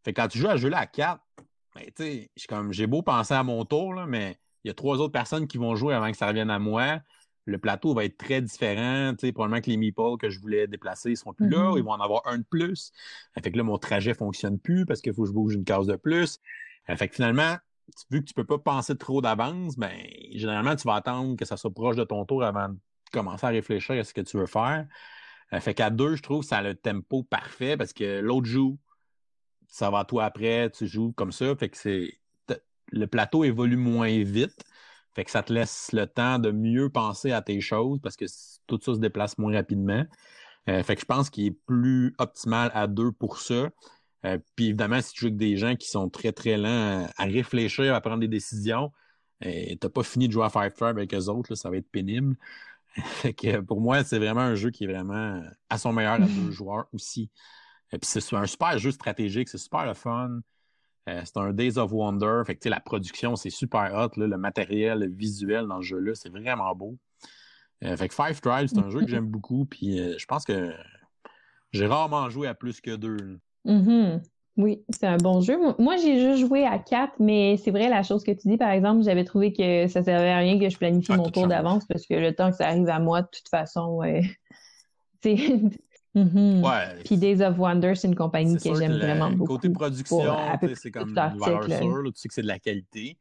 [0.03, 1.19] Fait quand tu joues à jeu là à 4,
[1.73, 5.47] ben, j'ai beau penser à mon tour, là, mais il y a trois autres personnes
[5.47, 6.99] qui vont jouer avant que ça revienne à moi.
[7.45, 9.13] Le plateau va être très différent.
[9.33, 11.57] Probablement que les meeples que je voulais déplacer ne seront plus là.
[11.57, 11.77] Mm-hmm.
[11.77, 12.91] Ils vont en avoir un de plus.
[13.33, 15.65] Fait que là, mon trajet ne fonctionne plus parce qu'il faut que je bouge une
[15.65, 16.39] case de plus.
[16.85, 17.57] Fait que finalement,
[18.09, 19.91] vu que tu peux pas penser trop d'avance, ben,
[20.31, 22.77] généralement, tu vas attendre que ça soit proche de ton tour avant de
[23.11, 24.87] commencer à réfléchir à ce que tu veux faire.
[25.59, 28.79] Fait qu'à deux, je trouve que ça a le tempo parfait parce que l'autre joue,
[29.67, 31.55] ça va à toi après, tu joues comme ça.
[31.55, 32.17] Fait que c'est
[32.93, 34.63] le plateau évolue moins vite.
[35.13, 38.25] Fait que ça te laisse le temps de mieux penser à tes choses parce que
[38.67, 40.05] tout ça se déplace moins rapidement.
[40.69, 43.69] Euh, fait que je pense qu'il est plus optimal à deux pour ça.
[44.25, 47.25] Euh, puis évidemment, si tu joues avec des gens qui sont très, très lents à,
[47.25, 48.91] réfléchir, à prendre des décisions,
[49.41, 51.89] et t'as pas fini de jouer à Five Tribe avec eux autres, ça va être
[51.91, 52.37] pénible.
[52.95, 56.19] fait que pour moi, c'est vraiment un jeu qui est vraiment à son meilleur à
[56.19, 57.29] deux joueurs aussi.
[57.91, 60.39] Et puis c'est un super jeu stratégique, c'est super le fun.
[61.09, 62.43] Euh, c'est un Days of Wonder.
[62.45, 64.17] Fait que la production, c'est super hot.
[64.17, 66.97] le matériel, le visuel dans le jeu-là, c'est vraiment beau.
[67.83, 69.65] Euh, fait que Five Tribe, c'est un jeu que j'aime beaucoup.
[69.65, 70.73] Puis je pense que
[71.71, 73.39] j'ai rarement joué à plus que deux.
[73.65, 74.21] Mm-hmm.
[74.55, 75.57] Oui, c'est un bon jeu.
[75.79, 78.69] Moi, j'ai juste joué à quatre, mais c'est vrai, la chose que tu dis, par
[78.69, 81.85] exemple, j'avais trouvé que ça servait à rien que je planifie ah, mon tour d'avance
[81.87, 84.21] parce que le temps que ça arrive à moi, de toute façon, ouais.
[86.15, 86.61] mm-hmm.
[86.61, 87.03] ouais.
[87.03, 89.53] Puis Days of Wonder, c'est une compagnie que j'aime vraiment beaucoup.
[89.53, 90.23] Côté production,
[90.75, 93.17] c'est comme une valeur sûre, tu sais que c'est de la qualité.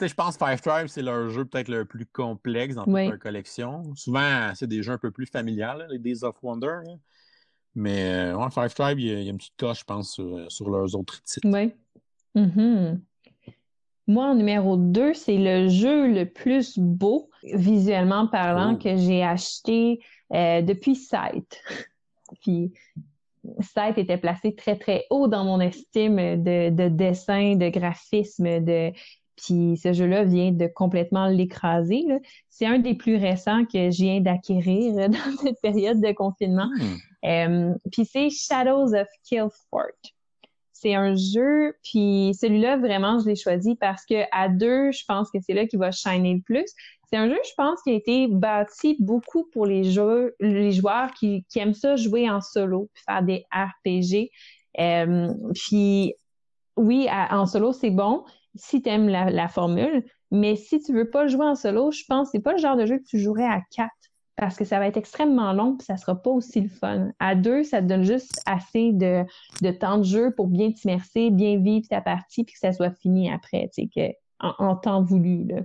[0.00, 3.94] Je pense Five Tribe, c'est leur jeu peut-être le plus complexe dans toute leur collection.
[3.94, 6.80] Souvent, c'est des jeux un peu plus familiaux, les Days of Wonder.
[7.74, 10.94] Mais euh, Five Tribe, il y, a, une petite coche, je pense, sur, euh, leurs
[10.94, 11.48] autres titres.
[11.48, 11.72] Oui.
[12.34, 13.00] Mm-hmm.
[14.08, 20.00] Moi, en numéro 2, c'est le jeu le plus beau, visuellement parlant, que j'ai acheté
[20.32, 21.60] euh, depuis Sight.
[22.42, 22.72] Puis,
[23.60, 28.92] Sight était placé très, très haut dans mon estime de, de dessin, de graphisme, de
[29.36, 32.04] puis ce jeu-là vient de complètement l'écraser.
[32.48, 36.68] C'est un des plus récents que je viens d'acquérir dans cette période de confinement.
[36.78, 36.96] Hmm.
[37.24, 39.92] Euh, puis c'est Shadows of Killfort.
[40.72, 45.30] c'est un jeu, puis celui-là, vraiment, je l'ai choisi parce que à deux, je pense
[45.30, 46.66] que c'est là qu'il va shiner le plus.
[47.12, 49.82] C'est un jeu, je pense, qui a été bâti beaucoup pour les
[50.40, 54.30] les joueurs qui, aiment ça jouer en solo, puis faire des RPG.
[54.80, 56.14] Euh, puis
[56.76, 58.24] oui, en solo, c'est bon
[58.54, 62.28] si tu aimes la, formule, mais si tu veux pas jouer en solo, je pense
[62.28, 63.90] que c'est pas le genre de jeu que tu jouerais à quatre
[64.36, 67.10] parce que ça va être extrêmement long puis ça sera pas aussi le fun.
[67.18, 69.24] À deux, ça te donne juste assez de,
[69.78, 73.30] temps de jeu pour bien t'immerser, bien vivre ta partie puis que ça soit fini
[73.30, 75.44] après, tu sais, que, en, temps voulu.
[75.44, 75.62] Là.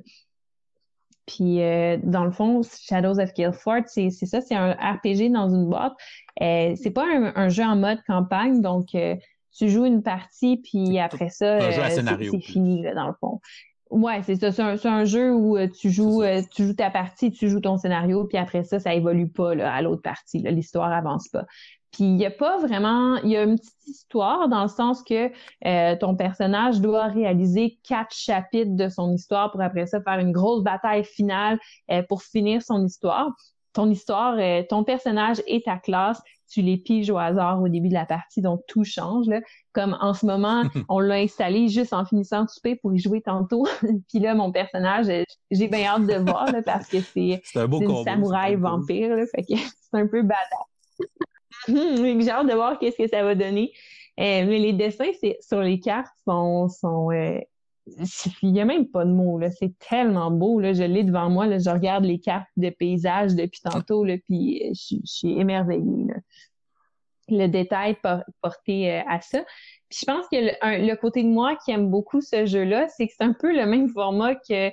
[1.27, 5.67] Puis euh, dans le fond, Shadows of Guildford, c'est ça, c'est un RPG dans une
[5.67, 5.93] boîte.
[6.41, 7.05] Euh, c'est pas
[7.35, 9.15] un, jeu en mode campagne, donc euh,
[9.55, 13.41] tu joues une partie puis après ça, euh, c'est fini là, dans le fond.
[13.89, 14.51] Ouais, c'est ça.
[14.51, 18.37] C'est un, jeu où tu joues, tu joues ta partie, tu joues ton scénario, puis
[18.37, 20.39] après ça, ça évolue pas là, à l'autre partie.
[20.39, 21.45] L'histoire avance pas.
[21.91, 25.03] Puis il y a pas vraiment, il y a une petite histoire dans le sens
[25.03, 25.31] que
[25.65, 30.31] euh, ton personnage doit réaliser quatre chapitres de son histoire pour après ça faire une
[30.31, 31.59] grosse bataille finale
[32.09, 33.29] pour finir son histoire.
[33.73, 34.37] Ton histoire,
[34.69, 38.41] ton personnage et ta classe tu les piges au hasard au début de la partie,
[38.41, 39.27] donc tout change.
[39.27, 39.41] Là.
[39.73, 43.21] Comme en ce moment, on l'a installé juste en finissant de souper pour y jouer
[43.21, 43.67] tantôt.
[44.09, 45.07] Puis là, mon personnage,
[45.51, 49.15] j'ai bien hâte de voir là, parce que c'est une samouraï vampire.
[49.15, 49.55] Là, fait que
[49.91, 51.07] c'est un peu badass.
[51.67, 53.71] j'ai hâte de voir qu'est-ce que ça va donner.
[54.19, 55.11] Euh, mais les dessins
[55.41, 57.39] sur les cartes sont, sont euh,
[58.41, 59.49] il n'y a même pas de mots, là.
[59.51, 60.73] C'est tellement beau, là.
[60.73, 61.59] Je l'ai devant moi, là.
[61.59, 66.15] Je regarde les cartes de paysage depuis tantôt, là, puis euh, je, suis émerveillée, là.
[67.29, 67.97] Le détail
[68.41, 69.43] porté euh, à ça.
[69.89, 73.13] Puis je pense que le, côté de moi qui aime beaucoup ce jeu-là, c'est que
[73.17, 74.71] c'est un peu le même format que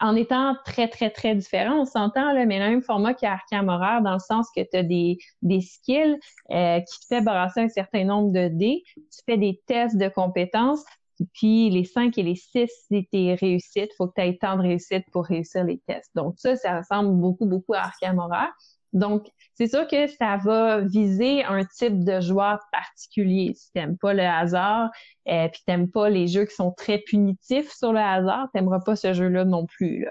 [0.00, 4.02] en étant très, très, très différent, on s'entend, là, mais le même format qu'Arkham Horror,
[4.02, 6.18] dans le sens que tu as des, des skills
[6.48, 10.84] qui te fait brasser un certain nombre de dés, tu fais des tests de compétences,
[11.32, 13.90] puis les 5 et les 6, c'est tes réussites.
[13.92, 16.10] Il faut que tu aies tant de réussites pour réussir les tests.
[16.14, 18.48] Donc ça, ça ressemble beaucoup, beaucoup à Arkham Horror.
[18.94, 23.52] Donc, c'est sûr que ça va viser un type de joueur particulier.
[23.56, 24.90] Si t'aimes pas le hasard,
[25.28, 28.96] euh, puis t'aimes pas les jeux qui sont très punitifs sur le hasard, t'aimeras pas
[28.96, 30.06] ce jeu-là non plus.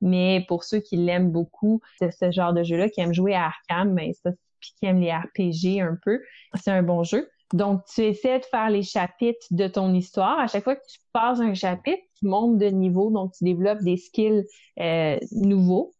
[0.00, 3.46] Mais pour ceux qui l'aiment beaucoup, c'est ce genre de jeu-là, qui aiment jouer à
[3.46, 4.30] Arkham, mais ça,
[4.60, 6.20] puis qui aiment les RPG un peu,
[6.54, 7.28] c'est un bon jeu.
[7.52, 10.38] Donc, tu essaies de faire les chapitres de ton histoire.
[10.38, 13.82] À chaque fois que tu passes un chapitre, tu montes de niveau, donc tu développes
[13.82, 14.44] des skills
[14.80, 15.92] euh, nouveaux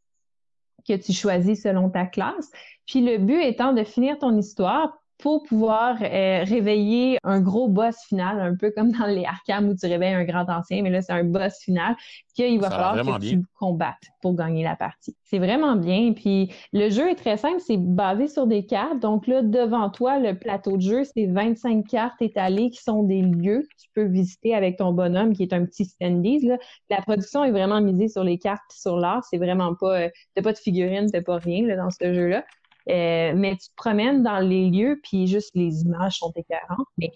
[0.87, 2.51] que tu choisis selon ta classe.
[2.87, 7.97] Puis le but étant de finir ton histoire pour pouvoir euh, réveiller un gros boss
[8.09, 11.01] final, un peu comme dans les Arkham où tu réveilles un grand ancien, mais là,
[11.01, 11.95] c'est un boss final
[12.35, 15.15] qu'il va falloir que tu combattes pour gagner la partie.
[15.23, 16.13] C'est vraiment bien.
[16.13, 18.99] Puis le jeu est très simple, c'est basé sur des cartes.
[18.99, 23.23] Donc là, devant toi, le plateau de jeu, c'est 25 cartes étalées qui sont des
[23.23, 26.49] lieux que tu peux visiter avec ton bonhomme qui est un petit standees.
[26.49, 26.59] Là.
[26.91, 29.23] La production est vraiment misée sur les cartes et sur l'art.
[29.31, 32.45] C'est vraiment pas, euh, t'as pas de figurines, t'as pas rien là, dans ce jeu-là.
[32.89, 36.87] Euh, mais tu te promènes dans les lieux, puis juste les images sont écœurantes.
[36.99, 37.11] Mais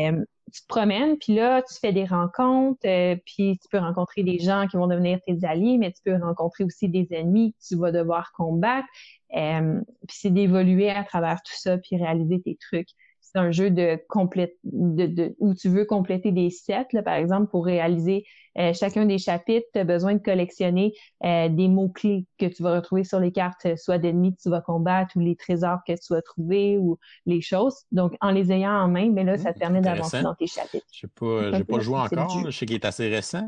[0.00, 4.22] euh, tu te promènes, puis là, tu fais des rencontres, euh, puis tu peux rencontrer
[4.22, 7.58] des gens qui vont devenir tes alliés, mais tu peux rencontrer aussi des ennemis que
[7.68, 8.88] tu vas devoir combattre.
[9.30, 12.90] puis c'est d'évoluer à travers tout ça, puis réaliser tes trucs
[13.30, 17.14] c'est un jeu de, complète, de, de, où tu veux compléter des sets, là, par
[17.14, 18.24] exemple, pour réaliser
[18.58, 20.92] euh, chacun des chapitres, tu as besoin de collectionner
[21.24, 24.60] euh, des mots-clés que tu vas retrouver sur les cartes, soit d'ennemis que tu vas
[24.60, 27.84] combattre ou les trésors que tu vas trouver ou les choses.
[27.92, 30.86] Donc, en les ayant en main, mais là, ça te permet d'avancer dans tes chapitres.
[30.92, 32.46] Je sais pas, j'ai pas joué encore.
[32.46, 33.46] Je sais qu'il est assez récent.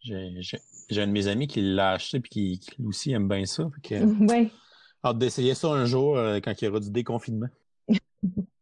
[0.00, 3.68] J'ai un de mes amis qui l'a acheté et qui, qui, aussi aime bien ça.
[3.90, 4.50] Oui.
[5.04, 7.48] Hâte d'essayer ça un jour euh, quand il y aura du déconfinement.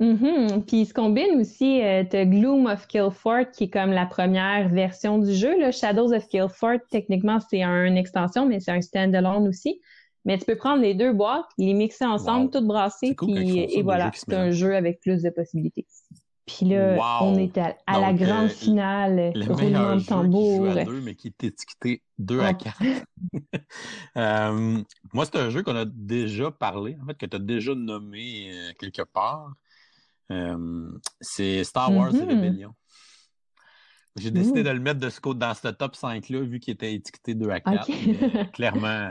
[0.00, 4.68] Mm Puis il se combine aussi, euh, Gloom of Killfort, qui est comme la première
[4.68, 5.58] version du jeu.
[5.58, 5.72] Là.
[5.72, 9.80] Shadows of Killfort, techniquement, c'est une extension, mais c'est un standalone aussi.
[10.24, 14.10] Mais tu peux prendre les deux boîtes, les mixer ensemble, toutes brasser, puis et voilà,
[14.14, 15.86] c'est un jeu avec plus de possibilités.
[16.48, 20.66] Puis là, on est à, la grande euh, finale, le roulement de tambour.
[20.66, 22.82] Qui joue à deux, mais qui est étiqueté 2 à 4.
[24.16, 27.74] euh, moi, c'est un jeu qu'on a déjà parlé, en fait, que tu as déjà
[27.74, 29.52] nommé euh, quelque part.
[30.30, 30.90] Euh,
[31.20, 32.28] c'est Star Wars et mm-hmm.
[32.28, 32.74] Rebellion.
[34.16, 36.94] J'ai décidé de le mettre de ce côté dans ce top 5-là, vu qu'il était
[36.94, 37.90] étiqueté 2 à 4.
[37.90, 39.10] Euh, clairement,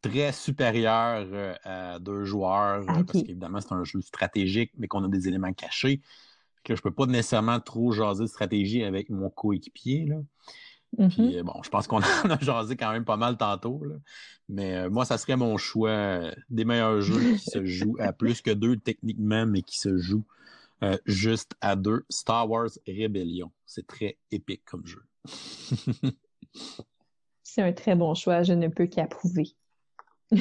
[0.00, 5.08] très supérieur euh, à deux joueurs, parce qu'évidemment, c'est un jeu stratégique, mais qu'on a
[5.08, 6.00] des éléments cachés.
[6.62, 10.08] Que je peux pas nécessairement trop jaser de stratégie avec mon coéquipier.
[10.96, 11.42] Puis, mm-hmm.
[11.42, 13.82] bon, je pense qu'on en a jasé quand même pas mal tantôt.
[14.48, 18.40] Mais euh, moi, ça serait mon choix des meilleurs jeux qui se jouent à plus
[18.42, 20.24] que deux techniquement, mais qui se jouent
[20.84, 23.50] Euh, juste à deux, Star Wars Rebellion.
[23.64, 25.02] C'est très épique comme jeu.
[27.42, 29.54] C'est un très bon choix, je ne peux qu'approuver.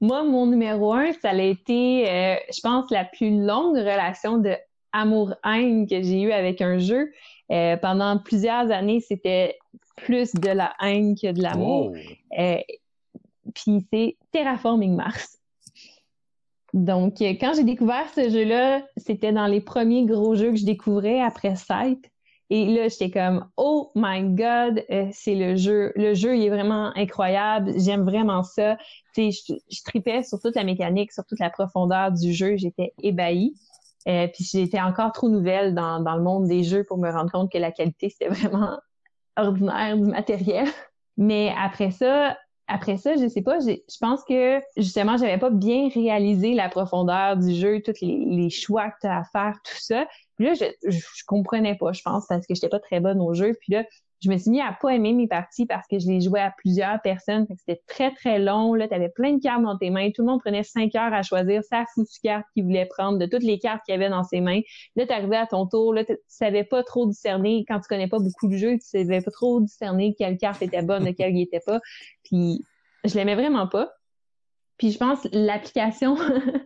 [0.00, 4.54] Moi, mon numéro un, ça a été, euh, je pense, la plus longue relation de
[4.92, 7.10] amour-haine que j'ai eue avec un jeu.
[7.52, 9.58] Euh, pendant plusieurs années, c'était
[9.96, 11.92] plus de la haine que de l'amour.
[11.94, 12.40] Oh.
[12.40, 12.58] Euh,
[13.54, 15.38] puis c'est Terraforming Mars.
[16.72, 21.20] Donc, quand j'ai découvert ce jeu-là, c'était dans les premiers gros jeux que je découvrais
[21.20, 22.10] après Sight.
[22.48, 25.92] Et là, j'étais comme, oh my God, euh, c'est le jeu.
[25.96, 27.72] Le jeu, il est vraiment incroyable.
[27.78, 28.76] J'aime vraiment ça.
[29.16, 32.56] Je tripais sur toute la mécanique, sur toute la profondeur du jeu.
[32.56, 33.54] J'étais ébahie.
[34.08, 37.30] Euh, puis j'étais encore trop nouvelle dans, dans le monde des jeux pour me rendre
[37.30, 38.78] compte que la qualité, c'était vraiment
[39.36, 40.66] ordinaire du matériel.
[41.16, 45.88] Mais après ça, après ça, je sais pas, je pense que justement, j'avais pas bien
[45.94, 49.78] réalisé la profondeur du jeu, tous les, les choix que tu as à faire, tout
[49.78, 50.06] ça
[50.42, 53.54] là, je, je, comprenais pas, je pense, parce que j'étais pas très bonne au jeu.
[53.60, 53.84] Puis là,
[54.22, 56.52] je me suis mis à pas aimer mes parties parce que je les jouais à
[56.56, 57.46] plusieurs personnes.
[57.58, 58.74] C'était très, très long.
[58.74, 60.10] Là, tu avais plein de cartes dans tes mains.
[60.10, 63.26] Tout le monde prenait cinq heures à choisir sa foutue carte qu'il voulait prendre de
[63.26, 64.60] toutes les cartes qu'il avait dans ses mains.
[64.94, 65.92] Là, tu arrivais à ton tour.
[65.92, 67.64] Là, tu savais pas trop discerner.
[67.66, 70.82] Quand tu connais pas beaucoup le jeu, tu savais pas trop discerner quelle carte était
[70.82, 71.80] bonne, de quelle il était pas.
[72.22, 72.64] Puis,
[73.04, 73.92] je l'aimais vraiment pas.
[74.82, 76.16] Puis je pense l'application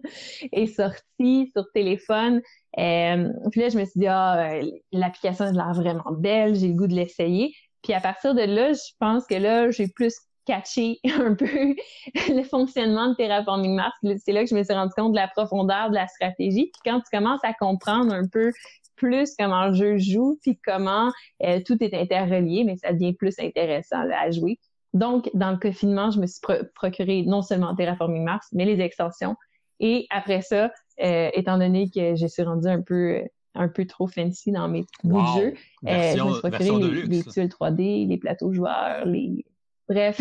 [0.52, 2.40] est sortie sur téléphone.
[2.78, 6.68] Euh, puis là, je me suis dit, ah, euh, l'application a l'air vraiment belle, j'ai
[6.68, 7.54] le goût de l'essayer.
[7.82, 10.14] Puis à partir de là, je pense que là, j'ai plus
[10.46, 11.74] catché un peu
[12.14, 13.94] le fonctionnement de Terraforming Mars.
[14.24, 16.70] C'est là que je me suis rendu compte de la profondeur de la stratégie.
[16.72, 18.50] Puis quand tu commences à comprendre un peu
[18.94, 21.12] plus comment le jeu joue, puis comment
[21.44, 24.58] euh, tout est interrelié, mais ça devient plus intéressant à jouer.
[24.96, 26.40] Donc, dans le confinement, je me suis
[26.74, 29.36] procuré non seulement Terraforming Mars, mais les extensions.
[29.78, 33.22] Et après ça, euh, étant donné que je suis rendu un peu
[33.54, 35.54] un peu trop fancy dans mes bouts de jeu,
[35.86, 39.44] euh, je me suis procuré les, tuiles 3D, les plateaux joueurs, les
[39.88, 40.20] bref.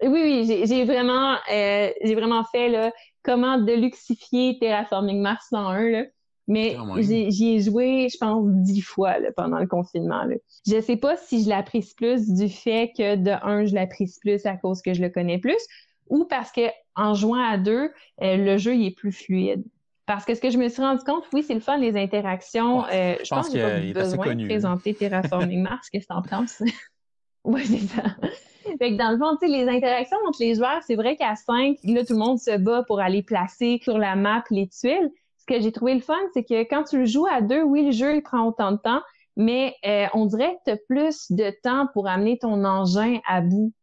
[0.03, 2.91] oui, oui, j'ai vraiment euh, j'ai vraiment fait là,
[3.23, 6.03] comment deluxifier Terraforming Mars dans un là.
[6.49, 10.23] Mais j'y ai joué, je pense, dix fois pendant le confinement.
[10.23, 10.35] Là.
[10.67, 14.43] Je sais pas si je l'apprécie plus du fait que de un, je l'apprécie plus
[14.47, 15.61] à cause que je le connais plus,
[16.07, 16.61] ou parce que
[16.95, 17.91] en jouant à deux,
[18.23, 19.63] euh, le jeu il est plus fluide.
[20.07, 22.83] Parce que ce que je me suis rendu compte, oui, c'est le fun, les interactions.
[22.91, 25.87] Euh, je, pense, qu'il n'y a besoin de présenter Terraforming Mars.
[25.91, 26.63] Qu'est-ce que t'en penses?
[27.43, 28.15] oui, c'est ça.
[28.79, 31.35] Fait que dans le fond, tu sais, les interactions entre les joueurs, c'est vrai qu'à
[31.35, 35.11] cinq, là, tout le monde se bat pour aller placer sur la map les tuiles
[35.49, 37.91] que j'ai trouvé le fun, c'est que quand tu le joues à deux, oui, le
[37.91, 39.01] jeu il prend autant de temps,
[39.35, 43.41] mais euh, on dirait que tu as plus de temps pour amener ton engin à
[43.41, 43.73] bout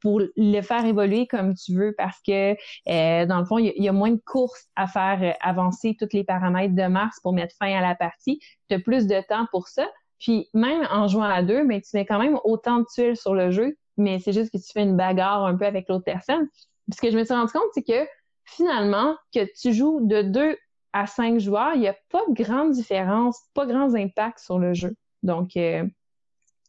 [0.00, 2.52] pour le faire évoluer comme tu veux parce que
[2.88, 6.08] euh, dans le fond, il y, a moins de courses à faire euh, avancer tous
[6.12, 8.40] les paramètres de Mars pour mettre fin à la partie.
[8.68, 9.86] Tu as plus de temps pour ça.
[10.18, 13.34] Puis même en jouant à deux, mais tu mets quand même autant de tuiles sur
[13.34, 16.48] le jeu, mais c'est juste que tu fais une bagarre un peu avec l'autre personne.
[16.92, 18.08] Ce que je me suis rendu compte, c'est que
[18.44, 20.56] finalement, que tu joues de deux
[20.94, 24.74] à cinq joueurs, il n'y a pas de grande différence, pas grands impacts sur le
[24.74, 24.94] jeu.
[25.24, 25.84] Donc, euh,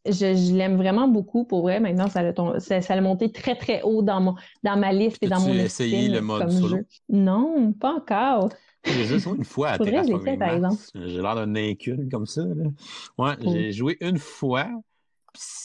[0.04, 1.80] je, l'aime vraiment beaucoup pour vrai.
[1.80, 5.40] Maintenant, ça a, ça, monté très, très haut dans, mon, dans ma liste et dans
[5.40, 6.80] mon essayé le mode solo?
[7.08, 8.50] Non, pas encore.
[8.84, 10.76] J'ai juste joué une fois à Terraforming.
[10.96, 12.42] J'ai l'air d'un incul comme ça.
[12.44, 12.66] Là.
[13.20, 14.68] Ouais, j'ai joué une fois,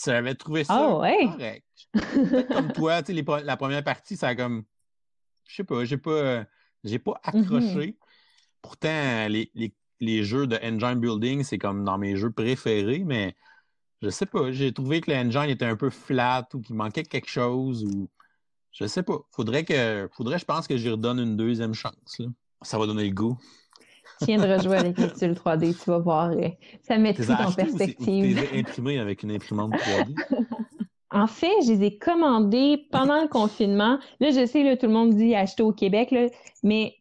[0.05, 1.27] j'avais trouvé ça oh, ouais.
[1.27, 2.49] correct.
[2.53, 4.65] comme toi, tu sais, la première partie, ça a comme...
[5.49, 6.45] Je sais pas, j'ai pas...
[6.83, 7.41] J'ai pas mm-hmm.
[7.41, 7.97] accroché.
[8.63, 13.35] Pourtant, les, les, les, jeux de engine building, c'est comme dans mes jeux préférés, mais
[14.03, 14.51] je sais pas.
[14.53, 18.09] J'ai trouvé que l'engine était un peu flat ou qu'il manquait quelque chose ou
[18.73, 19.19] je sais pas.
[19.31, 22.19] Faudrait que faudrait, je pense que j'y redonne une deuxième chance.
[22.19, 22.27] Là.
[22.63, 23.37] Ça va donner le goût.
[24.23, 26.31] Tiens de rejouer avec les 3D, tu vas voir.
[26.31, 26.49] Euh,
[26.83, 27.97] ça met tout en perspective.
[28.37, 30.15] Tu les imprimés avec une imprimante 3D?
[31.13, 33.99] En fait, je les ai commandés pendant le confinement.
[34.21, 36.29] Là, je sais, là, tout le monde dit acheter au Québec, là,
[36.63, 36.95] mais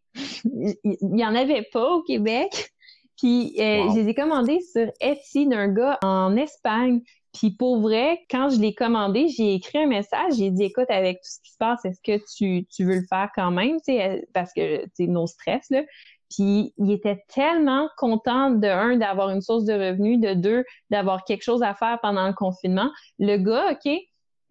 [0.46, 2.72] il n'y en avait pas au Québec.
[3.18, 7.02] Puis euh, je les ai commandés sur Etsy d'un gars en Espagne.
[7.34, 11.18] Puis pour vrai, quand je l'ai commandé, j'ai écrit un message, j'ai dit écoute, avec
[11.18, 14.22] tout ce qui se passe, est-ce que tu, tu veux le faire quand même, euh,
[14.34, 15.84] parce que c'est nos stress là.
[16.30, 21.24] Puis il était tellement content de un d'avoir une source de revenus, de deux d'avoir
[21.24, 22.92] quelque chose à faire pendant le confinement.
[23.18, 23.92] Le gars, ok,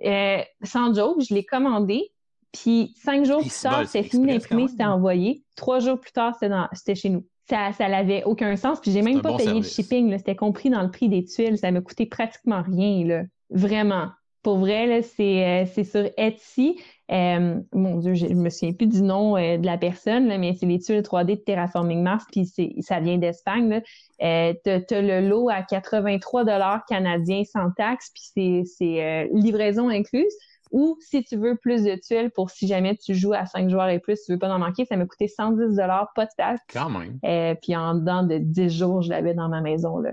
[0.04, 2.12] euh, sans joke, je l'ai commandé.
[2.52, 5.42] Puis cinq jours plus tard, c'était fini d'imprimer, c'était envoyé.
[5.56, 6.34] Trois jours plus tard,
[6.72, 7.24] c'était chez nous.
[7.48, 8.80] Ça, ça n'avait aucun sens.
[8.80, 10.16] Puis j'ai même pas payé le shipping.
[10.18, 11.58] C'était compris dans le prix des tuiles.
[11.58, 13.22] Ça m'a coûté pratiquement rien, là.
[13.50, 14.08] Vraiment.
[14.42, 16.78] Pour vrai, c'est sur Etsy.
[17.10, 21.00] mon Dieu, je, me souviens plus du nom de la personne, mais c'est les tuiles
[21.00, 22.46] 3D de Terraforming Mars, puis
[22.80, 23.82] ça vient d'Espagne.
[24.22, 30.34] Euh, tu as, le lot à 83 dollars canadiens sans taxe, puis c'est livraison incluse.
[30.70, 33.88] Ou si tu veux plus de tuiles pour si jamais tu joues à 5 joueurs
[33.88, 35.76] et plus, tu veux pas en manquer, ça m'a coûté 110
[36.14, 36.62] pas de taxe.
[36.72, 37.18] Quand même.
[37.24, 39.98] Euh, puis en dedans de 10 jours, je l'avais dans ma maison.
[39.98, 40.12] Là.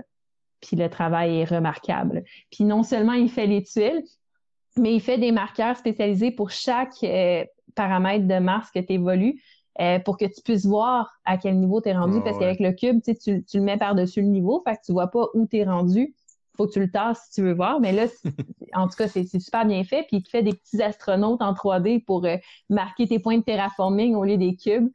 [0.60, 2.24] Puis le travail est remarquable.
[2.50, 4.02] Puis non seulement il fait les tuiles,
[4.76, 9.40] mais il fait des marqueurs spécialisés pour chaque euh, paramètre de Mars que tu évolues.
[9.78, 12.72] Euh, pour que tu puisses voir à quel niveau tu es rendu, parce qu'avec le
[12.72, 15.58] cube, tu, tu le mets par-dessus le niveau, fait que tu vois pas où tu
[15.58, 16.14] es rendu
[16.56, 17.80] faut que tu le tasses si tu veux voir.
[17.80, 18.06] Mais là,
[18.74, 20.04] en tout cas, c'est super bien fait.
[20.08, 22.36] Puis il te fait des petits astronautes en 3D pour euh,
[22.68, 24.88] marquer tes points de terraforming au lieu des cubes.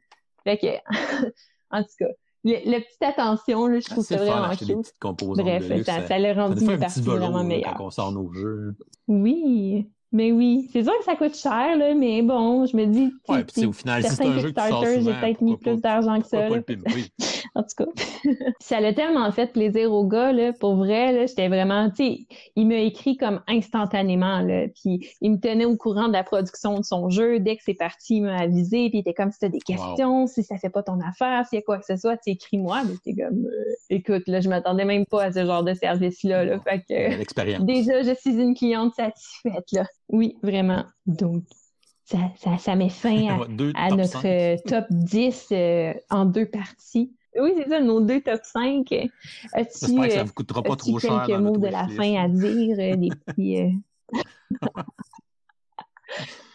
[0.44, 0.66] Fait que,
[1.70, 2.06] en tout cas,
[2.44, 4.92] la petite attention, là, je trouve ça vraiment cute.
[5.00, 7.74] Bref, ça, ça, l'a rendu une partie vraiment meilleure.
[7.76, 8.74] Quand on sort nos jeux.
[9.06, 9.88] Oui.
[10.14, 13.14] Mais oui, c'est sûr que ça coûte cher, là, mais bon, je me dis.
[13.30, 15.80] Ouais, puis au final, si c'est un jeu qui sort souvent, j'ai peut-être mis plus
[15.80, 16.48] d'argent que ça.
[17.54, 17.86] en tout cas,
[18.60, 22.18] ça l'a tellement fait plaisir au gars, là, pour vrai, là, j'étais vraiment, tu sais,
[22.56, 26.78] il m'a écrit comme instantanément, là, puis il me tenait au courant de la production
[26.78, 27.40] de son jeu.
[27.40, 30.26] Dès que c'est parti, il m'a avisé, puis il était comme, si t'as des questions,
[30.26, 32.82] si ça fait pas ton affaire, s'il y a quoi que ce soit, tu écris-moi.
[32.84, 36.44] Mais c'était comme, euh, écoute, là, je m'attendais même pas à ce genre de service-là,
[36.44, 37.18] là, fait que.
[37.18, 37.64] L'expérience.
[37.64, 39.84] Déjà, je suis une cliente satisfaite, là.
[40.08, 40.84] Oui, vraiment.
[41.06, 41.44] Donc,
[42.04, 43.38] ça, ça, ça met fin
[43.74, 47.12] à, notre euh, top 10 euh, en deux parties.
[47.38, 48.86] Oui, c'est ça, nos deux top 5.
[48.88, 51.24] J'espère que ça euh, vous coûtera pas trop cher.
[51.26, 53.58] quelques mots de la fin à dire, des petits.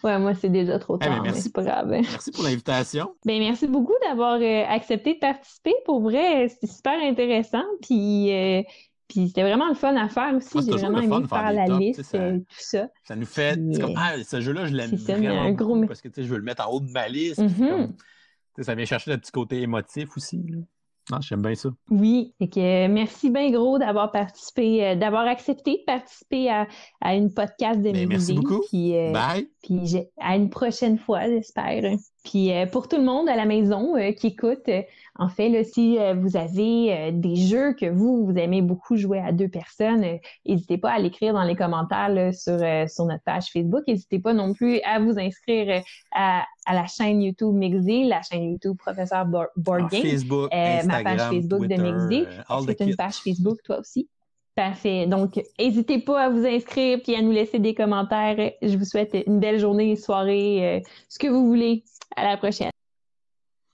[0.03, 1.87] Ouais, moi, c'est déjà trop eh ben, tard, mais c'est pas grave.
[1.89, 3.15] Merci pour l'invitation.
[3.25, 4.39] Ben, merci beaucoup d'avoir
[4.69, 5.73] accepté de participer.
[5.85, 7.63] Pour vrai, c'était super intéressant.
[7.81, 8.31] Puis,
[9.07, 10.59] puis c'était vraiment le fun à faire aussi.
[10.65, 12.89] J'ai vraiment aimé faire, la liste, ça, euh, tout ça.
[13.03, 13.57] Ça nous fait.
[13.79, 15.85] comme, ah, ce jeu-là, je l'aime vraiment un gros...
[15.85, 17.39] parce que je veux le mettre en haut de ma liste.
[17.39, 17.89] Mm-hmm.
[18.59, 20.43] Ça vient chercher le petit côté émotif aussi.
[20.49, 20.57] Là.
[21.11, 21.69] Ah, j'aime bien ça.
[21.89, 26.67] Oui, et que merci bien gros d'avoir participé, euh, d'avoir accepté de participer à,
[26.99, 28.61] à une podcast de ben, Merci beaucoup.
[28.69, 29.49] Puis, euh, Bye.
[29.63, 31.97] Puis à une prochaine fois, j'espère.
[32.29, 34.69] Puis euh, pour tout le monde à la maison qui écoute,
[35.15, 39.31] en fait, là, si vous avez des jeux que vous, vous aimez beaucoup jouer à
[39.31, 40.05] deux personnes,
[40.45, 42.59] n'hésitez pas à l'écrire dans les commentaires sur,
[42.89, 43.83] sur notre page Facebook.
[43.87, 45.81] N'hésitez pas non plus à vous inscrire
[46.13, 51.01] à, à la chaîne YouTube Mixé, la chaîne YouTube Professeur Board Game, Facebook, euh, ma
[51.01, 51.73] page Facebook de.
[51.73, 54.07] Euh, tu as une page Facebook toi aussi?
[54.53, 55.05] Parfait.
[55.05, 58.51] Donc, n'hésitez pas à vous inscrire puis à nous laisser des commentaires.
[58.61, 60.79] Je vous souhaite une belle journée, soirée, euh,
[61.09, 61.83] ce que vous voulez.
[62.15, 62.71] À la prochaine.